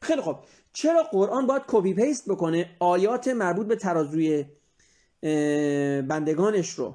خیلی 0.00 0.22
خب 0.22 0.36
چرا 0.72 1.02
قرآن 1.02 1.46
باید 1.46 1.62
copy 1.68 1.94
paste 1.94 2.28
بکنه 2.28 2.70
آیات 2.78 3.28
مربوط 3.28 3.66
به 3.66 3.76
ترازوی 3.76 4.44
بندگانش 6.02 6.70
رو؟ 6.70 6.94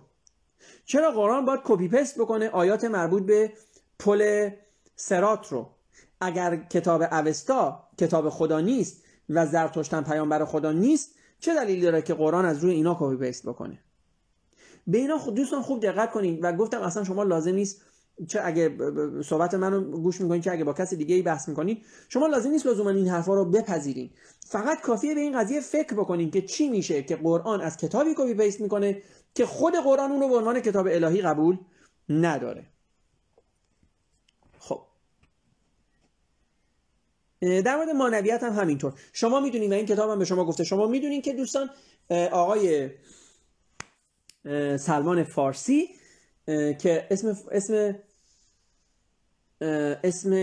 چرا 0.85 1.11
قرآن 1.11 1.45
باید 1.45 1.59
copy 1.63 1.87
paste 1.87 2.19
بکنه 2.19 2.49
آیات 2.49 2.83
مربوط 2.83 3.23
به 3.23 3.53
پل 3.99 4.49
صراط 4.95 5.47
رو؟ 5.47 5.69
اگر 6.21 6.55
کتاب 6.55 7.01
اوستا 7.01 7.87
کتاب 7.97 8.29
خدا 8.29 8.59
نیست 8.59 9.03
و 9.29 9.45
زرتشت 9.45 10.03
پیامبر 10.03 10.45
خدا 10.45 10.71
نیست 10.71 11.15
چه 11.41 11.55
دلیلی 11.55 11.81
داره 11.81 12.01
که 12.01 12.13
قرآن 12.13 12.45
از 12.45 12.63
روی 12.63 12.73
اینا 12.73 12.97
copy 12.99 13.17
paste 13.25 13.47
بکنه؟ 13.47 13.79
به 14.87 14.97
اینا 14.97 15.17
خود 15.17 15.35
دوستان 15.35 15.61
خوب 15.61 15.81
دقت 15.81 16.11
کنید 16.11 16.39
و 16.43 16.51
گفتم 16.53 16.81
اصلا 16.81 17.03
شما 17.03 17.23
لازم 17.23 17.53
نیست 17.53 17.81
چه 18.27 18.41
اگه 18.43 18.77
صحبت 19.23 19.53
منو 19.53 19.81
گوش 19.81 20.21
می‌کنید 20.21 20.43
چه 20.43 20.51
اگه 20.51 20.63
با 20.63 20.73
کسی 20.73 20.95
دیگه 20.95 21.15
ای 21.15 21.21
بحث 21.21 21.49
می‌کنید 21.49 21.85
شما 22.09 22.27
لازم 22.27 22.49
نیست 22.49 22.65
لزوما 22.65 22.89
این 22.89 23.07
حرفا 23.07 23.35
رو 23.35 23.45
بپذیرین. 23.45 24.09
فقط 24.39 24.81
کافیه 24.81 25.15
به 25.15 25.21
این 25.21 25.39
قضیه 25.39 25.61
فکر 25.61 25.93
بکنین 25.93 26.31
که 26.31 26.41
چی 26.41 26.69
میشه 26.69 27.03
که 27.03 27.15
قرآن 27.15 27.61
از 27.61 27.77
کتابی 27.77 28.13
copy 28.17 28.33
paste 28.33 28.61
می‌کنه 28.61 29.01
که 29.35 29.45
خود 29.45 29.73
قرآن 29.75 30.11
اون 30.11 30.21
رو 30.21 30.29
به 30.29 30.35
عنوان 30.35 30.59
کتاب 30.59 30.87
الهی 30.91 31.21
قبول 31.21 31.57
نداره. 32.09 32.65
در 37.41 37.75
مورد 37.75 37.89
مانویت 37.89 38.43
هم 38.43 38.53
همینطور. 38.53 38.93
شما 39.13 39.39
می‌دونید 39.39 39.71
و 39.71 39.73
این 39.73 39.85
کتاب 39.85 40.09
هم 40.09 40.19
به 40.19 40.25
شما 40.25 40.45
گفته. 40.45 40.63
شما 40.63 40.87
می‌دونید 40.87 41.23
که 41.23 41.33
دوستان 41.33 41.69
آقای 42.31 42.89
سلمان 44.77 45.23
فارسی 45.23 45.89
که 46.79 47.07
اسم 47.11 47.37
اسم 47.51 47.95
اسم 50.03 50.33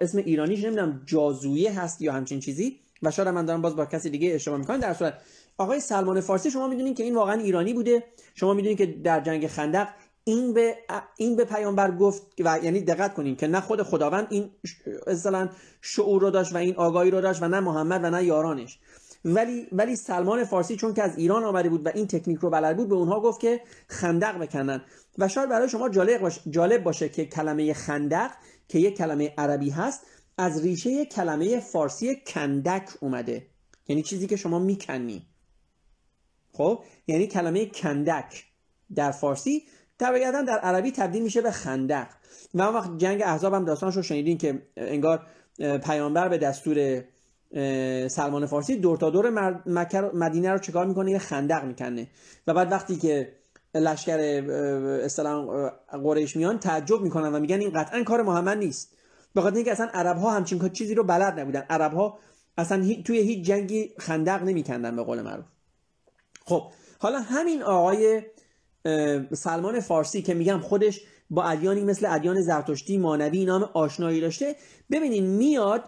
اسم 0.00 0.18
ایرانیش 0.18 0.64
نمی‌دونم 0.64 1.02
جازویه 1.06 1.80
هست 1.80 2.02
یا 2.02 2.12
همچین 2.12 2.40
چیزی 2.40 2.80
و 3.02 3.10
شاید 3.10 3.28
من 3.28 3.44
دارم 3.44 3.62
باز 3.62 3.76
با 3.76 3.86
کسی 3.86 4.10
دیگه 4.10 4.34
اشتباه 4.34 4.58
می‌کنم. 4.58 4.80
در 4.80 4.94
صورت 4.94 5.18
آقای 5.58 5.80
سلمان 5.80 6.20
فارسی 6.20 6.50
شما 6.50 6.68
می‌دونید 6.68 6.96
که 6.96 7.02
این 7.02 7.14
واقعا 7.14 7.40
ایرانی 7.40 7.74
بوده. 7.74 8.04
شما 8.34 8.54
می‌دونید 8.54 8.78
که 8.78 8.86
در 8.86 9.20
جنگ 9.20 9.46
خندق 9.46 9.88
این 10.24 10.54
به 10.54 10.76
این 11.16 11.36
به 11.36 11.44
پیامبر 11.44 11.90
گفت 11.90 12.22
و 12.38 12.58
یعنی 12.62 12.80
دقت 12.80 13.14
کنین 13.14 13.36
که 13.36 13.46
نه 13.46 13.60
خود 13.60 13.82
خداوند 13.82 14.26
این 14.30 14.50
اصلا 15.06 15.48
شعور 15.80 16.22
رو 16.22 16.30
داشت 16.30 16.52
و 16.52 16.56
این 16.56 16.74
آگاهی 16.76 17.10
رو 17.10 17.20
داشت 17.20 17.42
و 17.42 17.48
نه 17.48 17.60
محمد 17.60 18.04
و 18.04 18.10
نه 18.10 18.24
یارانش. 18.24 18.78
ولی 19.24 19.68
ولی 19.72 19.96
سلمان 19.96 20.44
فارسی 20.44 20.76
چون 20.76 20.94
که 20.94 21.02
از 21.02 21.18
ایران 21.18 21.44
آمده 21.44 21.68
بود 21.68 21.86
و 21.86 21.90
این 21.94 22.06
تکنیک 22.06 22.38
رو 22.38 22.50
بلد 22.50 22.76
بود 22.76 22.88
به 22.88 22.94
اونها 22.94 23.20
گفت 23.20 23.40
که 23.40 23.60
خندق 23.88 24.38
بکنن. 24.38 24.82
و 25.18 25.28
شاید 25.28 25.48
برای 25.48 25.68
شما 25.68 25.88
جالب 25.88 26.20
باشه, 26.20 26.40
جالب 26.50 26.82
باشه 26.82 27.08
که 27.08 27.24
کلمه 27.24 27.72
خندق 27.72 28.30
که 28.68 28.78
یک 28.78 28.96
کلمه 28.96 29.34
عربی 29.38 29.70
هست 29.70 30.00
از 30.38 30.62
ریشه 30.62 31.04
کلمه 31.06 31.60
فارسی 31.60 32.16
کندک 32.26 32.88
اومده. 33.00 33.46
یعنی 33.88 34.02
چیزی 34.02 34.26
که 34.26 34.36
شما 34.36 34.58
می‌کنی. 34.58 35.26
خب؟ 36.52 36.84
یعنی 37.06 37.26
کلمه 37.26 37.66
کندک 37.66 38.44
در 38.94 39.10
فارسی 39.10 39.62
طبیعتا 40.02 40.42
در 40.42 40.58
عربی 40.58 40.92
تبدیل 40.92 41.22
میشه 41.22 41.40
به 41.40 41.50
خندق. 41.50 42.06
و 42.54 42.62
اون 42.62 42.74
وقت 42.74 42.98
جنگ 42.98 43.22
احزاب 43.22 43.54
هم 43.54 43.64
داستانش 43.64 43.96
رو 43.96 44.02
شنیدین 44.02 44.38
که 44.38 44.62
انگار 44.76 45.26
پیامبر 45.84 46.28
به 46.28 46.38
دستور 46.38 47.04
سلمان 48.08 48.46
فارسی 48.46 48.76
دور 48.76 48.98
تا 48.98 49.10
دور 49.10 49.30
مدینه 50.14 50.50
رو 50.50 50.58
چکار 50.58 50.86
می‌کنه؟ 50.86 51.10
یه 51.10 51.18
خندق 51.18 51.64
می‌کنه. 51.64 52.08
و 52.46 52.54
بعد 52.54 52.72
وقتی 52.72 52.96
که 52.96 53.32
لشکر 53.74 54.18
اصطلاح 55.04 55.70
قریش 55.90 56.36
میان 56.36 56.58
تعجب 56.58 57.00
می‌کنن 57.00 57.34
و 57.34 57.40
میگن 57.40 57.60
این 57.60 57.70
قطعا 57.70 58.02
کار 58.02 58.22
محمد 58.22 58.58
نیست. 58.58 58.96
به 59.34 59.40
خاطر 59.40 59.56
اینکه 59.56 59.72
اصلا 59.72 59.88
عرب 59.94 60.16
ها 60.16 60.30
همچین 60.30 60.68
چیزی 60.68 60.94
رو 60.94 61.04
بلد 61.04 61.40
نبودن. 61.40 61.64
عرب 61.70 61.92
ها 61.92 62.18
اصلا 62.58 62.84
توی 63.04 63.18
هیچ 63.18 63.46
جنگی 63.46 63.94
خندق 63.98 64.42
نمیکندن 64.42 64.96
به 64.96 65.02
قول 65.02 65.20
معروف. 65.20 65.44
خب 66.44 66.72
حالا 66.98 67.20
همین 67.20 67.62
آقای 67.62 68.22
سلمان 69.34 69.80
فارسی 69.80 70.22
که 70.22 70.34
میگم 70.34 70.58
خودش 70.58 71.00
با 71.30 71.44
ادیانی 71.44 71.84
مثل 71.84 72.06
ادیان 72.10 72.40
زرتشتی 72.40 72.98
مانوی 72.98 73.44
نام 73.44 73.70
آشنایی 73.72 74.20
داشته. 74.20 74.56
ببینین 74.90 75.26
میاد 75.26 75.84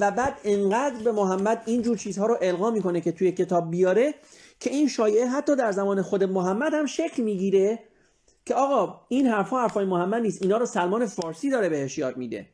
و 0.00 0.10
بعد 0.10 0.34
انقدر 0.44 1.02
به 1.04 1.12
محمد 1.12 1.62
اینجور 1.66 1.96
چیزها 1.96 2.26
رو 2.26 2.38
القا 2.40 2.70
می‌کنه 2.70 3.00
که 3.00 3.12
توی 3.12 3.32
کتاب 3.32 3.70
بیاره 3.70 4.14
که 4.60 4.70
این 4.70 4.88
شایعه 4.88 5.26
حتی 5.26 5.56
در 5.56 5.72
زمان 5.72 6.02
خود 6.02 6.24
محمد 6.24 6.74
هم 6.74 6.86
شکل 6.86 7.22
می‌گیره 7.22 7.78
که 8.44 8.54
آقا 8.54 9.00
این 9.08 9.26
حرفها 9.26 9.62
حرفای 9.62 9.84
محمد 9.84 10.22
نیست 10.22 10.42
اینا 10.42 10.56
رو 10.56 10.66
سلمان 10.66 11.06
فارسی 11.06 11.50
داره 11.50 11.68
بهش 11.68 11.98
یاد 11.98 12.16
میده. 12.16 12.46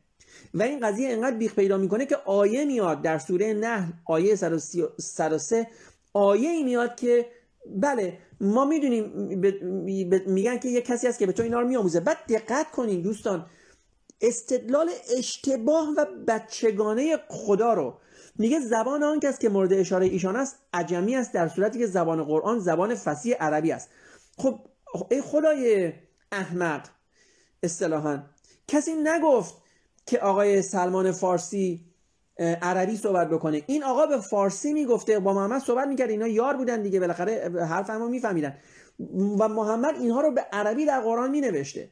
و 0.53 0.63
این 0.63 0.79
قضیه 0.79 1.09
انقدر 1.09 1.37
بیخ 1.37 1.55
پیدا 1.55 1.77
می‌کنه 1.77 2.05
که 2.05 2.15
آیه 2.25 2.65
میاد 2.65 3.01
در 3.01 3.17
سوره 3.17 3.53
نحل 3.53 3.91
آیه 4.05 4.35
103 4.35 5.67
آیه 6.13 6.49
ای 6.49 6.63
میاد 6.63 6.95
که 6.95 7.25
بله 7.67 8.17
ما 8.41 8.65
می‌دونیم 8.65 9.05
میگن 10.25 10.57
که 10.57 10.69
یه 10.69 10.81
کسی 10.81 11.07
هست 11.07 11.19
که 11.19 11.25
به 11.25 11.33
تو 11.33 11.43
اینا 11.43 11.59
رو 11.59 11.67
میآموزه. 11.67 11.99
بعد 11.99 12.17
دقت 12.29 12.71
کنین 12.71 13.01
دوستان 13.01 13.45
استدلال 14.21 14.89
اشتباه 15.17 15.89
و 15.97 16.05
بچگانه 16.27 17.17
خدا 17.29 17.73
رو. 17.73 17.97
میگه 18.37 18.59
زبان 18.59 19.03
آن 19.03 19.19
کس 19.19 19.39
که 19.39 19.49
مورد 19.49 19.73
اشاره 19.73 20.05
ایشان 20.05 20.35
است 20.35 20.55
عجمی 20.73 21.15
است 21.15 21.33
در 21.33 21.47
صورتی 21.47 21.79
که 21.79 21.87
زبان 21.87 22.23
قرآن 22.23 22.59
زبان 22.59 22.95
فصیح 22.95 23.35
عربی 23.35 23.71
است. 23.71 23.89
خب 24.37 24.59
ای 25.11 25.21
خدای 25.21 25.93
احمق 26.31 26.81
اصطلاحا 27.63 28.23
کسی 28.67 28.93
نگفت 28.93 29.55
که 30.05 30.19
آقای 30.19 30.61
سلمان 30.61 31.11
فارسی 31.11 31.85
عربی 32.39 32.97
صحبت 32.97 33.29
بکنه. 33.29 33.61
این 33.67 33.83
آقا 33.83 34.05
به 34.05 34.17
فارسی 34.17 34.73
می‌گفته 34.73 35.19
با 35.19 35.33
محمد 35.33 35.61
صحبت 35.61 35.87
می‌کرد. 35.87 36.09
اینا 36.09 36.27
یار 36.27 36.57
بودن 36.57 36.81
دیگه. 36.81 36.99
بالاخره 36.99 37.65
حرف 37.69 37.89
همو 37.89 38.07
میفهمیدن. 38.07 38.57
و 39.39 39.47
محمد 39.47 39.95
اینها 39.95 40.21
رو 40.21 40.31
به 40.31 40.41
عربی 40.41 40.85
در 40.85 41.01
قرآن 41.01 41.31
مینوشته. 41.31 41.89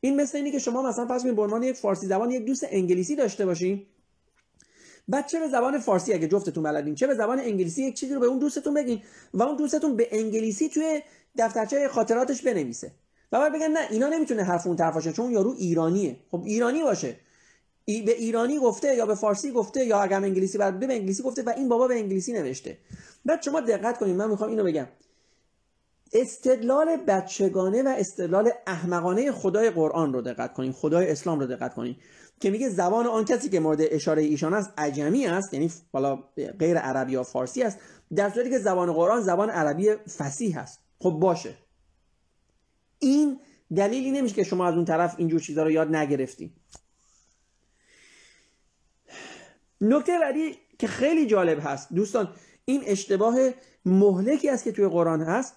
این 0.00 0.20
مثل 0.20 0.38
اینی 0.38 0.52
که 0.52 0.58
شما 0.58 0.82
مثلا 0.82 1.06
فرض 1.06 1.26
به 1.26 1.42
عنوان 1.42 1.62
یک 1.62 1.76
فارسی 1.76 2.06
زبان 2.06 2.30
یک 2.30 2.44
دوست 2.44 2.66
انگلیسی 2.70 3.16
داشته 3.16 3.46
باشین. 3.46 3.86
بعد 5.08 5.26
چه 5.26 5.40
به 5.40 5.48
زبان 5.48 5.78
فارسی 5.78 6.14
اگه 6.14 6.28
جفتتون 6.28 6.62
بلدین 6.64 6.94
چه 6.94 7.06
به 7.06 7.14
زبان 7.14 7.38
انگلیسی 7.38 7.82
یک 7.82 7.94
چیزی 7.94 8.14
رو 8.14 8.20
به 8.20 8.26
اون 8.26 8.38
دوستتون 8.38 8.74
بگین 8.74 9.02
و 9.34 9.42
اون 9.42 9.56
دوستتون 9.56 9.96
به 9.96 10.08
انگلیسی 10.10 10.68
توی 10.68 11.02
دفترچه 11.38 11.88
خاطراتش 11.88 12.42
بنویسه. 12.42 12.92
و 13.32 13.38
بعد 13.38 13.52
بگن 13.52 13.70
نه 13.70 13.80
اینا 13.90 14.08
نمی‌تونه 14.08 14.42
حرف 14.42 14.66
اون 14.66 14.76
طرف 14.76 14.94
باشه 14.94 15.12
چون 15.12 15.30
یارو 15.30 15.54
ایرانیه. 15.58 16.16
خب 16.30 16.42
ایرانی 16.44 16.82
باشه. 16.82 17.16
ای 17.84 18.02
به 18.02 18.12
ایرانی 18.12 18.58
گفته 18.58 18.94
یا 18.94 19.06
به 19.06 19.14
فارسی 19.14 19.50
گفته 19.50 19.84
یا 19.84 20.00
اگر 20.00 20.16
انگلیسی 20.16 20.58
بعد 20.58 20.78
به 20.78 20.94
انگلیسی 20.94 21.22
گفته 21.22 21.42
و 21.42 21.52
این 21.56 21.68
بابا 21.68 21.88
به 21.88 21.94
انگلیسی 21.94 22.32
نوشته. 22.32 22.78
بعد 23.24 23.42
شما 23.42 23.60
دقت 23.60 23.98
کنید 23.98 24.16
من 24.16 24.30
می‌خوام 24.30 24.50
اینو 24.50 24.64
بگم. 24.64 24.88
استدلال 26.12 26.96
بچگانه 26.96 27.82
و 27.82 27.88
استدلال 27.88 28.50
احمقانه 28.66 29.32
خدای 29.32 29.70
قرآن 29.70 30.12
رو 30.12 30.22
دقت 30.22 30.52
کنید 30.52 30.72
خدای 30.72 31.10
اسلام 31.10 31.40
رو 31.40 31.46
دقت 31.46 31.74
کنید. 31.74 31.96
که 32.40 32.50
میگه 32.50 32.68
زبان 32.68 33.06
آن 33.06 33.24
کسی 33.24 33.48
که 33.48 33.60
مورد 33.60 33.78
اشاره 33.80 34.22
ایشان 34.22 34.54
است 34.54 34.70
عجمی 34.78 35.26
است 35.26 35.54
یعنی 35.54 35.70
حالا 35.92 36.18
غیر 36.58 36.78
عربی 36.78 37.12
یا 37.12 37.22
فارسی 37.22 37.62
است 37.62 37.78
در 38.14 38.30
صورتی 38.30 38.50
که 38.50 38.58
زبان 38.58 38.92
قرآن 38.92 39.20
زبان 39.20 39.50
عربی 39.50 39.90
فصیح 39.94 40.58
است. 40.58 40.80
خب 40.98 41.10
باشه. 41.10 41.54
این 42.98 43.40
دلیلی 43.76 44.10
نمیشه 44.10 44.34
که 44.34 44.42
شما 44.42 44.66
از 44.66 44.74
اون 44.74 44.84
طرف 44.84 45.14
اینجور 45.18 45.40
چیزا 45.40 45.62
رو 45.62 45.70
یاد 45.70 45.96
نگرفتی 45.96 46.52
نکته 49.80 50.18
بعدی 50.18 50.58
که 50.78 50.86
خیلی 50.86 51.26
جالب 51.26 51.58
هست. 51.62 51.92
دوستان 51.92 52.28
این 52.64 52.82
اشتباه 52.86 53.36
مهلکی 53.84 54.48
است 54.48 54.64
که 54.64 54.72
توی 54.72 54.88
قرآن 54.88 55.22
هست. 55.22 55.56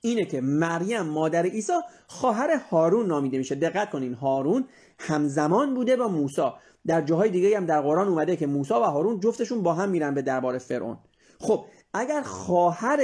اینه 0.00 0.24
که 0.24 0.40
مریم 0.40 1.02
مادر 1.02 1.46
عیسی 1.46 1.72
خواهر 2.06 2.56
هارون 2.70 3.06
نامیده 3.06 3.38
میشه. 3.38 3.54
دقت 3.54 3.90
کنین 3.90 4.14
هارون 4.14 4.64
همزمان 4.98 5.74
بوده 5.74 5.96
با 5.96 6.08
موسی. 6.08 6.50
در 6.86 7.02
جاهای 7.02 7.30
دیگه 7.30 7.56
هم 7.56 7.66
در 7.66 7.80
قرآن 7.80 8.08
اومده 8.08 8.36
که 8.36 8.46
موسی 8.46 8.74
و 8.74 8.76
هارون 8.76 9.20
جفتشون 9.20 9.62
با 9.62 9.74
هم 9.74 9.88
میرن 9.88 10.14
به 10.14 10.22
دربار 10.22 10.58
فرعون. 10.58 10.98
خب 11.40 11.64
اگر 11.94 12.22
خواهر 12.22 13.00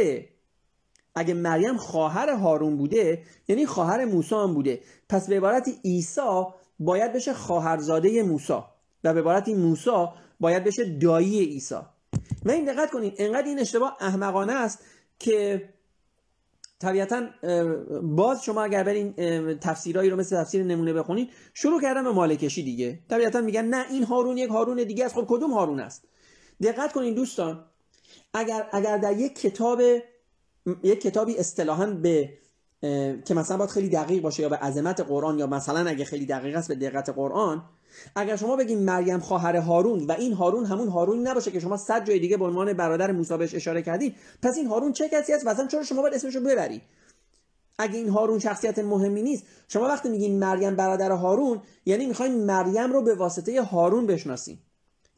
اگه 1.15 1.35
مریم 1.35 1.77
خواهر 1.77 2.31
هارون 2.31 2.77
بوده 2.77 3.23
یعنی 3.49 3.67
خواهر 3.67 4.05
موسی 4.05 4.35
هم 4.35 4.55
بوده 4.55 4.81
پس 5.09 5.29
به 5.29 5.37
عبارت 5.37 5.69
عیسی 5.85 6.43
باید 6.79 7.13
بشه 7.13 7.35
خواهرزاده 7.35 8.23
موسی. 8.23 8.59
و 9.05 9.15
به 9.15 9.21
عبارت 9.21 9.49
موسی 9.49 10.07
باید 10.41 10.65
بشه 10.65 10.85
دایی 10.85 11.39
عیسی. 11.45 11.75
و 12.45 12.51
این 12.51 12.65
دقت 12.65 12.91
کنید 12.91 13.15
انقدر 13.17 13.47
این 13.47 13.61
اشتباه 13.61 13.97
احمقانه 14.01 14.53
است 14.53 14.79
که 15.19 15.69
طبیعتا 16.79 17.27
باز 18.03 18.45
شما 18.45 18.63
اگر 18.63 18.85
برین 18.85 19.13
تفسیرهایی 19.59 20.11
رو 20.11 20.17
مثل 20.17 20.43
تفسیر 20.43 20.65
نمونه 20.65 20.93
بخونید 20.93 21.29
شروع 21.55 21.81
کردن 21.81 22.05
به 22.05 22.13
مالکشی 22.13 22.63
دیگه. 22.63 22.99
طبیعتا 23.11 23.41
میگن 23.41 23.65
نه 23.65 23.87
این 23.91 24.05
هارون 24.05 24.39
یک 24.39 24.51
هارون 24.51 24.85
دیگه 24.85 25.05
است. 25.05 25.15
خب 25.15 25.25
کدوم 25.29 25.53
هارون 25.53 25.81
است؟ 25.81 26.05
دقت 26.63 26.93
کنید 26.93 27.15
دوستان 27.15 27.65
اگر 28.35 28.69
اگر 28.73 28.99
در 28.99 29.19
یک 29.19 29.41
کتاب 29.41 29.81
یک 30.83 31.01
کتابی 31.01 31.37
اصطلاحا 31.37 31.87
به 31.87 32.39
که 33.25 33.35
مثلا 33.35 33.57
باید 33.57 33.71
خیلی 33.71 33.89
دقیق 33.89 34.23
باشه 34.23 34.43
یا 34.43 34.49
به 34.49 34.57
عظمت 34.57 35.01
قرآن 35.01 35.39
یا 35.39 35.47
مثلا 35.47 35.91
اگه 35.91 36.05
خیلی 36.05 36.27
دقیق 36.27 36.57
است 36.57 36.69
به 36.69 36.75
دقت 36.75 37.09
قرآن 37.09 37.63
اگر 38.17 38.37
شما 38.37 38.57
بگین 38.57 38.79
مریم 38.79 39.19
خواهر 39.19 39.57
هارون 39.57 40.07
و 40.07 40.13
این 40.13 40.33
هارون 40.33 40.65
همون 40.65 40.89
هارونی 40.89 41.23
نباشه 41.23 41.51
که 41.51 41.61
شما 41.61 41.77
صد 41.77 42.07
جای 42.07 42.19
دیگه 42.19 42.37
به 42.37 42.45
عنوان 42.45 42.73
برادر 42.73 43.13
موسی 43.13 43.37
بهش 43.37 43.55
اشاره 43.55 43.83
کردین 43.83 44.15
پس 44.43 44.57
این 44.57 44.67
هارون 44.67 44.93
چه 44.93 45.09
کسی 45.09 45.33
است 45.33 45.47
مثلا 45.47 45.67
چرا 45.67 45.83
شما 45.83 46.03
باید 46.03 46.15
اسمش 46.15 46.35
رو 46.37 46.41
ببری؟ 46.41 46.83
اگه 47.79 47.99
این 47.99 48.09
هارون 48.09 48.39
شخصیت 48.39 48.79
مهمی 48.79 49.23
نیست 49.23 49.45
شما 49.69 49.85
وقتی 49.85 50.09
میگین 50.09 50.39
مریم 50.39 50.77
برادر 50.77 51.11
هارون 51.11 51.63
یعنی 51.87 52.07
می‌خواین 52.07 52.45
مریم 52.45 52.93
رو 52.93 53.03
به 53.03 53.15
واسطه 53.15 53.63
هارون 53.63 54.07
بشناسین. 54.07 54.59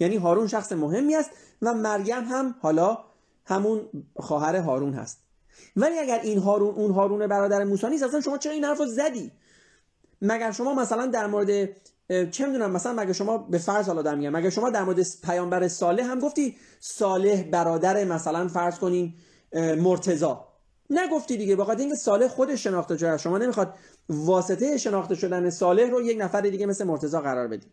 یعنی 0.01 0.17
هارون 0.17 0.47
شخص 0.47 0.73
مهمی 0.73 1.15
است 1.15 1.31
و 1.63 1.75
مریم 1.75 2.25
هم 2.25 2.55
حالا 2.61 2.99
همون 3.45 3.81
خواهر 4.17 4.57
هارون 4.57 4.95
هست. 4.95 5.19
ولی 5.77 5.99
اگر 5.99 6.21
این 6.21 6.39
هارون 6.39 6.75
اون 6.75 6.91
هارون 6.91 7.27
برادر 7.27 7.65
موسی 7.65 7.87
نیست 7.87 8.03
اصلا 8.03 8.21
شما 8.21 8.39
چرا 8.39 8.53
این 8.53 8.65
حرفو 8.65 8.87
زدی؟ 8.87 9.33
مگر 10.23 10.53
شما 10.53 10.75
مثلا 10.75 11.07
در 11.07 11.27
مورد 11.27 11.69
چه 12.09 12.47
می‌دونم 12.47 12.71
مثلا 12.71 12.93
مگه 12.93 13.13
شما 13.13 13.39
به 13.39 13.59
فرض 13.59 13.87
حالا 13.87 14.03
دارم 14.03 14.29
مگه 14.29 14.51
شما 14.51 14.71
در 14.71 14.85
مورد 14.85 15.07
پیامبر 15.25 15.69
صالح 15.69 16.05
هم 16.05 16.19
گفتی 16.19 16.57
صالح 16.81 17.43
برادر 17.43 18.05
مثلا 18.05 18.49
فرض 18.49 18.79
کنین 18.79 19.15
مرتضا 19.79 20.49
نگفتی 20.91 21.37
دیگه 21.37 21.57
بخاطر 21.57 21.81
اینکه 21.81 21.95
صالح 21.95 22.29
خودش 22.29 22.65
شناخته 22.65 22.97
شده 22.97 23.17
شما 23.17 23.39
نمی‌خواد 23.39 23.75
واسطه 24.09 24.77
شناخته 24.77 25.15
شدن 25.15 25.51
صالح 25.51 25.91
رو 25.91 26.03
یک 26.03 26.19
نفر 26.21 26.41
دیگه 26.41 26.67
مثل 26.67 26.85
مرتضا 26.85 27.21
قرار 27.21 27.49
بدی. 27.49 27.67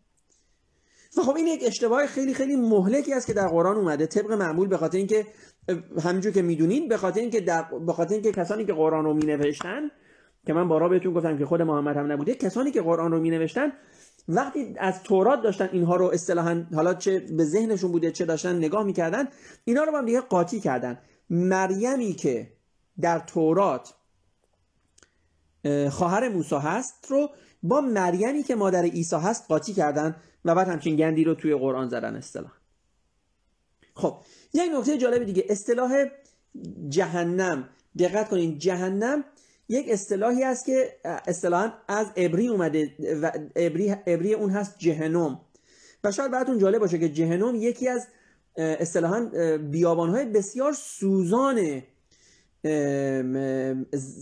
و 1.18 1.22
خب 1.22 1.36
این 1.36 1.48
یک 1.48 1.64
اشتباه 1.66 2.06
خیلی 2.06 2.34
خیلی 2.34 2.56
مهلکی 2.56 3.14
است 3.14 3.28
که 3.28 3.34
در 3.34 3.48
قرآن 3.48 3.78
اومده 3.78 4.06
طبق 4.06 4.32
معمول 4.32 4.68
به 4.68 4.78
خاطر 4.78 4.98
اینکه 4.98 5.26
همینجور 6.04 6.32
که 6.32 6.42
می‌دونین 6.42 6.88
به 6.88 6.98
خاطر 6.98 7.20
اینکه 7.22 7.42
در 7.42 7.66
به 7.86 7.94
خاطر 7.94 8.14
اینکه 8.14 8.32
کسانی 8.32 8.66
که 8.66 8.74
قرآن 8.74 9.04
رو 9.06 9.14
مینوشتن 9.14 9.82
که 10.46 10.54
من 10.54 10.68
بارا 10.68 10.90
بهتون 10.90 11.14
گفتم 11.14 11.38
که 11.38 11.46
خود 11.46 11.62
محمد 11.62 11.98
هم 11.98 12.12
نبوده 12.12 12.36
کسانی 12.36 12.72
که 12.72 12.82
قرآن 12.82 13.12
رو 13.12 13.20
مینوشتن 13.20 13.72
وقتی 14.28 14.76
از 14.78 15.04
تورات 15.04 15.42
داشتن 15.42 15.70
اینها 15.72 15.96
رو 15.96 16.06
اصطلاحا 16.06 16.66
حالا 16.74 16.94
چه 16.94 17.20
به 17.20 17.46
ذهنشون 17.46 17.92
بوده 17.92 18.12
چه 18.12 18.26
داشتن 18.26 18.56
نگاه 18.56 18.84
می‌کردن 18.84 19.28
اینا 19.66 19.84
رو 19.84 19.92
با 19.92 19.98
هم 19.98 20.06
دیگه 20.06 20.22
قاطی 20.22 20.60
کردن. 20.60 21.00
مریمی 21.30 22.14
که 22.14 22.52
در 23.02 23.20
تورات 23.20 23.94
خواهر 25.90 26.30
موسی 26.30 26.56
هست 26.56 27.06
رو 27.10 27.30
با 27.64 27.82
مریمی 27.82 28.44
که 28.44 28.56
مادر 28.56 28.84
عیسی 28.84 29.16
هست 29.16 29.46
قاطی 29.48 29.74
کردن 29.74 30.16
و 30.46 30.56
بعد 30.56 30.68
همچین 30.68 30.96
گندی 30.96 31.24
رو 31.24 31.36
توی 31.36 31.56
قرآن 31.56 31.90
زدن 31.90 32.16
اصطلاح 32.16 32.52
خب 33.96 34.18
یک 34.54 34.72
نکته 34.78 34.98
جالب 34.98 35.24
دیگه 35.24 35.46
اصطلاح 35.50 36.06
جهنم. 36.90 37.70
دقت 38.00 38.30
کنین 38.30 38.58
جهنم 38.58 39.24
یک 39.70 39.86
اصطلاحی 39.89 40.43
است 40.43 40.66
که 40.66 40.99
اصطلاحا 41.05 41.74
از 41.88 42.07
ابری 42.16 42.47
اومده 42.47 42.95
و 43.22 43.32
ابری, 43.55 43.95
ابری 44.07 44.34
اون 44.34 44.49
هست 44.49 44.76
جهنم. 44.78 45.41
و 46.03 46.11
شاید 46.11 46.32
براتون 46.32 46.57
جالب 46.57 46.80
باشه 46.80 46.99
که 46.99 47.09
جهنم 47.09 47.55
یکی 47.55 47.89
از 47.89 48.07
اصطلاحا 48.55 49.30
بیابانهای 49.57 50.26
بسیار 50.26 50.74
سوزان 50.74 51.82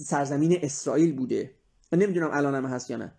سرزمین 0.05 0.59
اسرائیل 0.61 1.15
بوده. 1.15 1.51
نمی‌دونم 1.91 2.29
الان 2.33 2.55
هم 2.55 2.65
هست 2.65 2.89
یا 2.89 2.97
نه. 2.97 3.11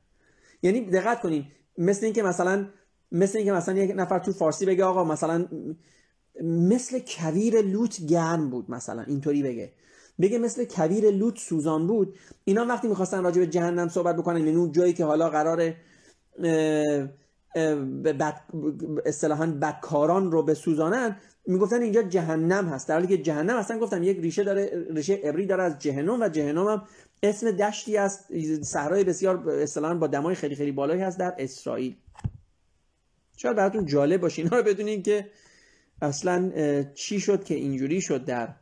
یعنی 0.63 0.81
دقت 0.81 1.21
کنین 1.21 1.45
مثل 1.79 2.05
اینکه 2.05 2.23
مثلا 2.23 2.69
مثل 3.13 3.39
اینکه 3.39 3.53
مثلا 3.53 3.79
یک 3.79 3.93
نفر 3.97 4.19
تو 4.19 4.33
فارسی 4.33 4.67
بگه 4.67 4.85
آقا 4.85 5.05
مثلا 5.05 5.49
مثل 6.45 7.01
کویر 7.07 7.61
لوت 7.61 8.01
گرم 8.07 8.51
بود 8.51 8.71
مثلا 8.71 9.03
اینطوری 9.03 9.43
بگه. 9.43 9.73
بگه 10.21 10.39
مثل 10.39 10.65
کویر 10.65 11.11
لوت 11.11 11.39
سوزان 11.39 11.87
بود. 11.87 12.19
اینا 12.45 12.67
وقتی 12.67 12.89
می‌خواستن 12.89 13.25
راجع 13.25 13.41
به 13.41 13.47
جهنم 13.47 13.89
صحبت 13.89 14.17
بکنن 14.17 14.47
یعنی 14.47 14.57
اون 14.57 14.73
جایی 14.73 14.93
که 14.93 15.05
حالا 15.05 15.31
قرار 15.31 15.75
بد 18.05 18.41
اصطلاحا 19.07 19.47
بدکاران 19.47 20.33
رو 20.33 20.43
به 20.43 20.55
سوزانن 20.55 21.17
می‌گفتن 21.47 21.83
اینجا 21.83 22.03
جهنم 22.03 22.69
هست. 22.69 22.89
در 22.89 22.95
حالی 22.95 23.07
که 23.07 23.23
جهنم 23.23 23.57
اصلا 23.57 23.79
گفتم 23.79 24.03
یک 24.03 24.19
ریشه 24.19 24.45
داره 24.45 24.87
ریشه 24.91 25.15
عبری 25.15 25.47
داره 25.47 25.63
از 25.63 25.79
جهنم 25.79 26.21
و 26.21 26.29
جهنم 26.29 26.69
هم 26.69 26.83
اسم 27.23 27.51
دشتی 27.51 27.97
است. 27.97 28.29
صحرای 28.63 29.05
بسیار 29.05 29.51
اصطلاحا 29.51 29.95
با 29.95 30.07
دمای 30.07 30.35
خیلی 30.35 30.55
خیلی 30.55 30.73
بالایی 30.73 31.01
هست 31.01 31.19
در 31.19 31.35
اسرائیل. 31.39 31.97
شاید 33.37 33.57
براتون 33.57 33.87
جالب 33.87 34.21
باشه 34.21 34.43
اینا 34.43 34.57
رو 34.57 34.63
بدونین 34.63 35.03
که 35.03 35.31
اصلا 36.03 36.53
چی 36.95 37.21
شد 37.21 37.45
که 37.45 37.55
اینجوری 37.55 38.01
شد 38.01 38.25
در 38.25 38.55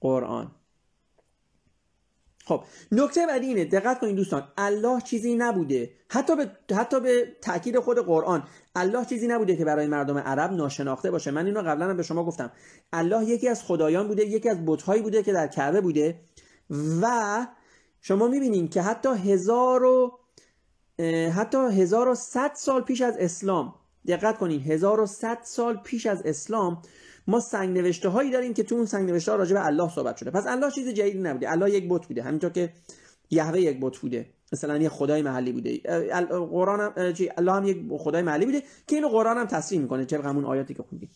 قرآن. 0.00 0.50
خب 2.44 2.64
نکته 2.92 3.26
بعدی 3.26 3.46
اینه 3.46 3.64
دقت 3.64 4.00
کنید 4.00 4.16
دوستان 4.16 4.48
الله 4.58 5.00
چیزی 5.00 5.34
نبوده. 5.34 5.90
حتی 6.08 6.36
به 6.36 6.50
حتی 6.76 7.00
به 7.00 7.36
تاکید 7.42 7.78
خود 7.78 7.98
قرآن 7.98 8.48
الله 8.74 9.04
چیزی 9.04 9.26
نبوده 9.26 9.56
که 9.56 9.64
برای 9.64 9.86
مردم 9.86 10.18
عرب 10.18 10.52
ناشناخته 10.52 11.10
باشه. 11.10 11.30
من 11.30 11.46
اینو 11.46 11.62
قبلا 11.62 11.86
هم 11.86 11.96
به 11.96 12.02
شما 12.02 12.24
گفتم. 12.24 12.52
الله 12.92 13.24
یکی 13.24 13.48
از 13.48 13.62
خدایان 13.62 14.08
بوده 14.08 14.26
یکی 14.26 14.48
از 14.48 14.58
بتهایی 14.66 15.02
بوده 15.02 15.22
که 15.22 15.32
در 15.32 15.46
کعبه 15.46 15.80
بوده 15.80 16.20
و 17.02 17.46
شما 18.00 18.28
می‌بینیم 18.28 18.68
که 18.68 18.82
حتی 18.82 19.08
هزار 19.08 19.84
و 19.84 20.18
حتی 21.34 21.58
1100 21.58 22.50
سال 22.54 22.82
پیش 22.82 23.00
از 23.00 23.16
اسلام 23.18 23.74
دقت 24.08 24.38
کنین 24.38 24.60
1100 24.60 25.38
سال 25.42 25.76
پیش 25.76 26.06
از 26.06 26.22
اسلام 26.24 26.82
ما 27.30 27.40
سنگ 27.40 27.78
نوشته 27.78 28.08
هایی 28.08 28.30
داریم 28.30 28.54
که 28.54 28.62
تو 28.62 28.74
اون 28.74 28.86
سنگ 28.86 29.10
نوشته 29.10 29.30
ها 29.30 29.36
راجع 29.38 29.54
به 29.54 29.66
الله 29.66 29.88
صحبت 29.88 30.16
شده. 30.16 30.30
پس 30.30 30.46
الله 30.46 30.70
چیز 30.70 30.88
جدیدی 30.88 31.18
نبوده. 31.18 31.52
الله 31.52 31.70
یک 31.70 31.86
بت 31.88 32.06
بوده. 32.06 32.22
همینطور 32.22 32.50
که 32.50 32.72
یهوه 33.30 33.60
یک 33.60 33.78
بت 33.80 33.98
بوده. 33.98 34.26
مثلا 34.52 34.76
یه 34.76 34.88
خدای 34.88 35.22
محلی 35.22 35.52
بوده. 35.52 35.78
قرآن 36.28 36.80
هم 36.80 37.14
الله 37.38 37.52
هم 37.52 37.64
یک 37.64 37.78
خدای 37.98 38.22
محلی 38.22 38.44
بوده 38.44 38.62
که 38.86 38.96
اینو 38.96 39.08
قرآن 39.08 39.38
هم 39.38 39.46
تصریح 39.46 39.80
می‌کنه 39.80 40.04
طبق 40.04 40.26
همون 40.26 40.44
آیاتی 40.44 40.74
که 40.74 40.82
خوندیم. 40.82 41.10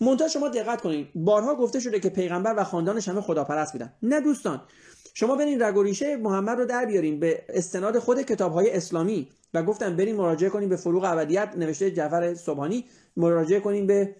منتها 0.00 0.28
شما 0.28 0.48
دقت 0.48 0.80
کنین. 0.80 1.06
بارها 1.14 1.54
گفته 1.54 1.80
شده 1.80 2.00
که 2.00 2.08
پیغمبر 2.08 2.54
و 2.56 2.64
خاندانش 2.64 3.08
همه 3.08 3.20
خداپرست 3.20 3.72
بودن. 3.72 3.92
نه 4.02 4.20
دوستان. 4.20 4.62
شما 5.14 5.36
برین 5.36 5.62
رگ 5.62 5.76
و 5.76 5.82
ریشه 5.82 6.16
محمد 6.16 6.58
رو 6.58 6.64
در 6.64 6.84
بیارین 6.84 7.20
به 7.20 7.42
استناد 7.48 7.98
خود 7.98 8.22
کتاب 8.22 8.52
های 8.52 8.70
اسلامی 8.70 9.28
و 9.54 9.62
گفتم 9.62 9.96
بریم 9.96 10.16
مراجعه 10.16 10.50
کنیم 10.50 10.68
به 10.68 10.76
فروغ 10.76 11.04
ابدیت 11.04 11.52
نوشته 11.56 11.90
جعفر 11.90 12.34
صبحانی. 12.34 12.84
مراجعه 13.16 13.60
کنیم 13.60 13.86
به 13.86 14.14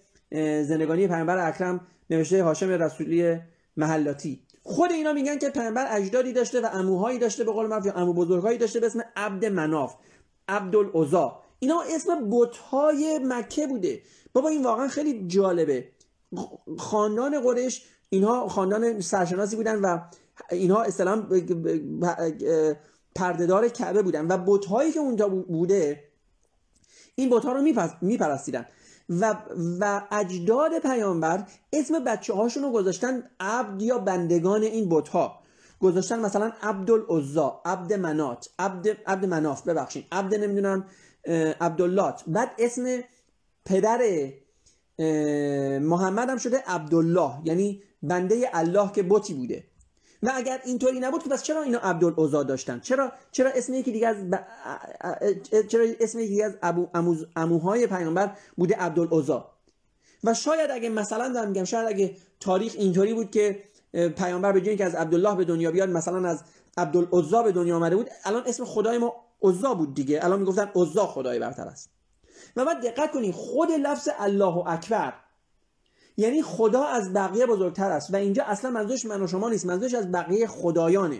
زندگانی 0.63 1.07
پیامبر 1.07 1.47
اکرم 1.47 1.87
نوشته 2.09 2.43
هاشم 2.43 2.69
رسولی 2.69 3.39
محلاتی 3.77 4.43
خود 4.63 4.91
اینا 4.91 5.13
میگن 5.13 5.37
که 5.37 5.49
پیامبر 5.49 5.87
اجدادی 5.89 6.33
داشته 6.33 6.61
و 6.61 6.65
عموهایی 6.65 7.19
داشته 7.19 7.43
به 7.43 7.51
قول 7.51 7.67
معروف 7.67 7.85
یا 7.85 7.93
عمو 7.93 8.13
بزرگهایی 8.13 8.57
داشته 8.57 8.79
به 8.79 8.85
اسم 8.85 9.03
عبد 9.15 9.45
مناف 9.45 9.95
عبدالعزا. 10.47 11.39
اینا 11.59 11.81
اسم 11.95 12.29
بتهای 12.31 13.19
مکه 13.23 13.67
بوده. 13.67 14.01
بابا 14.33 14.49
این 14.49 14.63
واقعا 14.63 14.87
خیلی 14.87 15.27
جالبه. 15.27 15.87
خاندان 16.77 17.41
قریش 17.41 17.85
اینها 18.09 18.47
خاندان 18.47 19.01
سرشناسی 19.01 19.55
بودن 19.55 19.81
و 19.81 19.99
اینها 20.51 20.83
اصطلاحا 20.83 21.27
پردهدار 23.15 23.67
کعبه 23.67 24.01
بودن. 24.01 24.27
و 24.27 24.37
بتهایی 24.37 24.91
که 24.91 24.99
اونجا 24.99 25.27
بوده 25.27 26.03
این 27.15 27.29
بتها 27.29 27.51
رو 27.51 27.61
میپرستیدن. 28.01 28.65
و, 29.09 29.35
و 29.79 30.01
اجداد 30.11 30.79
پیامبر 30.79 31.43
اسم 31.73 32.03
بچه 32.03 32.33
هاشون 32.33 32.63
رو 32.63 32.71
گذاشتن 32.71 33.23
عبد 33.39 33.81
یا 33.81 33.97
بندگان 33.97 34.63
این 34.63 34.89
بتها. 34.89 35.39
گذاشتن 35.79 36.19
مثلا 36.19 36.51
عبدالعزا 36.61 37.61
عبد 37.65 37.93
منات 37.93 38.49
عبد, 38.59 38.87
عبد 39.07 39.25
مناف 39.25 39.67
ببخشید. 39.67 40.05
عبد 40.11 40.35
نمی‌دونم 40.35 40.85
عبداللات. 41.61 42.23
بعد 42.27 42.51
اسم 42.59 42.99
پدر 43.65 43.99
محمد 45.79 46.29
هم 46.29 46.37
شده 46.37 46.63
عبدالله. 46.67 47.31
یعنی 47.43 47.83
بنده 48.03 48.49
الله 48.53 48.91
که 48.91 49.03
بتی 49.03 49.33
بوده. 49.33 49.63
و 50.23 50.31
اگر 50.35 50.59
اینطوری 50.65 50.99
نبود 50.99 51.23
که 51.23 51.29
پس 51.29 51.43
چرا 51.43 51.61
اینا 51.61 51.79
عبدالعزا 51.79 52.43
داشتن؟ 52.43 52.79
چرا 52.79 53.11
چرا 53.31 53.49
اسم 53.55 53.73
یکی 53.73 53.91
دیگه 53.91 54.07
از 54.07 54.17
چرا 55.67 55.85
اسم 55.99 56.19
یکی 56.19 56.43
از 56.43 56.53
ابو 56.61 56.87
اموهای 57.35 57.87
پیامبر 57.87 58.31
بوده 58.57 58.75
عبدالعزا 58.75 59.51
و 60.23 60.33
شاید 60.33 60.71
اگه 60.71 60.89
مثلا 60.89 61.33
دارم 61.33 61.47
میگم 61.47 61.63
شاید 61.63 61.87
اگه 61.87 62.15
تاریخ 62.39 62.75
اینطوری 62.77 63.13
بود 63.13 63.31
که 63.31 63.63
پیامبر 64.17 64.51
به 64.51 64.61
جای 64.61 64.77
که 64.77 64.85
از 64.85 64.95
عبدالله 64.95 65.35
به 65.35 65.45
دنیا 65.45 65.71
بیاد 65.71 65.89
مثلا 65.89 66.29
از 66.29 66.43
عبدالعزا 66.77 67.43
به 67.43 67.51
دنیا 67.51 67.75
آمده 67.75 67.95
بود 67.95 68.09
الان 68.23 68.43
اسم 68.45 68.65
خدای 68.65 68.97
ما 68.97 69.13
عزا 69.41 69.73
بود 69.73 69.93
دیگه. 69.93 70.25
الان 70.25 70.39
می‌گفتن 70.39 70.71
عزا 70.75 71.07
خدای 71.07 71.39
برتر 71.39 71.67
است. 71.67 71.89
و 72.55 72.65
بعد 72.65 72.87
دقت 72.87 73.11
کنید 73.11 73.33
خود 73.33 73.71
لفظ 73.71 74.09
الله 74.19 74.67
اکبر 74.67 75.13
یعنی 76.19 76.41
خدا 76.41 76.83
از 76.83 77.13
بقیه 77.13 77.45
بزرگتر 77.45 77.91
است. 77.91 78.13
و 78.13 78.15
اینجا 78.15 78.43
اصلا 78.43 78.71
منظورش 78.71 79.05
من 79.05 79.23
و 79.23 79.27
شما 79.27 79.49
نیست. 79.49 79.65
منظورش 79.65 79.93
از 79.93 80.11
بقیه 80.11 80.47
خدایانه. 80.47 81.19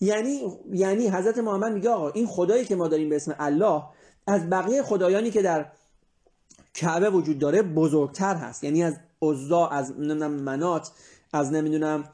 یعنی 0.00 0.40
یعنی 0.72 1.08
حضرت 1.08 1.38
محمد 1.38 1.72
میگه 1.72 1.90
آقا 1.90 2.10
این 2.10 2.26
خدایی 2.26 2.64
که 2.64 2.76
ما 2.76 2.88
داریم 2.88 3.08
به 3.08 3.16
اسم 3.16 3.34
الله 3.38 3.82
از 4.26 4.50
بقیه 4.50 4.82
خدایانی 4.82 5.30
که 5.30 5.42
در 5.42 5.72
کعبه 6.74 7.10
وجود 7.10 7.38
داره 7.38 7.62
بزرگتر 7.62 8.34
هست. 8.34 8.64
یعنی 8.64 8.84
از 8.84 8.96
عزا 9.22 9.66
از 9.66 9.90
نمی‌دونم 9.90 10.30
منات 10.30 10.90
از 11.32 11.52
نمی‌دونم 11.52 12.04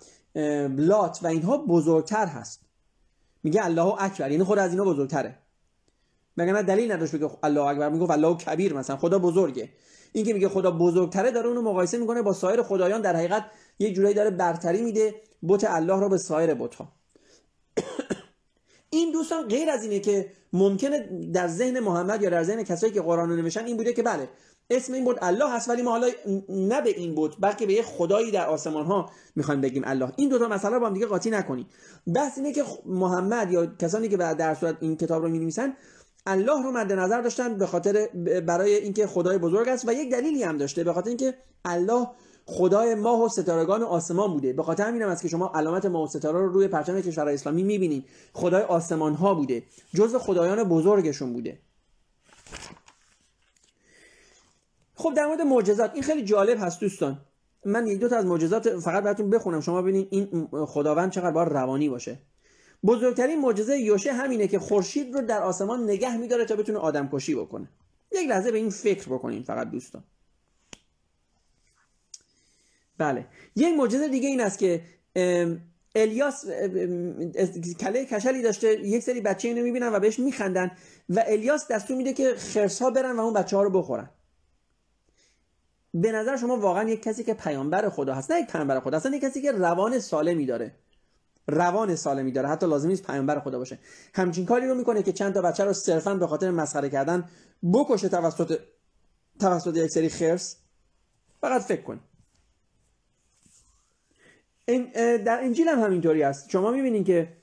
لات 0.78 1.18
و 1.22 1.26
اینها 1.26 1.58
بزرگتر 1.58 2.26
هست. 2.26 2.60
میگه 3.42 3.64
الله 3.64 4.02
اکبر. 4.02 4.30
یعنی 4.30 4.44
خود 4.44 4.58
از 4.58 4.70
اینا 4.70 4.84
بزرگتره. 4.84 5.38
مگر 6.36 6.62
دلیل 6.62 6.92
نداشت 6.92 7.14
بگه 7.14 7.30
الله 7.42 7.60
اکبر. 7.60 7.88
میگه 7.88 8.10
الله 8.10 8.36
کبیر 8.36 8.74
مثلا. 8.74 8.96
خدا 8.96 9.18
بزرگه. 9.18 9.68
این 10.16 10.24
که 10.24 10.34
میگه 10.34 10.48
خدا 10.48 10.70
بزرگتره 10.70 11.30
داره 11.30 11.48
اونو 11.48 11.62
مقایسه 11.62 11.98
می‌کنه 11.98 12.22
با 12.22 12.32
سایر 12.32 12.62
خدایان. 12.62 13.00
در 13.00 13.16
حقیقت 13.16 13.44
یه 13.78 13.92
جورایی 13.92 14.14
داره 14.14 14.30
برتری 14.30 14.82
میده 14.82 15.14
بت 15.48 15.64
الله 15.64 16.00
رو 16.00 16.08
به 16.08 16.18
سایر 16.18 16.54
بت 16.54 16.74
ها 16.74 16.92
این 18.90 19.12
دوستان 19.12 19.48
غیر 19.48 19.70
از 19.70 19.82
اینه 19.82 20.00
که 20.00 20.32
ممکنه 20.52 21.08
در 21.32 21.48
ذهن 21.48 21.80
محمد 21.80 22.22
یا 22.22 22.30
در 22.30 22.42
ذهن 22.42 22.62
کسایی 22.62 22.92
که 22.92 23.00
قرآن 23.00 23.28
رو 23.28 23.36
نوشتن 23.36 23.64
این 23.64 23.76
بوده 23.76 23.92
که 23.92 24.02
بله 24.02 24.28
اسم 24.70 24.92
این 24.92 25.04
بود 25.04 25.18
الله 25.22 25.50
هست 25.50 25.68
ولی 25.68 25.82
ما 25.82 25.90
حالا 25.90 26.08
نه 26.48 26.80
به 26.80 26.90
این 26.90 27.14
بود 27.14 27.36
بلکه 27.40 27.66
به 27.66 27.72
یه 27.72 27.82
خدایی 27.82 28.30
در 28.30 28.46
آسمان 28.46 28.86
ها 28.86 29.10
می‌خوایم 29.36 29.60
بگیم 29.60 29.82
الله. 29.86 30.12
این 30.16 30.28
دو 30.28 30.38
تا 30.38 30.48
مسئله 30.48 30.78
با 30.78 30.86
هم 30.86 30.94
دیگه 30.94 31.06
قاطی 31.06 31.30
نکنید. 31.30 31.66
بحث 32.14 32.38
اینه 32.38 32.52
که 32.52 32.64
محمد 32.86 33.52
یا 33.52 33.66
کسانی 33.66 34.08
که 34.08 34.16
در 34.16 34.54
صورت 34.54 34.76
این 34.80 34.96
کتاب 34.96 35.22
رو 35.22 35.28
می 35.28 35.52
الله 36.26 36.62
رو 36.62 36.70
مد 36.70 36.92
نظر 36.92 37.20
داشتن 37.20 37.58
به 37.58 37.66
خاطر 37.66 38.08
برای 38.46 38.74
اینکه 38.74 39.06
خدای 39.06 39.38
بزرگ 39.38 39.68
است 39.68 39.88
و 39.88 39.92
یک 39.92 40.12
دلیلی 40.12 40.42
هم 40.42 40.58
داشته 40.58 40.84
به 40.84 40.92
خاطر 40.92 41.08
اینکه 41.08 41.34
الله 41.64 42.06
خدای 42.46 42.94
ماه 42.94 43.24
و 43.24 43.28
ستارگان 43.28 43.82
آسمان 43.82 44.32
بوده. 44.32 44.52
به 44.52 44.62
خاطر 44.62 44.84
همین 44.84 45.02
است 45.02 45.22
که 45.22 45.28
شما 45.28 45.52
علامت 45.54 45.86
ماه 45.86 46.04
و 46.04 46.06
ستاره 46.06 46.38
رو 46.38 46.52
روی 46.52 46.68
پرچم 46.68 47.00
کشور 47.00 47.28
اسلامی 47.28 47.62
می‌بینید 47.62 48.04
خدای 48.32 48.62
آسمان 48.62 49.14
ها 49.14 49.34
بوده. 49.34 49.62
جزء 49.94 50.18
خدایان 50.18 50.64
بزرگشون 50.64 51.32
بوده. 51.32 51.58
خب 54.94 55.14
در 55.14 55.26
مورد 55.26 55.40
معجزات 55.40 55.90
این 55.94 56.02
خیلی 56.02 56.24
جالب 56.24 56.58
هست 56.60 56.80
دوستان. 56.80 57.20
من 57.64 57.86
یک 57.86 58.00
دو 58.00 58.08
تا 58.08 58.16
از 58.16 58.26
معجزات 58.26 58.78
فقط 58.78 59.02
براتون 59.02 59.30
بخونم. 59.30 59.60
شما 59.60 59.82
ببینید 59.82 60.08
این 60.10 60.48
خداوند 60.66 61.10
چقدر 61.10 61.30
باید 61.30 61.48
روانی 61.48 61.88
باشه. 61.88 62.18
بزرگترین 62.86 63.40
معجزه 63.40 63.78
یوشه 63.78 64.12
همینه 64.12 64.48
که 64.48 64.58
خورشید 64.58 65.14
رو 65.14 65.20
در 65.20 65.42
آسمان 65.42 65.84
نگه 65.84 66.16
میداره 66.16 66.44
تا 66.44 66.56
بتونه 66.56 66.78
آدم 66.78 67.08
کشی 67.12 67.34
بکنه. 67.34 67.68
یک 68.12 68.28
لحظه 68.28 68.52
به 68.52 68.58
این 68.58 68.70
فکر 68.70 69.08
بکنین 69.08 69.42
فقط 69.42 69.70
دوستان. 69.70 70.04
بله. 72.98 73.26
یک 73.56 73.74
معجزه 73.76 74.08
دیگه 74.08 74.28
این 74.28 74.40
است 74.40 74.58
که 74.58 74.82
الیاس 75.94 76.46
کله 77.80 78.04
کشلی 78.04 78.42
داشته 78.42 78.80
یک 78.80 79.02
سری 79.02 79.20
بچه 79.20 79.48
اینو 79.48 79.62
می‌بینن 79.62 79.92
و 79.92 80.00
بهش 80.00 80.18
میخندن 80.18 80.70
و 81.08 81.24
الیاس 81.26 81.68
دستور 81.68 81.96
میده 81.96 82.12
که 82.12 82.34
خرس 82.34 82.82
ها 82.82 82.90
برن 82.90 83.16
و 83.16 83.20
اون 83.20 83.32
بچه 83.32 83.56
ها 83.56 83.62
رو 83.62 83.70
بخورن. 83.70 84.10
به 85.94 86.12
نظر 86.12 86.36
شما 86.36 86.56
واقعا 86.56 86.88
یک 86.88 87.02
کسی 87.02 87.24
که 87.24 87.34
پیامبر 87.34 87.88
خدا 87.88 88.14
هست 88.14 88.32
نه 88.32 88.40
یک 88.40 88.46
پیامبر 88.46 88.80
خدا 88.80 88.96
اصلا 88.96 89.16
یک 89.16 89.22
کسی 89.22 89.42
که 89.42 89.52
روان 89.52 89.98
سالمی 89.98 90.46
داره. 90.46 90.74
روان 91.46 91.96
سالمی 91.96 92.32
داره. 92.32 92.48
حتی 92.48 92.66
لازم 92.66 92.88
نیست 92.88 93.06
پیامبر 93.06 93.40
خدا 93.40 93.58
باشه. 93.58 93.78
همچین 94.14 94.46
کاری 94.46 94.68
رو 94.68 94.74
می‌کنه 94.74 95.02
که 95.02 95.12
چند 95.12 95.34
تا 95.34 95.42
بچه 95.42 95.64
رو 95.64 95.72
صرفا 95.72 96.14
به 96.14 96.26
خاطر 96.26 96.50
مسخره 96.50 96.90
کردن 96.90 97.28
بکشه 97.72 98.08
توسط 98.08 98.58
توسط 99.40 99.76
یک 99.76 99.90
سری 99.90 100.08
خرس. 100.08 100.56
فقط 101.40 101.62
فکر 101.62 101.82
کن. 101.82 102.00
در 104.96 105.40
انجیل 105.42 105.68
هم 105.68 105.80
همینطوری 105.80 106.22
است 106.22 106.50
شما 106.50 106.70
می‌بینید 106.70 107.06
که 107.06 107.36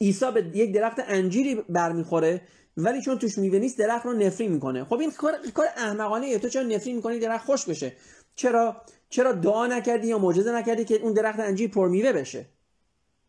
عیسی 0.00 0.30
به 0.34 0.50
یک 0.54 0.74
درخت 0.74 0.96
انجیری 0.98 1.54
برمیخوره 1.54 2.42
ولی 2.76 3.02
چون 3.02 3.18
توش 3.18 3.38
میوه 3.38 3.58
نیست 3.58 3.78
درخت 3.78 4.06
رو 4.06 4.12
نفری 4.12 4.48
می‌کنه. 4.48 4.84
خب 4.84 4.98
این 4.98 5.10
کار 5.10 5.34
کار 5.54 5.66
احمقانه 5.76 6.38
تو 6.38 6.48
چرا 6.48 6.62
نفری 6.62 6.92
می‌کنی؟ 6.92 7.18
درخت 7.18 7.46
خوش 7.46 7.64
بشه. 7.64 7.92
چرا؟ 8.34 8.82
چرا 9.10 9.32
دعا 9.32 9.66
نکردی 9.66 10.08
یا 10.08 10.18
معجزه 10.18 10.52
نکردی 10.52 10.84
که 10.84 10.94
اون 10.94 11.12
درخت 11.12 11.40
انجیر 11.40 11.70
پرمیوه 11.70 12.12
بشه؟ 12.12 12.46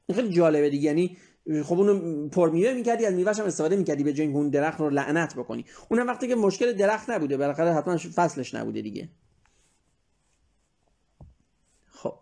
این 0.05 0.15
خیلی 0.15 0.30
جالبه 0.30 0.69
دیگه. 0.69 0.84
یعنی 0.84 1.17
خب 1.63 1.80
اونو 1.80 2.27
پرمیوه 2.30 2.73
می‌کردی 2.73 3.05
از 3.05 3.13
میوهش 3.13 3.39
هم 3.39 3.45
استفاده 3.45 3.75
می‌کردی 3.75 4.03
به 4.03 4.13
جای 4.13 4.27
اون 4.27 4.49
درخت 4.49 4.80
رو 4.80 4.89
لعنت 4.89 5.36
بکنی. 5.36 5.65
اونم 5.89 6.07
وقتی 6.07 6.27
که 6.27 6.36
مشکل 6.36 6.73
درخت 6.73 7.09
نبوده 7.09 7.38
بالاخره 7.38 7.73
حتما 7.73 7.97
فصلش 7.97 8.55
نبوده 8.55 8.82
دیگه. 8.82 9.09
خب. 11.91 12.13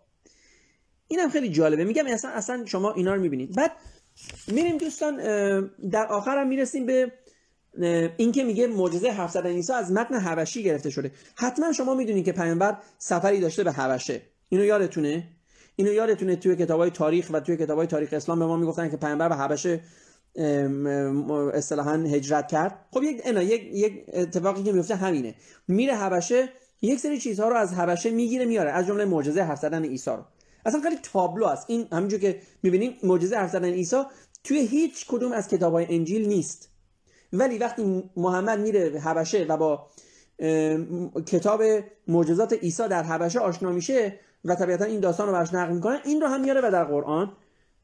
اینم 1.08 1.28
خیلی 1.28 1.48
جالبه. 1.48 1.84
میگم 1.84 2.06
اصلا 2.06 2.30
اصلا 2.30 2.64
شما 2.66 2.92
اینا 2.92 3.14
رو 3.14 3.20
می‌بینید. 3.20 3.54
بعد 3.56 3.72
میریم 4.48 4.78
دوستان 4.78 5.16
در 5.90 6.06
آخر 6.06 6.38
هم 6.38 6.48
می‌رسیم 6.48 6.86
به 6.86 7.12
این 8.16 8.32
که 8.32 8.44
میگه 8.44 8.66
معجزه 8.66 9.10
حرف 9.10 9.30
زدن 9.30 9.50
عیسی 9.50 9.72
از 9.72 9.92
متن 9.92 10.14
حبشی 10.14 10.62
گرفته 10.62 10.90
شده. 10.90 11.12
حتما 11.34 11.72
شما 11.72 11.94
می‌دونید 11.94 12.24
که 12.24 12.32
پیامبر 12.32 12.78
سفری 12.98 13.40
داشته 13.40 13.64
به 13.64 13.72
حبشه. 13.72 14.22
اینو 14.48 14.64
یادتونه؟ 14.64 15.28
اینو 15.76 15.92
یادتونه 15.92 16.36
توی 16.36 16.56
کتابای 16.56 16.90
تاریخ 16.90 17.28
و 17.32 17.40
توی 17.40 17.56
کتابای 17.56 17.86
تاریخ 17.86 18.12
اسلام 18.12 18.38
به 18.38 18.46
ما 18.46 18.56
می‌گفتن 18.56 18.90
که 18.90 18.96
پیامبر 18.96 19.28
به 19.28 19.36
حبشه 19.36 19.80
اصطلاحا 21.54 21.92
هجرت 21.92 22.48
کرد. 22.48 22.86
خب 22.90 23.02
یک 23.02 23.22
انا 23.24 23.42
یک 23.42 23.62
یک 23.72 24.04
اتفاقی 24.12 24.62
که 24.62 24.72
میفته 24.72 24.94
همینه. 24.94 25.34
میره 25.68 25.94
حبشه 25.94 26.48
یک 26.82 26.98
سری 26.98 27.18
چیزها 27.18 27.48
رو 27.48 27.56
از 27.56 27.74
حبشه 27.74 28.10
می‌گیره 28.10 28.44
میاره 28.44 28.70
از 28.70 28.86
جمله 28.86 29.04
معجزه 29.04 29.42
حرف 29.42 29.58
زدن 29.58 29.84
عیسی 29.84 30.10
رو. 30.10 30.24
اصلا 30.66 30.80
خیلی 30.80 30.96
تابلو 31.02 31.46
است. 31.46 31.70
این 31.70 31.86
همینجور 31.92 32.20
که 32.20 32.40
می‌بینیم 32.62 32.94
معجزه 33.02 33.36
حرف 33.36 33.50
زدن 33.50 33.68
عیسی 33.68 34.02
توی 34.44 34.58
هیچ 34.58 35.06
کدوم 35.08 35.32
از 35.32 35.48
کتابای 35.48 35.86
انجیل 35.90 36.28
نیست. 36.28 36.67
ولی 37.32 37.58
وقتی 37.58 38.10
محمد 38.16 38.60
میره 38.60 39.00
حبشه 39.00 39.46
و 39.48 39.56
با 39.56 39.86
کتاب 41.26 41.62
معجزات 42.08 42.52
عیسی 42.52 42.88
در 42.88 43.02
حبشه 43.02 43.40
آشنا 43.40 43.72
میشه 43.72 44.20
و 44.44 44.54
طبیعتا 44.54 44.84
این 44.84 45.00
داستان 45.00 45.26
رو 45.26 45.32
برش 45.32 45.54
نقل 45.54 45.72
می‌کنن 45.72 45.98
این 46.04 46.20
رو 46.20 46.26
هم 46.26 46.40
میاره 46.40 46.60
و 46.60 46.70
در 46.70 46.84
قرآن 46.84 47.32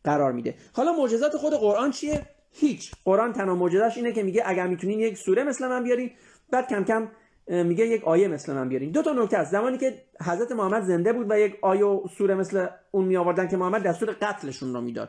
قرار 0.05 0.33
میده. 0.33 0.55
حالا 0.73 0.93
معجزات 0.93 1.37
خود 1.37 1.55
قرآن 1.55 1.91
چیه؟ 1.91 2.27
هیچ. 2.53 2.93
قرآن 3.05 3.33
تنها 3.33 3.55
معجزش 3.55 3.97
اینه 3.97 4.13
که 4.13 4.23
میگه 4.23 4.43
اگر 4.47 4.67
می‌تونین 4.67 5.01
یک 5.01 5.19
سوره 5.19 5.45
مثل 5.45 5.69
من 5.69 5.85
بیارین 5.85 6.11
بعد 6.51 6.69
کم 6.69 6.85
کم 6.85 7.09
میگه 7.49 7.87
یک 7.87 8.05
آیه 8.05 8.29
مثل 8.29 8.53
من 8.53 8.69
بیارین. 8.69 8.91
دو 8.91 9.03
تا 9.03 9.13
نکته 9.13 9.39
است. 9.39 9.53
زمانی 9.53 9.79
که 9.79 10.03
حضرت 10.23 10.53
محمد 10.53 10.83
زنده 10.83 11.13
بود 11.13 11.27
و 11.31 11.39
یک 11.39 11.59
آیه 11.63 11.85
و 11.85 12.09
سوره 12.19 12.35
مثل 12.35 12.67
اون 12.91 13.05
می 13.05 13.17
آوردن 13.17 13.49
که 13.49 13.57
محمد 13.57 13.83
دستور 13.83 14.17
قتلشون 14.23 14.75
رو 14.75 14.81
می‌داد. 14.81 15.09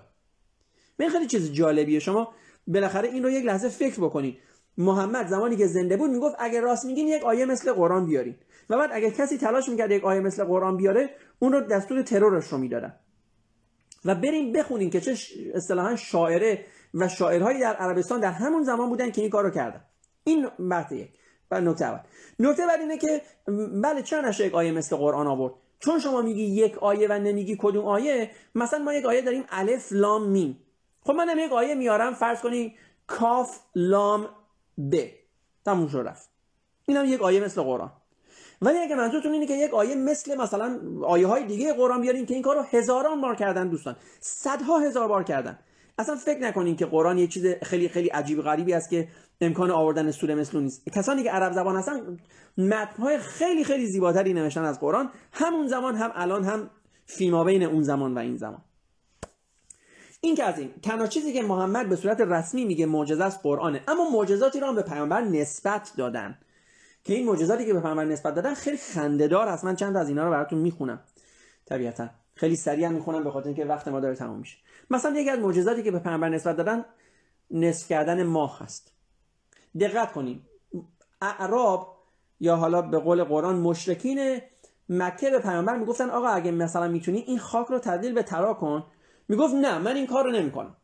این 1.00 1.10
خیلی 1.10 1.28
چیز 1.28 1.52
جالبیه. 1.52 2.00
شما 2.00 2.34
بالاخره 2.68 3.10
این 3.10 3.24
رو 3.24 3.30
یک 3.30 3.46
لحظه 3.46 3.70
فکر 3.70 4.02
بکنید 4.02 4.38
محمد 4.78 5.28
زمانی 5.28 5.56
که 5.56 5.68
زنده 5.68 5.98
بود 5.98 6.12
می‌گفت 6.12 6.36
اگر 6.40 6.62
راست 6.62 6.86
میگین 6.86 7.08
یک 7.08 7.24
آیه 7.24 7.46
مثل 7.46 7.74
قرآن 7.74 8.06
بیارین. 8.06 8.36
و 8.70 8.78
بعد 8.78 8.90
اگر 8.94 9.10
کسی 9.10 9.38
تلاش 9.38 9.70
می‌کرد 9.70 9.92
یک 9.92 10.04
آیه 10.04 10.20
مثل 10.20 10.44
قرآن 10.44 10.78
بیاره 10.78 11.10
اون 11.40 11.52
رو 11.52 11.62
دستور 11.62 12.02
ترورش 12.02 12.48
رو 12.48 12.58
می‌دادن. 12.58 12.94
و 14.06 14.16
بریم 14.16 14.54
بخونیم 14.54 14.90
که 14.90 15.02
چه 15.02 15.16
اصطلاحا 15.54 15.96
شاعره 15.96 16.66
و 16.94 17.08
شاعرهایی 17.08 17.60
در 17.60 17.76
عربستان 17.76 18.20
در 18.20 18.32
همون 18.32 18.64
زمان 18.64 18.90
بودن 18.90 19.12
که 19.12 19.22
این 19.22 19.30
کارو 19.30 19.50
کردن. 19.50 19.82
این 20.24 20.48
بحث 20.70 20.92
یک. 20.92 21.10
و 21.52 21.62
نکته 21.62 21.86
اول. 21.86 22.00
نکته 22.40 22.68
بعد 22.68 22.80
اینه 22.80 22.98
که 22.98 23.22
بله 23.84 24.02
چرا 24.02 24.30
نشه 24.30 24.46
یک 24.46 24.54
آیه 24.54 24.72
مثل 24.72 24.96
قرآن 24.96 25.28
آورد؟ 25.28 25.54
چون 25.80 26.00
شما 26.00 26.22
میگی 26.22 26.44
یک 26.44 26.78
آیه 26.78 27.08
و 27.10 27.20
نمیگی 27.20 27.58
کدوم 27.60 27.86
آیه 27.86 28.32
مثلا 28.56 28.80
ما 28.80 28.94
یک 28.94 29.06
آیه 29.06 29.22
داریم 29.22 29.44
الف 29.50 29.88
لام 29.92 30.30
میم. 30.30 30.65
خب 31.06 31.14
من 31.14 31.38
یک 31.38 31.52
آیه 31.52 31.76
میارم 31.76 32.14
فرض 32.14 32.42
کنی 32.42 32.76
کاف 33.08 33.60
لام 33.76 34.30
ب. 34.92 34.96
تموم 35.66 35.88
شد 35.88 35.98
رفت. 35.98 36.30
اینم 36.86 37.06
یک 37.06 37.22
آیه 37.22 37.40
مثل 37.40 37.62
قرآن. 37.62 37.92
ولی 38.62 38.78
اگه 38.78 38.96
منظورتون 38.96 39.34
اینه 39.34 39.48
که 39.48 39.54
یک 39.54 39.74
آیه 39.74 39.96
مثل 39.96 40.36
مثلا 40.36 40.80
آیه 41.04 41.28
های 41.28 41.44
دیگه 41.46 41.74
قرآن 41.74 42.02
بیارین 42.02 42.26
که 42.26 42.34
این 42.34 42.44
کارو 42.44 42.62
هزاران 42.62 43.22
بار 43.22 43.36
کردن 43.36 43.68
دوستان. 43.68 43.96
صدها 44.20 44.80
هزار 44.80 45.08
بار 45.08 45.24
کردن. 45.24 45.60
اصلا 45.98 46.16
فکر 46.16 46.40
نکنین 46.40 46.76
که 46.76 46.86
قرآن 46.86 47.18
یک 47.18 47.34
چیز 47.34 47.46
خیلی 47.64 47.90
خیلی 47.90 48.08
عجیب 48.08 48.42
غریبی 48.42 48.74
است 48.74 48.90
که 48.90 49.08
امکان 49.42 49.72
آوردن 49.72 50.12
سوره 50.12 50.36
مثل 50.36 50.60
نیست. 50.60 50.90
کسانی 50.90 51.24
که 51.24 51.32
عرب 51.32 51.54
زبان 51.54 51.76
هستن 51.76 52.20
متنهای 52.58 53.18
خیلی 53.18 53.64
خیلی 53.64 53.86
زیباتری 53.86 54.34
نوشتن 54.34 54.64
از 54.64 54.80
قرآن. 54.80 55.10
همون 55.32 55.68
زمان 55.68 55.96
هم 55.96 56.12
الان 56.14 56.44
هم 56.44 56.70
فیما 57.06 57.44
بین 57.44 57.64
اون 57.64 57.82
زمان 57.82 58.14
و 58.14 58.18
این 58.18 58.38
زمان. 58.38 58.62
این 60.26 60.36
که 60.36 60.44
از 60.44 60.60
این 60.60 60.74
تنها 60.82 61.08
چیزی 61.08 61.34
که 61.34 61.44
محمد 61.44 61.90
به 61.90 61.96
صورت 61.96 62.22
رسمی 62.22 62.66
میگه 62.66 62.86
معجزه 62.86 63.24
است 63.24 63.40
قرآنه. 63.44 63.84
اما 63.88 64.10
معجزاتی 64.10 64.60
را 64.60 64.68
هم 64.68 64.76
به 64.76 64.82
پیامبر 64.82 65.22
نسبت 65.22 65.92
دادن. 65.98 66.38
که 67.04 67.14
این 67.14 67.26
معجزاتی 67.26 67.66
که 67.66 67.74
به 67.74 67.80
پیامبر 67.80 68.06
نسبت 68.06 68.36
دادن 68.36 68.54
خیلی 68.54 68.78
خندهدار 68.78 69.48
است. 69.48 69.66
من 69.66 69.76
چند 69.76 69.98
از 69.98 70.10
اینا 70.10 70.26
رو 70.26 70.32
براتون 70.32 70.60
می‌خونم. 70.60 71.00
طبیعتا. 71.66 72.10
خیلی 72.36 72.56
سریع 72.56 72.90
می‌خونم 72.90 73.24
به 73.24 73.32
خاطر 73.32 73.48
اینکه 73.48 73.66
وقت 73.66 73.88
ما 73.88 74.00
داره 74.00 74.16
تموم 74.16 74.40
میشه. 74.40 74.58
مثلا 74.90 75.20
یکی 75.20 75.30
از 75.30 75.40
معجزاتی 75.40 75.84
که 75.84 75.92
به 75.92 76.00
پیامبر 76.00 76.30
نسبت 76.30 76.58
دادن 76.58 76.86
نصف 77.52 77.90
کردن 77.90 78.24
ماه 78.24 78.60
هست 78.60 78.92
دقت 79.80 80.12
کنید 80.12 80.42
اعراب 81.22 81.98
یا 82.40 82.56
حالا 82.56 82.82
به 82.82 83.00
قول 83.00 83.24
قرآن 83.24 83.56
مشرکین 83.56 84.42
مکه 84.90 85.30
به 85.30 85.40
پیامبر 85.40 85.78
می‌گفتن 85.78 86.10
آقا 86.10 86.28
اگه 86.28 86.52
مثلا 86.52 86.88
می‌تونی 86.88 87.18
این 87.18 87.40
خاک 87.40 87.68
رو 87.68 87.80
تبدیل 87.80 88.14
به 88.14 88.24
طلا 88.24 88.54
کن 88.54 88.84
می‌گفت 89.30 89.54
نه 89.54 89.78
من 89.78 89.96
این 89.96 90.08
کار 90.08 90.24
رو 90.24 90.32
نمی‌کنم. 90.32 90.76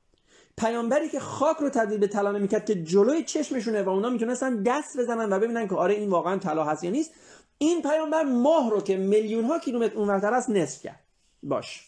پیامبری 0.57 1.09
که 1.09 1.19
خاک 1.19 1.57
رو 1.57 1.69
تبدیل 1.69 1.97
به 1.97 2.07
طلا 2.07 2.31
نمی‌کرد 2.31 2.65
که 2.65 2.83
جلوی 2.83 3.23
چشمشونه 3.23 3.83
و 3.83 3.89
اونا 3.89 4.09
می‌تونستن 4.09 4.63
دست 4.63 4.99
بزنن 4.99 5.33
و 5.33 5.39
ببینن 5.39 5.67
که 5.67 5.75
آره 5.75 5.93
این 5.93 6.09
واقعا 6.09 6.37
طلا 6.37 6.63
هست 6.63 6.83
یا 6.83 6.91
نیست 6.91 7.11
این 7.57 7.81
پیامبر 7.81 8.23
ماه 8.23 8.69
رو 8.69 8.81
که 8.81 8.97
میلیون 8.97 9.45
ها 9.45 9.59
کیلومتر 9.59 9.95
اونورتر 9.95 10.33
است 10.33 10.49
نصف 10.49 10.81
کرد. 10.83 10.99
باش 11.43 11.87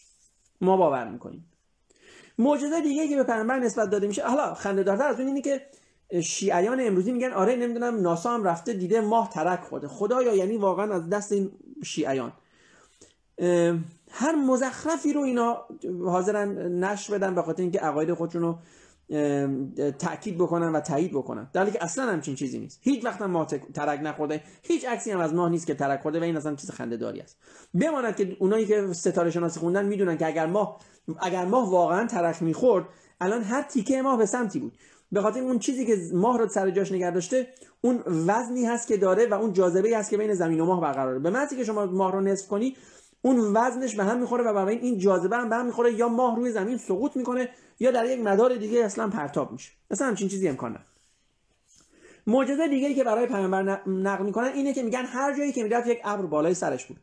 ما 0.60 0.76
باور 0.76 1.08
می‌کنیم. 1.08 1.50
معجزه 2.38 2.80
دیگه 2.80 3.08
که 3.08 3.16
به 3.16 3.24
پیامبر 3.24 3.58
نسبت 3.58 3.90
داده 3.90 4.06
میشه 4.06 4.26
حالا 4.26 4.54
خنده 4.54 4.82
دارتر 4.82 5.06
از 5.06 5.18
اون 5.20 5.28
اینه 5.28 5.40
که 5.40 5.66
شیعیان 6.22 6.80
امروزی 6.80 7.12
میگن 7.12 7.32
آره 7.32 7.56
نمی‌دونم 7.56 8.00
ناسا 8.00 8.30
هم 8.30 8.44
رفته 8.44 8.72
دیده 8.72 9.00
ماه 9.00 9.30
ترک 9.30 9.60
خورده. 9.60 9.88
خدایا 9.88 10.34
یعنی 10.34 10.56
واقعا 10.56 10.94
از 10.94 11.10
دست 11.10 11.32
این 11.32 11.52
شیعیان. 11.84 12.32
هر 14.16 14.34
مزخرفی 14.34 15.12
رو 15.12 15.20
اینا 15.20 15.64
حاضرن 16.04 16.84
نشر 16.84 17.14
بدن 17.14 17.34
به 17.34 17.42
خاطر 17.42 17.62
اینکه 17.62 17.78
عقاید 17.78 18.14
خودشون 18.14 18.42
رو 18.42 18.58
تاکید 19.98 20.38
بکنن 20.38 20.72
و 20.72 20.80
تایید 20.80 21.10
بکنن. 21.12 21.50
در 21.52 21.70
که 21.70 21.84
اصلا 21.84 22.04
همچین 22.04 22.34
چیزی 22.34 22.58
نیست. 22.58 22.78
هیچ 22.82 23.04
وقت 23.04 23.22
ماه 23.22 23.46
ترک 23.46 24.00
نخورده. 24.02 24.42
هیچ 24.62 24.84
عکسی 24.84 25.10
هم 25.10 25.20
از 25.20 25.34
ماه 25.34 25.50
نیست 25.50 25.66
که 25.66 25.74
ترک 25.74 26.00
خورده 26.00 26.20
و 26.20 26.22
این 26.22 26.36
اصلا 26.36 26.54
چیز 26.54 26.70
خنده 26.70 26.96
داری 26.96 27.20
است. 27.20 27.36
بماند 27.80 28.16
که 28.16 28.36
اونایی 28.40 28.66
که 28.66 28.92
ستاره 28.92 29.30
شناسی 29.30 29.60
خوندن 29.60 29.86
می‌دونن 29.86 30.16
که 30.16 30.26
اگر 30.26 30.46
ماه 30.46 30.80
اگر 31.22 31.44
ماه 31.44 31.70
واقعا 31.70 32.06
ترک 32.06 32.42
می‌خورد 32.42 32.84
الان 33.20 33.42
هر 33.42 33.62
تیکه 33.62 34.02
ماه 34.02 34.18
به 34.18 34.26
سمتی 34.26 34.58
بود. 34.58 34.72
به 35.12 35.22
خاطر 35.22 35.40
اون 35.40 35.58
چیزی 35.58 35.86
که 35.86 35.96
ماه 36.14 36.38
رو 36.38 36.48
سر 36.48 36.70
جاش 36.70 36.92
نگه 36.92 37.10
داشته 37.10 37.48
اون 37.80 38.02
وزنی 38.06 38.64
هست 38.64 38.88
که 38.88 38.96
داره 38.96 39.26
و 39.26 39.34
اون 39.34 39.52
جاذبه 39.52 39.98
هست 39.98 40.10
که 40.10 40.16
بین 40.16 40.34
زمین 40.34 40.60
و 40.60 40.64
ماه 40.64 40.80
برقراره. 40.80 41.18
به 41.18 41.30
معنی 41.30 41.56
که 41.56 41.64
شما 41.64 41.86
ماه 41.86 42.12
رو 42.12 42.20
نصف 42.20 42.48
کنی 42.48 42.76
اون 43.24 43.38
وزنش 43.56 43.94
به 43.94 44.04
هم 44.04 44.20
می‌خوره 44.20 44.44
و 44.44 44.54
برای 44.54 44.78
این 44.78 44.98
جاذبه 44.98 45.36
هم 45.36 45.48
به 45.48 45.56
هم 45.56 45.66
می‌خوره 45.66 45.92
یا 45.92 46.08
ماه 46.08 46.36
روی 46.36 46.52
زمین 46.52 46.78
سقوط 46.78 47.16
می‌کنه 47.16 47.48
یا 47.80 47.90
در 47.90 48.06
یک 48.06 48.20
مدار 48.20 48.56
دیگه 48.56 48.84
اصلا 48.84 49.08
پرتاب 49.08 49.52
میشه. 49.52 49.72
مثلا 49.90 50.08
همچین 50.08 50.28
چیزی 50.28 50.48
امکان 50.48 50.70
نداره. 50.70 50.86
معجزه 52.26 52.68
دیگه 52.68 52.94
که 52.94 53.04
برای 53.04 53.26
پیامبر 53.26 53.62
نقل 53.86 54.24
می‌کنن 54.24 54.46
اینه 54.46 54.72
که 54.72 54.82
میگن 54.82 55.04
هر 55.04 55.36
جایی 55.36 55.52
که 55.52 55.62
می‌رفت 55.62 55.86
یک 55.86 56.00
ابر 56.04 56.26
بالای 56.26 56.54
سرش 56.54 56.86
بود. 56.86 56.96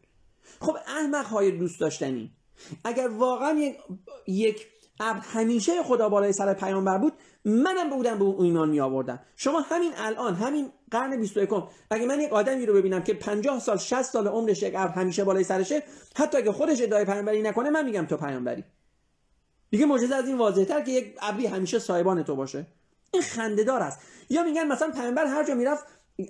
خب 0.59 0.77
احمق 0.87 1.25
های 1.25 1.51
دوست 1.51 1.79
داشتنی. 1.79 2.31
اگر 2.85 3.07
واقعا 3.07 3.53
یک 3.53 3.77
یک 4.27 4.67
ابر 4.99 5.19
همیشه 5.19 5.83
خدا 5.83 6.09
بالای 6.09 6.33
سر 6.33 6.53
پیامبر 6.53 6.97
بود 6.97 7.13
منم 7.45 7.89
بودم 7.89 8.19
به 8.19 8.23
اون 8.23 8.45
ایمان 8.45 8.69
می 8.69 8.79
آوردم 8.79 9.19
شما 9.35 9.61
همین 9.61 9.91
الان 9.97 10.35
همین 10.35 10.71
قرن 10.91 11.19
21 11.19 11.49
اگه 11.89 12.05
من 12.05 12.21
یک 12.21 12.33
آدمی 12.33 12.65
رو 12.65 12.73
ببینم 12.73 13.03
که 13.03 13.13
50 13.13 13.59
سال 13.59 13.77
60 13.77 14.01
سال 14.01 14.27
عمرش 14.27 14.63
یک 14.63 14.73
همیشه 14.73 15.23
بالای 15.23 15.43
سرشه 15.43 15.83
حتی 16.15 16.37
اگه 16.37 16.51
خودش 16.51 16.81
ادعای 16.81 17.05
پیامبری 17.05 17.41
نکنه 17.41 17.69
من 17.69 17.85
میگم 17.85 18.05
تو 18.05 18.17
پیامبری. 18.17 18.63
دیگه 19.69 19.85
معجزه 19.85 20.15
از 20.15 20.27
این 20.27 20.37
واضحتر 20.37 20.81
که 20.81 20.91
یک 20.91 21.15
ابری 21.21 21.47
همیشه 21.47 21.79
صاحبان 21.79 22.23
تو 22.23 22.35
باشه. 22.35 22.65
این 23.13 23.23
خندهدار 23.23 23.81
است. 23.81 23.99
یا 24.29 24.43
میگن 24.43 24.67
مثلا 24.67 24.91
پیامبر 24.91 25.25
هر 25.25 25.43
جا 25.43 25.53
می‌رفت 25.53 25.85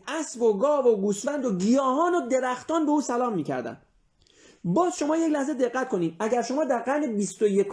اسب 0.08 0.42
و 0.42 0.58
گاو 0.58 0.86
و 0.86 0.96
گوسفند 0.96 1.46
و 1.46 1.56
گیاهان 1.56 2.16
و 2.16 2.28
درختان 2.28 2.86
به 2.86 2.92
او 2.92 3.02
سلام 3.02 3.34
می‌کردن. 3.34 3.82
باز 4.64 4.98
شما 4.98 5.18
یک 5.18 5.32
لحظه 5.32 5.54
دقت 5.54 5.90
کنید 5.90 6.16
اگر 6.20 6.42
شما 6.42 6.64
در 6.64 6.80
قرن 6.80 7.16
21 7.16 7.68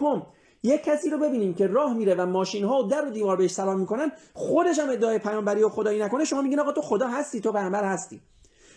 یک 0.63 0.85
کسی 0.85 1.11
رو 1.11 1.19
ببینیم 1.19 1.55
که 1.55 1.67
راه 1.67 1.95
میره 1.95 2.15
و 2.15 2.27
ماشین 2.27 2.65
ها 2.65 2.83
و 2.83 2.89
در 2.89 3.07
و 3.07 3.11
دیوار 3.11 3.37
بهش 3.37 3.51
سلام 3.51 3.81
می‌کنن 3.81 4.13
خودش 4.35 4.79
هم 4.79 4.91
ادعای 4.91 5.19
پیامبری 5.19 5.63
و 5.63 5.69
خدایی 5.69 6.03
نکنه. 6.03 6.25
شما 6.25 6.43
میگین 6.43 6.61
آقا 6.61 6.73
تو 6.73 6.83
خدا 6.83 7.09
هستی 7.09 7.41
تو 7.41 7.53
پیامبر 7.53 7.85
هستی. 7.85 8.21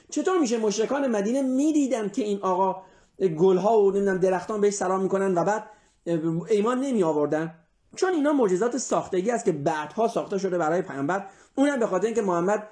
چطور 0.09 0.39
میشه 0.39 0.57
مشرکان 0.57 1.07
مدینه 1.07 1.41
می‌دیدن 1.41 2.09
که 2.09 2.23
این 2.23 2.39
آقا 2.41 2.81
گلها 3.39 3.81
و 3.81 3.91
نمی‌دونم 3.91 4.17
درختان 4.17 4.61
بهش 4.61 4.73
سلام 4.73 5.01
می‌کنن 5.01 5.37
و 5.37 5.43
بعد 5.43 5.63
ایمان 6.49 6.79
نمی 6.79 7.03
آوردن 7.03 7.53
چون 7.95 8.13
اینا 8.13 8.33
معجزات 8.33 8.77
ساختگی 8.77 9.31
است 9.31 9.45
که 9.45 9.51
بعدها 9.51 10.07
ساخته 10.07 10.37
شده 10.37 10.57
برای 10.57 10.81
پیامبر. 10.81 11.25
اونم 11.55 11.79
به 11.79 11.87
خاطر 11.87 12.05
اینکه 12.05 12.21
محمد 12.21 12.67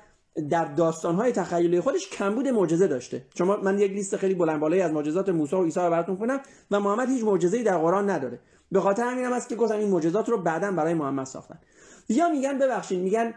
در 0.49 0.65
داستانهای 0.65 1.31
تخیلی 1.31 1.81
خودش 1.81 2.09
کمبود 2.09 2.47
معجزه 2.47 2.87
داشته. 2.87 3.25
شما 3.35 3.57
من 3.57 3.79
یک 3.79 3.91
لیست 3.91 4.17
خیلی 4.17 4.33
بلند 4.33 4.59
بالایی 4.59 4.81
از 4.81 4.91
معجزات 4.91 5.29
موسی 5.29 5.55
و 5.55 5.63
عیسی 5.63 5.79
رو 5.79 5.89
براتون 5.89 6.17
کنم 6.17 6.39
و 6.71 6.79
محمد 6.79 7.09
هیچ 7.09 7.23
معجزه‌ای 7.23 7.63
در 7.63 7.77
قرآن 7.77 8.09
نداره. 8.09 8.39
به 8.71 8.81
خاطر 8.81 9.03
همینم 9.03 9.33
است 9.33 9.49
که 9.49 9.55
گفتم 9.55 9.77
این 9.77 9.89
معجزات 9.89 10.29
رو 10.29 10.37
بعدا 10.37 10.71
برای 10.71 10.93
محمد 10.93 11.25
ساختن. 11.25 11.59
یا 12.09 12.29
میگن 12.29 12.57
ببخشید 12.57 12.99
میگن 12.99 13.33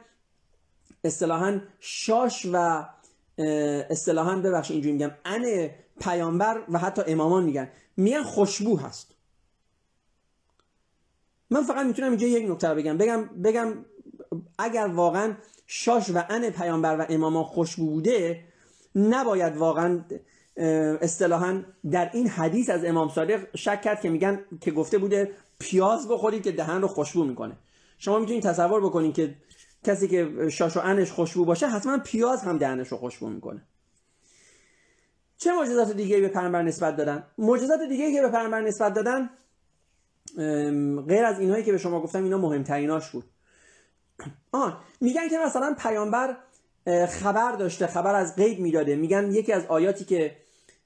اصطلاحا 1.04 1.60
شاش 1.80 2.46
و 2.52 2.86
اصطلاحا 3.90 4.36
ببخشید 4.36 4.74
اینجوری 4.74 4.92
میگم 4.92 5.10
ان 5.24 5.70
پیامبر 6.00 6.62
و 6.68 6.78
حتی 6.78 7.02
امامان 7.06 7.44
میگن. 7.44 7.68
میگن 7.96 8.22
خوشبو 8.22 8.76
هست. 8.76 9.14
من 11.50 11.62
فقط 11.62 11.86
می‌تونم 11.86 12.08
اینجا 12.08 12.26
یک 12.26 12.50
نکته 12.50 12.74
بگم. 12.74 12.98
بگم 12.98 13.24
بگم 13.24 13.84
اگر 14.58 14.86
واقعا 14.86 15.34
شاش 15.66 16.10
و 16.10 16.22
ان 16.28 16.50
پیامبر 16.50 16.96
و 16.96 17.06
امامان 17.08 17.44
خوشبو 17.44 17.90
بوده 17.90 18.44
نباید 18.94 19.56
واقعا 19.56 20.04
اصطلاحا 20.56 21.62
در 21.90 22.10
این 22.12 22.28
حدیث 22.28 22.70
از 22.70 22.84
امام 22.84 23.08
صادق 23.08 23.56
شک 23.56 23.82
کرد 23.82 24.00
که 24.00 24.10
میگن 24.10 24.44
که 24.60 24.70
گفته 24.70 24.98
بوده 24.98 25.30
پیاز 25.58 26.08
بخورید 26.08 26.42
که 26.42 26.52
دهن 26.52 26.82
رو 26.82 26.88
خوشبو 26.88 27.24
می‌کنه. 27.24 27.56
شما 27.98 28.18
می‌تونید 28.18 28.42
تصور 28.42 28.80
بکنید 28.80 29.14
که 29.14 29.34
کسی 29.84 30.08
که 30.08 30.48
شاش 30.48 30.76
و 30.76 30.80
انش 30.80 31.10
خوشبو 31.10 31.44
باشه 31.44 31.66
حتما 31.66 31.98
پیاز 31.98 32.42
هم 32.42 32.58
دهنش 32.58 32.88
رو 32.88 32.96
خوشبو 32.96 33.28
می‌کنه. 33.28 33.62
چه 35.36 35.52
معجزات 35.52 35.92
دیگه 35.92 36.20
به 36.20 36.28
پیامبر 36.28 36.62
نسبت 36.62 36.96
دادن؟ 36.96 37.26
معجزات 37.38 37.80
دیگه 37.88 38.12
که 38.12 38.22
به 38.22 38.28
پیامبر 38.28 38.60
نسبت 38.60 38.94
دادن 38.94 39.30
غیر 41.08 41.24
از 41.24 41.40
اینهایی 41.40 41.64
که 41.64 41.72
به 41.72 41.78
شما 41.78 42.00
گفتم 42.00 42.24
اینا 42.24 42.38
مهمتریناش 42.38 43.10
بود. 43.10 43.24
آه 44.52 44.84
میگن 45.00 45.28
که 45.28 45.38
مثلا 45.38 45.74
پیامبر 45.78 46.36
خبر 47.08 47.52
داشته 47.52 47.86
خبر 47.86 48.14
از 48.14 48.36
غیب 48.36 48.58
می‌داده. 48.58 48.96
میگن 48.96 49.32
یکی 49.32 49.52
از 49.52 49.66
آیاتی 49.66 50.04
که 50.04 50.36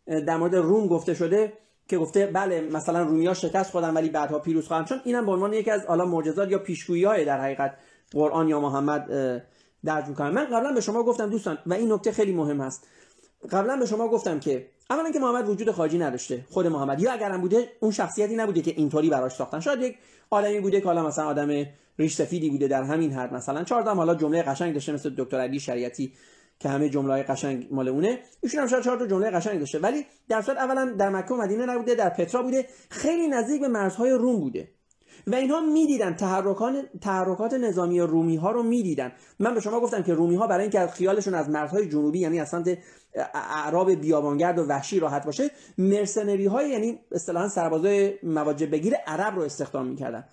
در 0.07 0.37
مورد 0.37 0.55
روم 0.55 0.87
گفته 0.87 1.15
شده 1.15 1.53
که 1.89 1.99
گفته 1.99 2.27
بله 2.27 2.61
مثلا 2.61 3.03
رومیا 3.03 3.35
شکست 3.35 3.71
خودن 3.71 3.95
ولی 3.95 4.09
بعدها 4.09 4.39
پیروز 4.39 4.67
خواهند 4.67 4.87
چون 4.87 5.01
اینم 5.05 5.27
به 5.27 5.33
عنوان 5.33 5.53
یکی 5.53 5.71
از 5.71 5.87
حالا 5.87 6.05
معجزات 6.05 6.51
یا 6.51 6.59
پیشگویی 6.59 7.05
های 7.05 7.25
در 7.25 7.41
حقیقت 7.41 7.75
قرآن 8.13 8.49
یا 8.49 8.61
محمد 8.61 9.07
درج 9.85 10.07
می‌کنن. 10.09 10.31
من 10.31 10.45
قبلا 10.45 10.73
به 10.73 10.81
شما 10.81 11.03
گفتم 11.03 11.31
دوستان 11.31 11.59
و 11.67 11.75
این 11.75 11.93
نکته 11.93 12.13
خیلی 12.13 12.33
مهم 12.33 12.61
هست. 12.61 12.87
قبلا 13.51 13.77
به 13.77 13.87
شما 13.87 14.09
گفتم 14.09 14.41
که 14.41 14.67
اولا 14.91 15.11
که 15.11 15.19
محمد 15.19 15.49
وجود 15.49 15.71
خارجی 15.71 15.99
نداشته 15.99 16.45
خود 16.51 16.67
محمد 16.67 17.01
یا 17.01 17.13
اگرم 17.13 17.41
بوده 17.41 17.69
اون 17.81 17.93
شخصیتی 17.93 18.37
نبوده 18.37 18.63
که 18.63 18.71
اینطوری 18.71 19.11
براش 19.11 19.35
ساختن. 19.35 19.61
شاید 19.61 19.83
یک 19.83 19.99
آدمی 20.31 20.61
بوده 20.61 20.81
که 20.81 20.87
حالا 20.87 21.07
مثلا 21.07 21.27
آدم 21.27 21.67
ریش 21.99 22.15
سفیدی 22.15 22.51
بوده 22.51 22.69
در 22.69 22.83
همین 22.83 23.13
حد 23.13 23.35
مثلا. 23.35 23.65
چهار 23.65 23.95
حالا 23.95 24.15
جمله 24.15 24.43
قشنگ 24.43 24.75
داشته 24.75 24.93
مثل 24.93 25.15
دکتر 25.19 25.41
علی 25.41 25.61
شریعتی 25.61 26.13
که 26.59 26.69
همه 26.69 26.89
جمله 26.89 27.13
های 27.13 27.23
قشنگ 27.23 27.69
مال 27.71 27.89
اونه. 27.89 28.19
ایشون 28.41 28.61
هم 28.61 28.67
شاید 28.67 28.85
چهار 28.85 28.99
تا 28.99 29.07
جمله 29.07 29.31
قشنگ 29.31 29.59
داشته 29.59 29.79
ولی 29.79 30.07
در 30.29 30.43
صورت 30.43 30.59
اولا 30.59 30.85
در 30.99 31.09
مکه 31.09 31.35
و 31.35 31.37
مدینه 31.37 31.67
نبوده 31.67 31.95
در 31.95 32.09
پترا 32.09 32.43
بوده 32.43 32.67
خیلی 32.91 33.29
نزدیک 33.29 33.61
به 33.61 33.69
مرزهای 33.69 34.11
روم 34.11 34.41
بوده. 34.41 34.69
و 35.27 35.35
اینها 35.35 35.61
می‌دیدن 35.61 36.15
تحرکان 36.15 36.83
تحرکات 37.01 37.55
نظامی 37.55 38.01
رومی 38.01 38.37
ها 38.37 38.51
رو 38.51 38.63
می‌دیدن. 38.63 39.13
من 39.39 39.55
به 39.55 39.61
شما 39.61 39.81
گفتم 39.81 40.03
که 40.03 40.15
رومی 40.15 40.37
ها 40.37 40.47
برای 40.47 40.63
اینکه 40.63 40.87
خیالشون 40.87 41.35
از 41.35 41.49
مرزهای 41.49 41.89
جنوبی 41.89 42.19
یعنی 42.19 42.41
از 42.41 42.49
سمت 42.49 42.79
اعراب 43.35 43.93
بیابانگرد 43.93 44.59
و 44.59 44.63
وحشی 44.63 45.01
راحت 45.01 45.25
باشه 45.27 45.51
مرسنری 45.79 46.47
های 46.47 46.71
یعنی 46.71 46.99
اصطلاحا 47.13 47.49
سربازای 47.49 48.15
مواجه 48.23 48.67
بگیر 48.67 48.95
عرب 49.07 49.37
رو 49.37 49.43
استخدام 49.43 49.87
می‌کردن. 49.87 50.25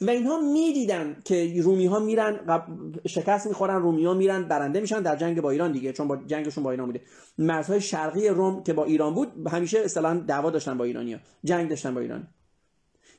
و 0.00 0.10
اینها 0.10 0.40
می‌دیدن 0.40 1.16
که 1.24 1.60
رومی 1.62 1.86
ها 1.86 1.98
میرن 1.98 2.62
شکست 3.06 3.46
می‌خورن 3.46 3.82
رومی 3.82 4.04
ها 4.04 4.14
میرن 4.14 4.42
برنده 4.42 4.80
میشن 4.80 5.02
در 5.02 5.16
جنگ 5.16 5.40
با 5.40 5.50
ایران 5.50 5.72
دیگه 5.72 5.92
چون 5.92 6.08
با 6.08 6.16
جنگشون 6.16 6.64
با 6.64 6.70
ایران 6.70 6.86
بوده. 6.86 7.00
مرزهای 7.38 7.80
شرقی 7.80 8.28
روم 8.28 8.62
که 8.62 8.72
با 8.72 8.84
ایران 8.84 9.14
بود 9.14 9.32
همیشه 9.48 9.78
اصطلاحا 9.78 10.14
دعوا 10.14 10.50
داشتن 10.50 10.78
با 10.78 10.84
ایرانیا 10.84 11.18
جنگ 11.44 11.68
داشتن 11.68 11.94
با 11.94 12.00
ایران 12.00 12.28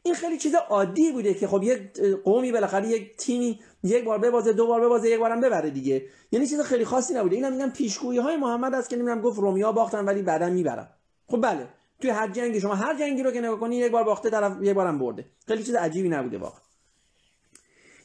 این 0.03 0.13
خیلی 0.13 0.37
چیز 0.37 0.55
عادی 0.55 1.11
بوده 1.11 1.33
که 1.33 1.47
خب 1.47 1.63
یک 1.63 1.99
قومی 2.23 2.51
بالاخره 2.51 2.87
یک 2.87 3.17
تیمی 3.17 3.59
یک 3.83 4.03
بار 4.03 4.17
ببازه 4.17 4.53
دو 4.53 4.67
بار 4.67 4.81
ببازه 4.81 5.09
یک 5.09 5.19
بارم 5.19 5.41
ببره 5.41 5.69
دیگه. 5.69 6.05
یعنی 6.31 6.47
چیز 6.47 6.61
خیلی 6.61 6.85
خاصی 6.85 7.13
نبوده. 7.13 7.35
اینا 7.35 7.49
میگن 7.49 7.69
پیشگویی 7.69 8.19
های 8.19 8.37
محمد 8.37 8.73
است 8.73 8.89
که 8.89 8.95
نمی‌دونم 8.95 9.21
گفت 9.21 9.39
رومیا 9.39 9.71
باختن 9.71 10.05
ولی 10.05 10.21
بعدا 10.21 10.49
می‌برن. 10.49 10.87
خب 11.27 11.41
بله 11.41 11.67
توی 12.01 12.09
هر 12.09 12.27
جنگی 12.27 12.59
شما 12.59 12.75
هر 12.75 12.99
جنگی 12.99 13.23
رو 13.23 13.31
که 13.31 13.39
نگاه 13.41 13.59
کنی 13.59 13.75
یک 13.75 13.91
بار 13.91 14.03
باخته 14.03 14.29
طرف 14.29 14.57
یک 14.61 14.73
بارم 14.73 14.99
برده. 14.99 15.25
خیلی 15.47 15.63
چیز 15.63 15.75
عجیبی 15.75 16.09
نبوده 16.09 16.37
واقعا. 16.37 16.61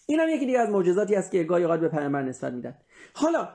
این 0.07 0.21
هم 0.21 0.29
یکی 0.29 0.47
دیگه 0.47 0.59
از 0.59 0.69
معجزاتی 0.69 1.15
است 1.15 1.31
که 1.31 1.43
گاهی 1.43 1.65
اوقات 1.65 1.81
به 1.81 1.89
پیامبر 1.89 2.23
نسبت 2.23 2.53
میدن. 2.53 2.75
حالا 3.15 3.49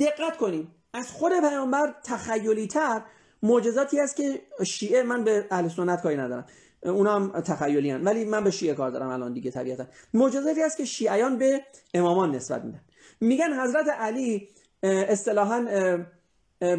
دقت 0.00 0.36
کنیم. 0.36 0.74
از 0.94 1.10
خود 1.10 1.32
پیامبر 1.40 1.94
تخیلی 2.04 2.66
تر 2.66 3.02
معجزاتی 3.42 4.00
است 4.00 4.16
که 4.16 4.40
شیعه 4.64 5.02
من 5.02 5.24
به 5.24 5.46
اهل 5.50 5.68
سنت 5.68 6.02
کاری 6.02 6.16
ندارم. 6.16 6.46
اونا 6.82 7.14
هم 7.14 7.40
تخیلی 7.40 7.90
هن. 7.90 8.04
ولی 8.04 8.24
من 8.24 8.44
به 8.44 8.50
شیعه 8.50 8.74
کار 8.74 8.90
دارم 8.90 9.08
الان 9.08 9.32
دیگه 9.32 9.50
طبیعتا. 9.50 9.86
معجزاتی 10.14 10.62
است 10.62 10.76
که 10.76 10.84
شیعیان 10.84 11.38
به 11.38 11.64
امامان 11.94 12.34
نسبت 12.34 12.64
میدن. 12.64 12.80
میگن 13.20 13.60
حضرت 13.60 13.88
علی 13.88 14.48
اصطلاحا 14.82 15.66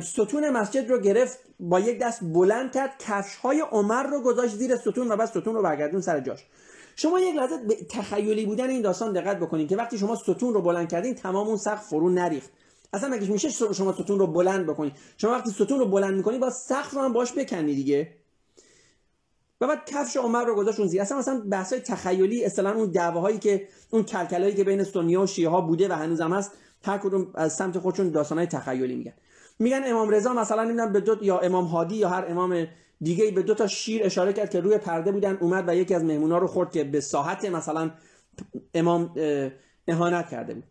ستون 0.02 0.50
مسجد 0.50 0.90
رو 0.90 1.00
گرفت 1.00 1.40
با 1.60 1.80
یک 1.80 2.00
دست 2.00 2.20
بلند 2.24 2.72
کرد 2.72 2.96
کفش 3.00 3.36
های 3.36 3.64
عمر 3.72 4.04
رو 4.04 4.22
گذاشت 4.22 4.56
زیر 4.56 4.76
ستون 4.76 5.12
و 5.12 5.16
بعد 5.16 5.28
ستون 5.28 5.56
رو 5.56 5.62
برگردون 5.62 6.02
سر 6.02 6.20
جاش. 6.20 6.46
شما 6.96 7.20
یک 7.20 7.36
لحظه 7.36 7.58
به 7.58 7.76
تخیلی 7.90 8.46
بودن 8.46 8.70
این 8.70 8.82
داستان 8.82 9.14
دقت 9.14 9.40
بکنید 9.40 9.70
که 9.70 9.76
وقتی 9.76 9.98
شما 9.98 10.16
ستون 10.16 10.54
رو 10.54 10.62
بلند 10.62 10.90
کردین 10.92 11.16
تمام 11.16 11.48
اون 11.48 11.58
سقف 11.58 11.88
فرو 11.88 12.10
نریخت. 12.10 12.50
اصلا 12.94 13.10
مگه 13.10 13.32
میشه 13.32 13.50
شما 13.50 13.94
ستون 13.94 14.20
رو 14.20 14.28
بلند 14.28 14.66
بکنید 14.66 14.94
شما 15.18 15.32
وقتی 15.32 15.52
ستون 15.52 15.80
رو 15.80 15.86
بلند 15.86 16.14
می‌کنید 16.14 16.40
با 16.40 16.50
سقف 16.50 16.94
رو 16.94 17.02
هم 17.02 17.14
باش 17.14 17.34
بکنی 17.34 17.76
دیگه. 17.76 18.10
و 19.62 19.68
بعد 19.68 19.86
کفش 19.86 20.18
عمر 20.18 20.46
رو 20.46 20.56
گذاشت 20.56 20.80
اون 20.80 20.88
زیر. 20.88 21.02
اصلا 21.02 21.18
مثلا 21.18 21.44
بحث 21.50 21.74
تخیلی 21.74 22.46
اصلا 22.46 22.74
اون 22.74 22.92
دعواهایی 22.92 23.40
که 23.40 23.68
اون 23.90 24.04
کلکلایی 24.04 24.54
که 24.54 24.64
بین 24.64 24.84
سنی 24.84 25.16
و 25.16 25.28
شیعه 25.28 25.62
بوده 25.62 25.88
و 25.88 25.94
هنوزم 25.94 26.34
هست 26.34 26.52
هر 26.86 26.98
کدوم 26.98 27.28
از 27.36 27.56
سمت 27.56 27.80
خودشون 27.80 28.10
داستانهای 28.10 28.48
تخیلی 28.48 28.96
میگن. 28.96 29.14
میگن 29.60 29.82
امام 29.86 30.10
رضا 30.10 30.34
مثلا 30.34 30.64
نمی‌دونم 30.64 30.94
به 30.94 31.00
دو 31.00 31.18
یا 31.22 31.40
امام 31.40 31.66
هادی 31.66 31.96
یا 31.96 32.10
هر 32.10 32.26
امام 32.28 32.68
دیگه 33.02 33.32
به 33.32 33.42
دو 33.42 33.54
تا 33.54 33.68
شیر 33.68 34.06
اشاره 34.06 34.34
کرد 34.34 34.50
که 34.50 34.60
روی 34.60 34.78
پرده 34.78 35.12
بودن 35.12 35.38
اومد 35.42 35.70
و 35.70 35.76
یکی 35.76 35.94
از 35.96 36.04
مهمونا 36.04 36.38
رو 36.38 36.48
خورد 36.48 36.72
که 36.72 36.84
به 36.84 37.02
ساحت 37.02 37.46
مثلا 37.46 37.92
امام 38.74 39.16
اهانت 39.88 40.30
کرده 40.30 40.54
بود. 40.54 40.64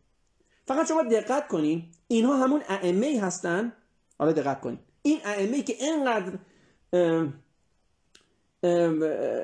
فقط 0.66 0.88
شما 0.88 1.02
دقت 1.02 1.48
کنین 1.48 1.82
اینها 2.08 2.36
همون 2.36 2.62
ائمه 2.68 3.20
هستن. 3.20 3.72
حالا 4.18 4.32
دقت 4.32 4.60
کنین. 4.60 4.78
این 5.02 5.18
ائمه 5.24 5.62
که 5.62 5.74
اینقدر 5.80 6.32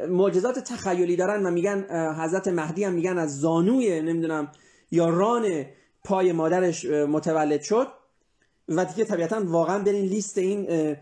معجزات 0.09 0.59
تخیلی 0.59 1.16
دارن 1.16 1.47
و 1.47 1.51
میگن 1.51 1.85
حضرت 2.18 2.49
مهدی 2.49 2.85
هم 2.85 2.93
میگن 2.93 3.18
از 3.18 3.41
زانوی 3.41 4.03
نمی‌دونم 4.03 4.53
یا 4.91 5.09
ران 5.09 5.66
پای 6.05 6.33
مادرش 6.33 6.85
متولد 6.85 7.62
شد 7.62 7.89
و 8.68 8.85
دیگه 8.85 9.05
طبیعتا 9.05 9.43
واقعا 9.45 9.79
برین 9.79 10.05
لیست 10.05 10.39
این 10.39 10.97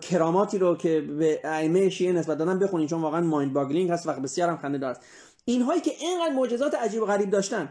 کراماتی 0.00 0.58
رو 0.58 0.76
که 0.76 1.00
به 1.00 1.40
ائمه 1.44 1.88
شیعه 1.88 2.12
نسبت 2.12 2.38
دادن 2.38 2.58
بخونین 2.58 2.86
چون 2.86 3.00
واقعا 3.00 3.20
mind 3.20 3.52
boggling 3.52 3.90
هست 3.90 4.06
و 4.06 4.12
بسیار 4.12 4.48
هم 4.48 4.56
خنده 4.56 4.78
دار 4.78 4.90
است. 4.90 5.00
اینهایی 5.44 5.80
که 5.80 5.90
اینقدر 6.00 6.34
معجزات 6.34 6.74
عجیب 6.74 7.02
و 7.02 7.06
غریب 7.06 7.30
داشتن 7.30 7.68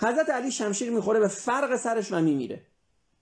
حضرت 0.00 0.30
علی 0.30 0.50
شمشیر 0.50 0.90
می‌خوره 0.90 1.20
به 1.20 1.28
فرق 1.28 1.76
سرش 1.76 2.12
و 2.12 2.20
میمیره. 2.20 2.62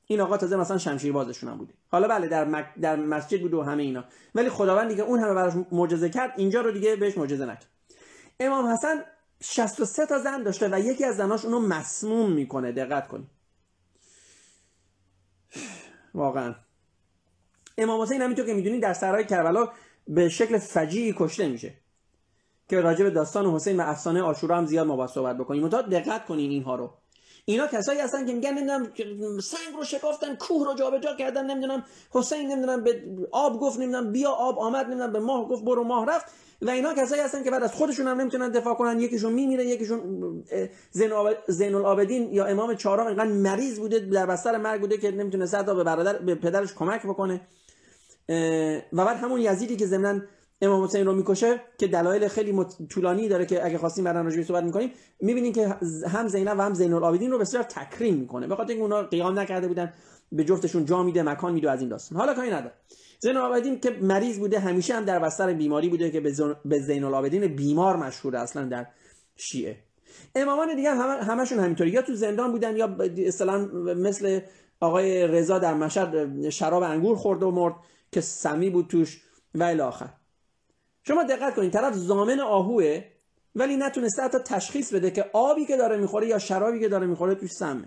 این 0.07 0.21
آقا 0.21 0.37
تازه 0.37 0.57
مثلا 0.57 0.79
شمشیر 0.79 1.12
بازشون 1.12 1.51
هم 1.51 1.59
بوده 1.59 1.75
حالا 1.89 2.09
بله 2.09 2.29
در, 2.29 2.45
مک... 2.45 2.66
در 2.81 2.97
مسجد 2.97 3.41
بود 3.41 3.55
و 3.55 3.62
همه 3.62 3.83
اینا. 3.83 4.05
ولی 4.35 4.51
خداوند 4.51 4.89
دیگه 4.89 5.03
اون 5.03 5.19
همه 5.19 5.35
براش 5.35 5.53
معجزه 5.73 6.09
کرد 6.09 6.35
اینجا 6.37 6.61
رو 6.61 6.71
دیگه 6.71 6.97
بهش 6.97 7.19
معجزه 7.19 7.45
نکرد. 7.45 7.69
امام 8.41 8.66
حسن 8.66 9.05
63 9.41 10.07
تا 10.07 10.19
زن 10.19 10.43
داشته 10.43 10.69
و 10.69 10.81
یکی 10.81 11.05
از 11.05 11.16
زناش 11.16 11.45
اونو 11.45 11.61
مسموم 11.61 12.33
می‌کنه. 12.33 12.73
دقت 12.73 13.09
کنید. 13.09 13.29
واقعا. 16.14 16.55
امام 17.79 18.01
حسین 18.01 18.22
همینطور 18.22 18.47
که 18.47 18.55
می‌دونید 18.55 18.83
در 18.83 18.93
سرای 18.93 19.24
کربلا 19.24 19.68
به 20.09 20.29
شکل 20.29 20.59
فجیعی 20.59 21.14
کشته 21.18 21.49
میشه. 21.49 21.74
که 22.68 22.81
راجع 22.81 23.05
به 23.05 23.11
داستان 23.11 23.47
حسین 23.47 23.81
و 23.81 23.83
افسانه 23.87 24.22
آشورا 24.22 24.57
هم 24.57 24.66
زیاد 24.66 24.87
ما 24.87 24.97
باید 24.97 25.11
صحبت 25.11 25.37
بکنیم. 25.39 25.62
منتها 25.62 25.83
دقت 25.83 26.26
کنین 26.26 26.51
اینها 26.51 26.76
رو. 26.76 26.91
اینا 27.45 27.66
کسایی 27.66 28.01
هستن 28.01 28.26
که 28.26 28.33
میگن 28.33 28.51
نمی‌دونم 28.51 29.41
سنگ 29.41 29.76
رو 29.76 29.85
شکافتن 29.85 30.37
کوه 30.37 30.66
رو 30.66 30.74
جابجا 30.74 31.14
کردن 31.14 31.51
نمی‌دونم 31.51 31.85
حسین 32.11 32.53
نمی‌دونم 32.53 32.85
به 32.85 33.03
آب 33.33 33.61
گفت 33.61 33.79
نمی‌دونم 33.79 34.12
بیا 34.12 34.31
آب 34.31 34.59
آمد 34.59 34.87
نمی‌دونم 34.87 35.12
به 35.12 35.20
ماه 35.20 35.49
گفت 35.49 35.64
برو 35.64 35.85
ماه 35.85 36.07
رفت. 36.07 36.26
و 36.62 36.70
اینا 36.70 36.95
کسایی 36.95 37.22
هستن 37.22 37.45
که 37.45 37.51
بعد 37.51 37.62
از 37.62 37.72
خودشون 37.72 38.07
هم 38.07 38.20
نمی‌تونن 38.20 38.51
دفاع 38.51 38.74
کنن. 38.74 39.01
یکیشون 39.01 39.33
میمیره 39.33 39.64
یکیشون 39.64 40.45
زین 41.49 41.74
العابدین 41.74 42.33
یا 42.33 42.47
امام 42.47 42.74
چهارم 42.74 43.07
اینقدر 43.07 43.33
مریض 43.33 43.79
بوده 43.79 43.99
در 43.99 44.26
بستر 44.26 44.57
مرگ 44.57 44.81
بوده 44.81 44.99
که 44.99 45.11
نمی‌تونه 45.11 45.47
صدا 45.47 45.74
به 45.74 45.85
برادر 45.85 46.18
به 46.18 46.35
پدرش 46.35 46.74
کمک 46.74 47.03
بکنه. 47.03 47.41
و 48.93 49.05
بعد 49.05 49.16
همون 49.16 49.41
یزیدی 49.41 49.76
که 49.76 49.87
ضمن 49.87 50.26
امام 50.62 50.85
حسین 50.85 51.07
رو 51.07 51.12
می‌کشه 51.12 51.61
که 51.79 51.87
دلایل 51.87 52.29
خیلی 52.29 52.64
طولانی 52.91 53.29
داره 53.29 53.47
که 53.47 53.66
اگه 53.66 53.79
خواستیم 53.79 54.05
بعدا 54.05 54.20
راجعش 54.20 54.45
صحبت 54.45 54.64
می‌کنیم 54.64 54.91
می‌بینیم 55.20 55.53
که 55.53 55.76
هم 56.09 56.29
زینب 56.29 56.59
و 56.59 56.62
هم 56.62 56.74
زین 56.74 56.93
العابدین 56.93 57.31
رو 57.31 57.39
بسیار 57.39 57.62
تکریم 57.62 58.14
می‌کنه 58.14 58.47
به 58.47 58.57
خاطر 58.57 58.68
اینکه 58.68 58.83
اونا 58.83 59.03
قیام 59.03 59.39
نکرده 59.39 59.68
بودن 59.68 59.93
به 60.33 60.45
جفتشون 60.45 60.85
جا 60.85 61.03
میده 61.03 61.22
مکان 61.22 61.53
میده 61.53 61.70
از 61.70 61.81
این 61.81 61.89
داستان. 61.89 62.18
حالا 62.18 62.35
کاری 62.35 62.51
نداره. 62.51 62.72
زین 63.20 63.37
العابدین 63.37 63.81
که 63.81 63.91
مریض 63.91 64.39
بوده 64.39 64.59
همیشه 64.59 64.95
هم 64.95 65.05
در 65.05 65.18
بستر 65.18 65.53
بیماری 65.53 65.89
بوده 65.89 66.11
که 66.11 66.20
به 66.64 66.79
زین 66.79 67.05
العابدین 67.05 67.47
بیمار 67.47 67.97
مشهوره 67.97 68.39
اصلا 68.39 68.64
در 68.64 68.87
شیعه. 69.37 69.76
امامان 70.35 70.76
دیگه 70.76 70.91
هم 70.91 71.18
همشون 71.22 71.59
همینطوری. 71.59 71.91
یا 71.91 72.03
تو 72.03 72.14
زندان 72.14 72.53
بودن 72.53 72.76
یا 72.76 72.97
اصلا 73.26 73.59
مثل 73.95 74.41
آقای 74.81 75.26
رضا 75.26 75.59
در 75.59 75.74
مشهد 75.74 76.49
شراب 76.51 76.83
انگور 76.83 77.16
خورد 77.16 77.43
و 77.43 77.51
مرد. 77.51 77.74
که 78.13 78.21
سمی 78.21 78.71
بود 78.71 78.89
توش 78.89 79.23
و 79.55 79.63
آخر. 79.83 80.09
شما 81.03 81.23
دقت 81.23 81.55
کنید 81.55 81.73
طرف 81.73 81.95
زامن 81.95 82.41
آهوه 82.41 83.05
ولی 83.55 83.77
نتونسته 83.77 84.23
حتی 84.23 84.39
تشخیص 84.39 84.95
بده 84.95 85.11
که 85.11 85.31
آبی 85.33 85.67
که 85.67 85.77
داره 85.77 85.97
می‌خوره 85.97 86.27
یا 86.27 86.39
شرابی 86.39 86.81
که 86.81 86.89
داره 86.89 87.07
می‌خوره 87.07 87.35
توش 87.35 87.53
سمه. 87.53 87.85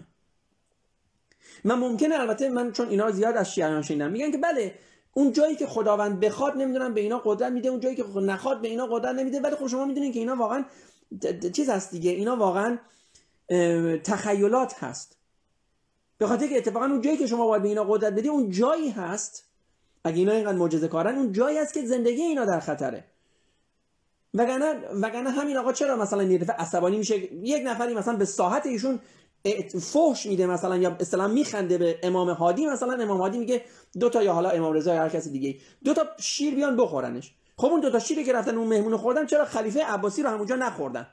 من 1.63 1.76
ممکنه 1.76 2.19
البته 2.19 2.49
من 2.49 2.72
چون 2.72 2.89
اینا 2.89 3.11
زیاد 3.11 3.38
از 3.38 3.53
شیعیان 3.53 3.82
شنیدم 3.82 4.11
میگن 4.11 4.32
که 4.32 4.38
بله 4.38 4.76
اون 5.13 5.32
جایی 5.32 5.55
که 5.55 5.67
خداوند 5.67 6.19
بخواد 6.19 6.57
نمی‌دونم 6.57 6.93
به 6.93 7.01
اینا 7.01 7.22
قدرت 7.26 7.51
میده 7.51 7.69
اون 7.69 7.80
جایی 7.80 7.95
که 7.95 8.03
نخواد 8.03 8.61
به 8.61 8.67
اینا 8.67 8.86
قدرت 8.86 9.15
نمیده 9.15 9.39
ولی 9.39 9.55
خب 9.55 9.67
شما 9.67 9.86
می‌دونید 9.86 10.13
که 10.13 10.19
اینا 10.19 10.36
واقعا 10.36 10.65
چیز 11.53 11.69
هست 11.69 11.91
دیگه 11.91 12.11
اینا 12.11 12.36
واقعا 12.36 12.78
تخیلات 14.03 14.84
هست. 14.84 15.17
به 16.17 16.28
خاطر 16.28 16.47
که 16.47 16.57
اتفاقا 16.57 16.86
اون 16.86 17.01
جایی 17.01 17.17
که 17.17 17.28
شما 17.28 17.47
باید 17.47 17.61
به 17.61 17.69
اینا 17.69 17.84
قدرت 17.84 18.13
بدی 18.13 18.30
اون 18.30 18.49
جایی 18.49 18.89
هست 18.89 19.50
اگه 20.03 20.17
اینا 20.17 20.31
اینقدر 20.31 20.57
معجزه 20.57 20.87
کارن 20.87 21.15
اون 21.15 21.31
جایی 21.31 21.57
هست 21.57 21.73
که 21.73 21.85
زندگی 21.85 22.21
اینا 22.21 22.45
در 22.45 22.59
خطره. 22.59 23.03
وگرنه 24.33 24.73
وگرنه 25.01 25.29
همین 25.29 25.57
آقا 25.57 25.73
چرا 25.73 25.95
مثلا 25.95 26.23
یه 26.23 26.39
عصبانی 26.59 26.97
میشه؟ 26.97 27.17
یک 27.33 27.63
نفری 27.65 27.93
مثلا 27.93 28.15
به 28.15 28.25
ساحت 28.25 28.65
ایشون 28.65 28.99
فحش 29.81 30.25
میده 30.25 30.45
مثلا 30.45 30.77
یا 30.77 30.97
اصلا 30.99 31.27
میخنده 31.27 31.77
به 31.77 31.99
امام 32.03 32.29
هادی 32.29 32.65
مثلا 32.65 33.03
امام 33.03 33.21
هادی 33.21 33.37
میگه 33.37 33.61
دو 33.99 34.09
تا 34.09 34.23
یا 34.23 34.33
حالا 34.33 34.49
امام 34.49 34.73
رضا 34.73 34.93
یا 34.93 35.01
هر 35.01 35.09
کسی 35.09 35.31
دیگه 35.31 35.55
دو 35.83 35.93
تا 35.93 36.05
شیر 36.19 36.55
بیان 36.55 36.77
بخورنش. 36.77 37.33
خب 37.57 37.67
اون 37.67 37.79
دو 37.79 37.91
تا 37.91 37.99
شیری 37.99 38.23
که 38.23 38.33
رفتن 38.33 38.57
اون 38.57 38.67
مهمون 38.67 38.97
خوردن 38.97 39.25
چرا 39.25 39.45
خلیفه 39.45 39.85
عباسی 39.85 40.23
رو 40.23 40.29
همونجا 40.29 40.55
نخوردن؟ 40.55 41.07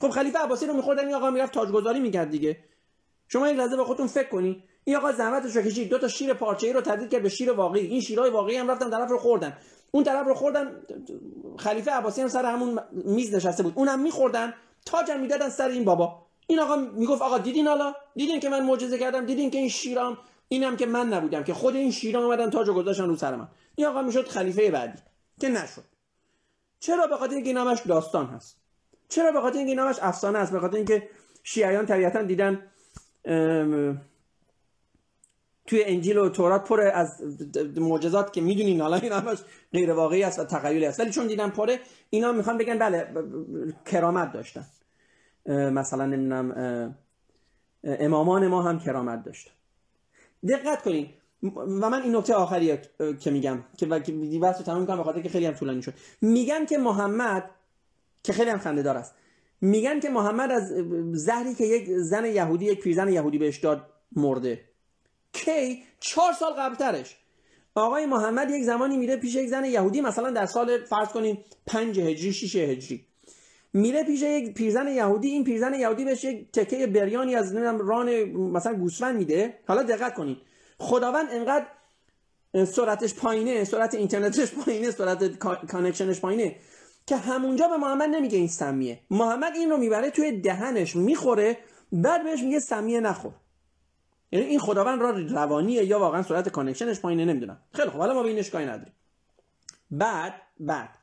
خب 0.00 0.10
خلیفه 0.10 0.38
عباسی 0.38 0.66
رو 0.66 0.74
میخوردن 0.74 1.06
این 1.06 1.14
آقا 1.14 1.30
می‌رفت 1.30 1.52
تاجگذاری 1.52 2.00
می‌کرد 2.00 2.30
دیگه. 2.30 2.58
شما 3.28 3.48
یک 3.48 3.58
لحظه 3.58 3.76
به 3.76 3.84
خودتون 3.84 4.06
فکر 4.06 4.28
کنی. 4.28 4.64
این 4.84 4.96
آقا 4.96 5.12
زحمتش 5.12 5.56
رو 5.56 5.62
کشید 5.62 5.88
دو 5.88 5.98
تا 5.98 6.08
شیر 6.08 6.34
پارچه‌ای 6.34 6.72
رو 6.72 6.80
تبدیل 6.80 7.08
کرد 7.08 7.22
به 7.22 7.28
شیر 7.28 7.52
واقعی. 7.52 7.86
این 7.86 8.00
شیرای 8.00 8.30
واقعی 8.30 8.56
هم 8.56 8.70
رفتن 8.70 8.90
طرف 8.90 9.10
رو 9.10 9.18
خوردن. 9.18 9.56
اون 9.90 10.04
طرف 10.04 10.26
رو 10.26 10.34
خوردن 10.34 10.82
خلیفه 11.58 11.90
عباسی 11.90 12.22
هم 12.22 12.28
سر 12.28 12.44
همون 12.44 12.78
میز 12.92 13.34
نشسته 13.34 13.62
بود. 13.62 13.72
اونم 13.76 14.00
میخوردن 14.00 14.54
تاجم 14.86 15.20
می‌دادن 15.20 15.48
سر 15.48 15.68
این 15.68 15.84
بابا. 15.84 16.26
این 16.46 16.60
آقا 16.60 16.76
می‌گفت 16.76 17.22
آقا 17.22 17.38
دیدین 17.38 17.66
حالا؟ 17.66 17.94
دیدین 18.14 18.40
که 18.40 18.48
من 18.48 18.64
معجزه 18.64 18.98
کردم؟ 18.98 19.26
دیدین 19.26 19.50
که 19.50 19.58
این 19.58 19.68
شیرام؟ 19.68 20.18
اینم 20.48 20.76
که 20.76 20.86
من 20.86 21.08
نبودم 21.08 21.44
که 21.44 21.54
خود 21.54 21.76
این 21.76 21.90
شیرام 21.90 22.24
اومدن 22.24 22.50
تاج 22.50 22.68
و 22.68 22.74
گذاشتن 22.74 23.06
رو 23.06 23.16
سر 23.16 23.34
من. 23.36 23.48
این 23.74 23.86
آقا 23.86 24.02
می‌شد 24.02 24.28
خلیفه 24.28 24.70
بعدی 24.70 24.98
که 25.40 25.48
نشد. 25.48 25.84
چرا 26.80 27.06
به 27.06 27.16
خاطر 27.16 27.34
اینکه 27.34 27.52
نامش 27.52 27.80
داستان 27.86 28.26
هست؟ 28.26 28.56
چرا 29.08 29.32
به 29.32 29.40
خاطر 29.40 29.58
اینکه 29.58 29.74
نامش 29.74 29.96
افسانه 30.02 30.38
است؟ 30.38 30.52
به 30.52 30.60
خاطر 30.60 30.76
اینکه 30.76 31.08
شیعیان 31.42 31.86
طبیعتا 31.86 32.22
دیدن 32.22 32.70
توی 35.66 35.84
انجیل 35.84 36.18
و 36.18 36.28
تورات 36.28 36.68
پر 36.68 36.80
از 36.80 37.22
معجزات 37.76 38.32
که 38.32 38.40
می‌دونین. 38.40 38.80
حالا 38.80 38.96
این 38.96 39.12
همش 39.12 39.38
غیر 39.72 39.92
واقعی 39.92 40.22
است 40.22 40.38
و 40.38 40.44
تخیلی 40.44 40.86
است. 40.86 41.00
ولی 41.00 41.10
چون 41.10 41.26
دیدن 41.26 41.50
پره 41.50 41.80
اینا 42.10 42.32
می‌خوان 42.32 42.58
بگن 42.58 42.78
بله 42.78 43.08
کرامت 43.86 44.32
داشتن. 44.32 44.64
مثلا 45.46 46.06
نمی‌دونم 46.06 46.94
امامان 47.84 48.46
ما 48.46 48.62
هم 48.62 48.78
کرامت 48.78 49.24
داشتن 49.24 49.52
دقت 50.48 50.82
کنین. 50.82 51.08
و 51.56 51.90
من 51.90 52.02
این 52.02 52.16
نکته 52.16 52.34
آخری 52.34 52.78
که 53.20 53.30
میگم 53.30 53.64
که 53.76 53.86
بحث 54.42 54.58
رو 54.58 54.64
تمام 54.64 54.80
می‌کنم 54.80 54.96
به 54.96 55.04
خاطر 55.04 55.20
که 55.20 55.28
خیلی 55.28 55.46
هم 55.46 55.54
طولانی 55.54 55.82
شد. 55.82 55.94
میگن 56.20 56.66
که 56.66 56.78
محمد 56.78 57.50
که 58.22 58.32
خیلی 58.32 58.50
هم 58.50 58.58
خنده 58.58 58.82
دار 58.82 58.96
است. 58.96 59.14
میگن 59.60 60.00
که 60.00 60.10
محمد 60.10 60.50
از 60.50 60.72
زهری 61.12 61.54
که 61.54 61.64
یک 61.64 61.88
زن 61.88 62.24
یهودی 62.24 62.64
یک 62.64 62.80
پیرزن 62.80 63.08
یهودی 63.08 63.38
بهش 63.38 63.58
داد 63.58 63.86
مرده. 64.16 64.60
کی 65.32 65.82
چهار 66.00 66.32
سال 66.32 66.52
قبلترش. 66.52 67.16
آقای 67.74 68.06
محمد 68.06 68.50
یک 68.50 68.62
زمانی 68.62 68.96
میره 68.96 69.16
پیش 69.16 69.34
یک 69.34 69.48
زن 69.48 69.64
یهودی 69.64 70.00
مثلا 70.00 70.30
در 70.30 70.46
سال 70.46 70.84
فرض 70.84 71.08
کنیم 71.08 71.44
پنج 71.66 72.00
هجری 72.00 72.32
شیش 72.32 72.56
هجری. 72.56 73.06
میره 73.72 74.04
پیش 74.04 74.22
یک 74.22 74.54
پیرزن 74.54 74.88
یهودی 74.88 75.28
این 75.28 75.44
پیرزن 75.44 75.74
یهودی 75.74 76.04
بهش 76.04 76.24
یک 76.24 76.52
تکه 76.52 76.86
بریانی 76.86 77.34
از 77.34 77.52
نمی‌دونم 77.52 77.78
ران 77.78 78.22
مثلا 78.32 78.74
گوسفند 78.74 79.16
میده. 79.16 79.58
حالا 79.68 79.82
دقت 79.82 80.14
کنید 80.14 80.38
خداوند 80.78 81.28
انقدر 81.30 81.66
سرعتش 82.64 83.14
پایینه 83.14 83.64
سرعت 83.64 83.94
اینترنتش 83.94 84.52
پایینه 84.52 84.90
سرعت 84.90 85.38
connection 85.70 86.12
ش 86.12 86.20
پایینه 86.20 86.56
که 87.06 87.16
همونجا 87.16 87.68
به 87.68 87.76
محمد 87.76 88.08
نمیگه 88.08 88.38
این 88.38 88.48
سمیه. 88.48 89.00
محمد 89.10 89.52
این 89.56 89.70
رو 89.70 89.76
می‌بره 89.76 90.10
توی 90.10 90.40
دهنش 90.40 90.96
می‌خوره 90.96 91.58
بعد 91.92 92.24
بهش 92.24 92.42
میگه 92.42 92.58
سمیه 92.58 93.00
نخور. 93.00 93.32
یعنی 94.32 94.46
این 94.46 94.58
خداوند 94.58 95.00
یا 95.00 95.10
روانیه 95.10 95.84
یا 95.84 95.98
واقعا 95.98 96.22
سرعت 96.22 96.48
connection 96.48 96.91
ش 96.91 97.00
پایینه 97.00 97.24
نمی‌دونم. 97.24 97.58
خیلی 97.72 97.90
خب 97.90 97.98
حالا 97.98 98.14
ما 98.14 98.22
به 98.22 98.28
اینش 98.28 98.50
کاری 98.50 98.64
نداریم. 98.64 98.92
بعد 99.90 100.34
بعد. 100.60 100.98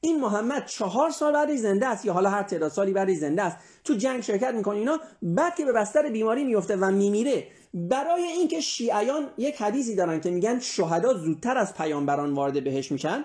این 0.00 0.20
محمد 0.20 0.66
چهار 0.66 1.10
سال 1.10 1.32
بعدی 1.32 1.56
زنده 1.56 1.86
است 1.86 2.04
یا 2.04 2.12
حالا 2.12 2.30
هر 2.30 2.42
تعداد 2.42 2.70
سالی 2.70 2.92
بعدی 2.92 3.14
زنده 3.14 3.42
است؟ 3.42 3.56
تو 3.84 3.94
جنگ 3.94 4.22
شرکت 4.22 4.54
می‌کنه 4.54 4.76
اینا 4.76 5.00
بعد 5.22 5.54
که 5.54 5.64
به 5.64 5.72
بستر 5.72 6.10
بیماری 6.10 6.44
میفته 6.44 6.76
و 6.76 6.90
میمیره 6.90 7.46
برای 7.74 8.22
اینکه 8.22 8.60
شیعیان 8.60 9.30
یک 9.38 9.62
حدیثی 9.62 9.96
دارن 9.96 10.20
که 10.20 10.30
میگن 10.30 10.58
شهدا 10.58 11.14
زودتر 11.14 11.58
از 11.58 11.74
پیامبران 11.74 12.34
وارد 12.34 12.64
بهشت 12.64 12.92
میشن. 12.92 13.24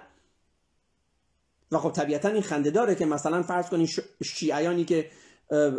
و 1.72 1.78
خب 1.78 1.92
طبیعتا 1.92 2.30
این 2.30 2.42
خنده 2.42 2.72
داره 2.72 2.96
که 2.96 3.06
مثلا 3.06 3.44
فرض 3.44 3.70
کنید 3.70 3.90
شیعیانی 4.24 4.86
که 4.86 5.10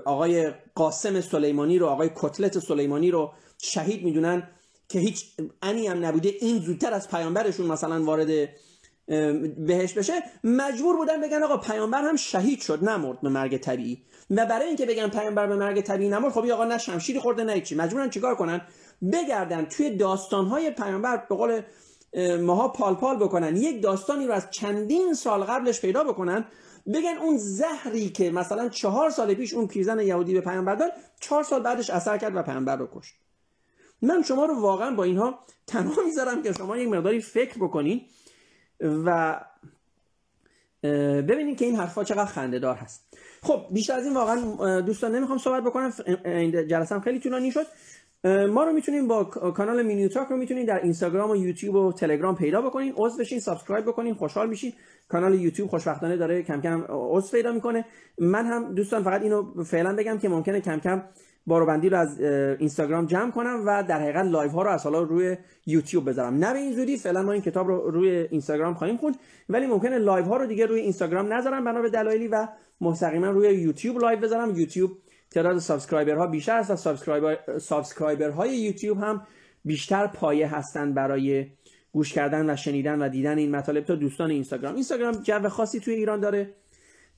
آقای 0.04 0.50
قاسم 0.74 1.20
سلیمانی 1.20 1.78
رو 1.78 1.86
آقای 1.86 2.10
کتلت 2.16 2.58
سلیمانی 2.58 3.10
رو 3.10 3.32
شهید 3.62 4.04
می‌دونن 4.04 4.50
که 4.88 4.98
هیچ 4.98 5.26
انی 5.62 5.86
هم 5.86 6.04
نبوده 6.04 6.32
این 6.40 6.58
زودتر 6.58 6.92
از 6.92 7.08
پیامبرشون 7.08 7.66
مثلا 7.66 8.04
وارد 8.04 8.48
بهش 9.66 9.92
بشه. 9.92 10.12
مجبور 10.44 10.96
بودن 10.96 11.20
بگن 11.20 11.42
آقا 11.42 11.56
پیامبر 11.56 12.02
هم 12.02 12.16
شهید 12.16 12.60
شد 12.60 12.84
نمرد 12.84 13.20
به 13.20 13.28
مرگ 13.28 13.56
طبیعی. 13.56 14.02
و 14.30 14.46
برای 14.46 14.66
اینکه 14.66 14.86
بگن 14.86 15.08
پیامبر 15.08 15.46
به 15.46 15.56
مرگ 15.56 15.80
طبیعی 15.80 16.10
نمرد 16.10 16.32
خب 16.32 16.50
آقا 16.50 16.64
نه 16.64 16.78
شمشیری 16.78 17.20
خورده 17.20 17.44
نه 17.44 17.60
چی 17.60 17.74
مجبورن 17.74 18.10
چیکار 18.10 18.34
کنن؟ 18.34 18.60
بگردن 19.12 19.64
توی 19.64 19.96
داستانهای 19.96 20.70
پیامبر 20.70 21.26
به 21.28 21.34
قول 21.34 21.60
ماها 22.40 22.68
پال 22.68 22.94
پال 22.94 23.16
بکنن. 23.16 23.56
یک 23.56 23.82
داستانی 23.82 24.26
رو 24.26 24.32
از 24.32 24.50
چندین 24.50 25.14
سال 25.14 25.40
قبلش 25.40 25.80
پیدا 25.80 26.04
بکنن 26.04 26.44
بگن 26.94 27.18
اون 27.20 27.36
زهری 27.36 28.08
که 28.08 28.30
مثلا 28.30 28.68
چهار 28.68 29.10
سال 29.10 29.34
پیش 29.34 29.54
اون 29.54 29.66
پیرزن 29.66 30.00
یهودی 30.00 30.34
به 30.34 30.40
پیامبر 30.40 30.74
داد 30.74 30.92
چهار 31.20 31.42
سال 31.42 31.62
بعدش 31.62 31.90
اثر 31.90 32.18
کرد 32.18 32.36
و 32.36 32.42
پیامبر 32.42 32.76
رو 32.76 32.88
کشت. 32.92 33.14
من 34.02 34.22
شما 34.22 34.44
رو 34.44 34.60
واقعا 34.60 34.94
با 34.94 35.04
اینها 35.04 35.38
تنها 35.66 36.02
می‌ذارم 36.02 36.42
که 36.42 36.52
شما 36.52 36.76
یک 36.76 36.88
مقداری 36.88 37.20
فکر 37.20 37.58
بکنین 37.58 38.00
و 38.80 39.40
ببینید 41.28 41.58
که 41.58 41.64
این 41.64 41.76
حرفا 41.76 42.04
چقدر 42.04 42.24
خنده 42.24 42.58
دار 42.58 42.74
هست. 42.74 43.18
خب 43.42 43.66
بیشتر 43.70 43.96
از 43.96 44.04
این 44.04 44.14
واقعا 44.14 44.80
دوستان 44.80 45.14
نمی‌خوام 45.14 45.38
صحبت 45.38 45.62
بکنم 45.62 45.90
جلسم 46.50 47.00
خیلی 47.00 47.20
طولانی 47.20 47.52
شد. 47.52 47.66
ما 48.24 48.64
رو 48.64 48.72
می‌تونیم 48.72 49.08
با 49.08 49.24
کانال 49.24 49.82
مینیو 49.82 50.08
تاک 50.08 50.28
رو 50.28 50.36
می‌تونین 50.36 50.64
در 50.64 50.82
اینستاگرام 50.82 51.30
و 51.30 51.36
یوتیوب 51.36 51.74
و 51.74 51.92
تلگرام 51.92 52.36
پیدا 52.36 52.62
بکنین 52.62 52.92
عضو 52.96 53.18
بشین 53.18 53.40
subscribe 53.40 53.86
بکنین 53.86 54.14
خوشحال 54.14 54.48
میشین. 54.48 54.72
کانال 55.08 55.34
یوتیوب 55.34 55.70
خوشبختانه 55.70 56.16
داره 56.16 56.42
کم 56.42 56.60
کم 56.60 56.84
عضو 56.88 57.36
پیدا 57.36 57.52
می‌کنه. 57.52 57.84
من 58.18 58.46
هم 58.46 58.74
دوستان 58.74 59.02
فقط 59.02 59.22
اینو 59.22 59.64
فعلا 59.64 59.96
بگم 59.96 60.18
که 60.18 60.28
ممکنه 60.28 60.60
کم 60.60 60.78
کم 60.78 61.02
بار 61.46 61.57
و 61.57 61.62
بندیل 61.62 61.88
رو 61.88 61.98
از 61.98 62.20
اینستاگرام 62.58 63.06
جمع 63.06 63.30
کنم 63.30 63.62
و 63.66 63.82
در 63.88 64.00
حقیقت 64.00 64.24
live 64.24 64.50
ها 64.50 64.62
رو 64.62 64.70
از 64.70 64.84
حالا 64.84 65.02
روی 65.02 65.36
یوتیوب 65.66 66.08
بذارم. 66.08 66.34
نه 66.34 66.52
به 66.52 66.58
این 66.58 66.72
زودی 66.72 66.96
فعلا 66.96 67.22
ما 67.22 67.32
این 67.32 67.42
کتاب 67.42 67.66
رو 67.68 67.90
روی 67.90 68.10
اینستاگرام 68.10 68.74
خواهیم 68.74 68.96
خوند 68.96 69.16
ولی 69.48 69.66
ممکنه 69.66 69.98
live 69.98 70.24
ها 70.24 70.36
رو 70.36 70.46
دیگه 70.46 70.66
روی 70.66 70.80
اینستاگرام 70.80 71.32
نذارم 71.32 71.64
بنا 71.64 71.82
به 71.82 71.90
دلایلی 71.90 72.28
و 72.28 72.48
مستقیما 72.80 73.30
روی 73.30 73.48
یوتیوب 73.48 73.98
live 73.98 74.20
بذارم. 74.20 74.56
یوتیوب 74.56 74.90
تعداد 75.30 75.62
ها 76.08 76.26
بیشتر 76.26 76.64
و 76.70 76.76
subscriber 76.76 77.58
subscriber 77.58 78.30
های 78.30 78.56
یوتیوب 78.58 78.98
هم 78.98 79.26
بیشتر 79.64 80.06
پایه 80.06 80.54
هستند 80.54 80.94
برای 80.94 81.46
گوش 81.92 82.12
کردن 82.12 82.50
و 82.50 82.56
شنیدن 82.56 83.02
و 83.02 83.08
دیدن 83.08 83.38
این 83.38 83.56
مطالب 83.56 83.84
تا 83.84 83.94
دوستان 83.94 84.30
اینستاگرام. 84.30 84.74
اینستاگرام 84.74 85.12
جو 85.12 85.48
خاصی 85.48 85.80
توی 85.80 85.94
ایران 85.94 86.20
داره. 86.20 86.54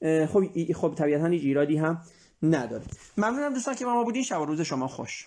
خب 0.02 0.44
خب 0.74 0.94
طبیعتا 0.96 1.26
هیچ 1.26 1.42
ایرادی 1.42 1.76
هم 1.76 2.00
نداره. 2.42 2.84
ممنونم 3.16 3.54
دوستان 3.54 3.74
که 3.74 3.84
با 3.84 3.94
ما 3.94 4.04
بودین. 4.04 4.22
شب 4.22 4.40
و 4.40 4.44
روز 4.44 4.60
شما 4.60 4.88
خوش. 4.88 5.26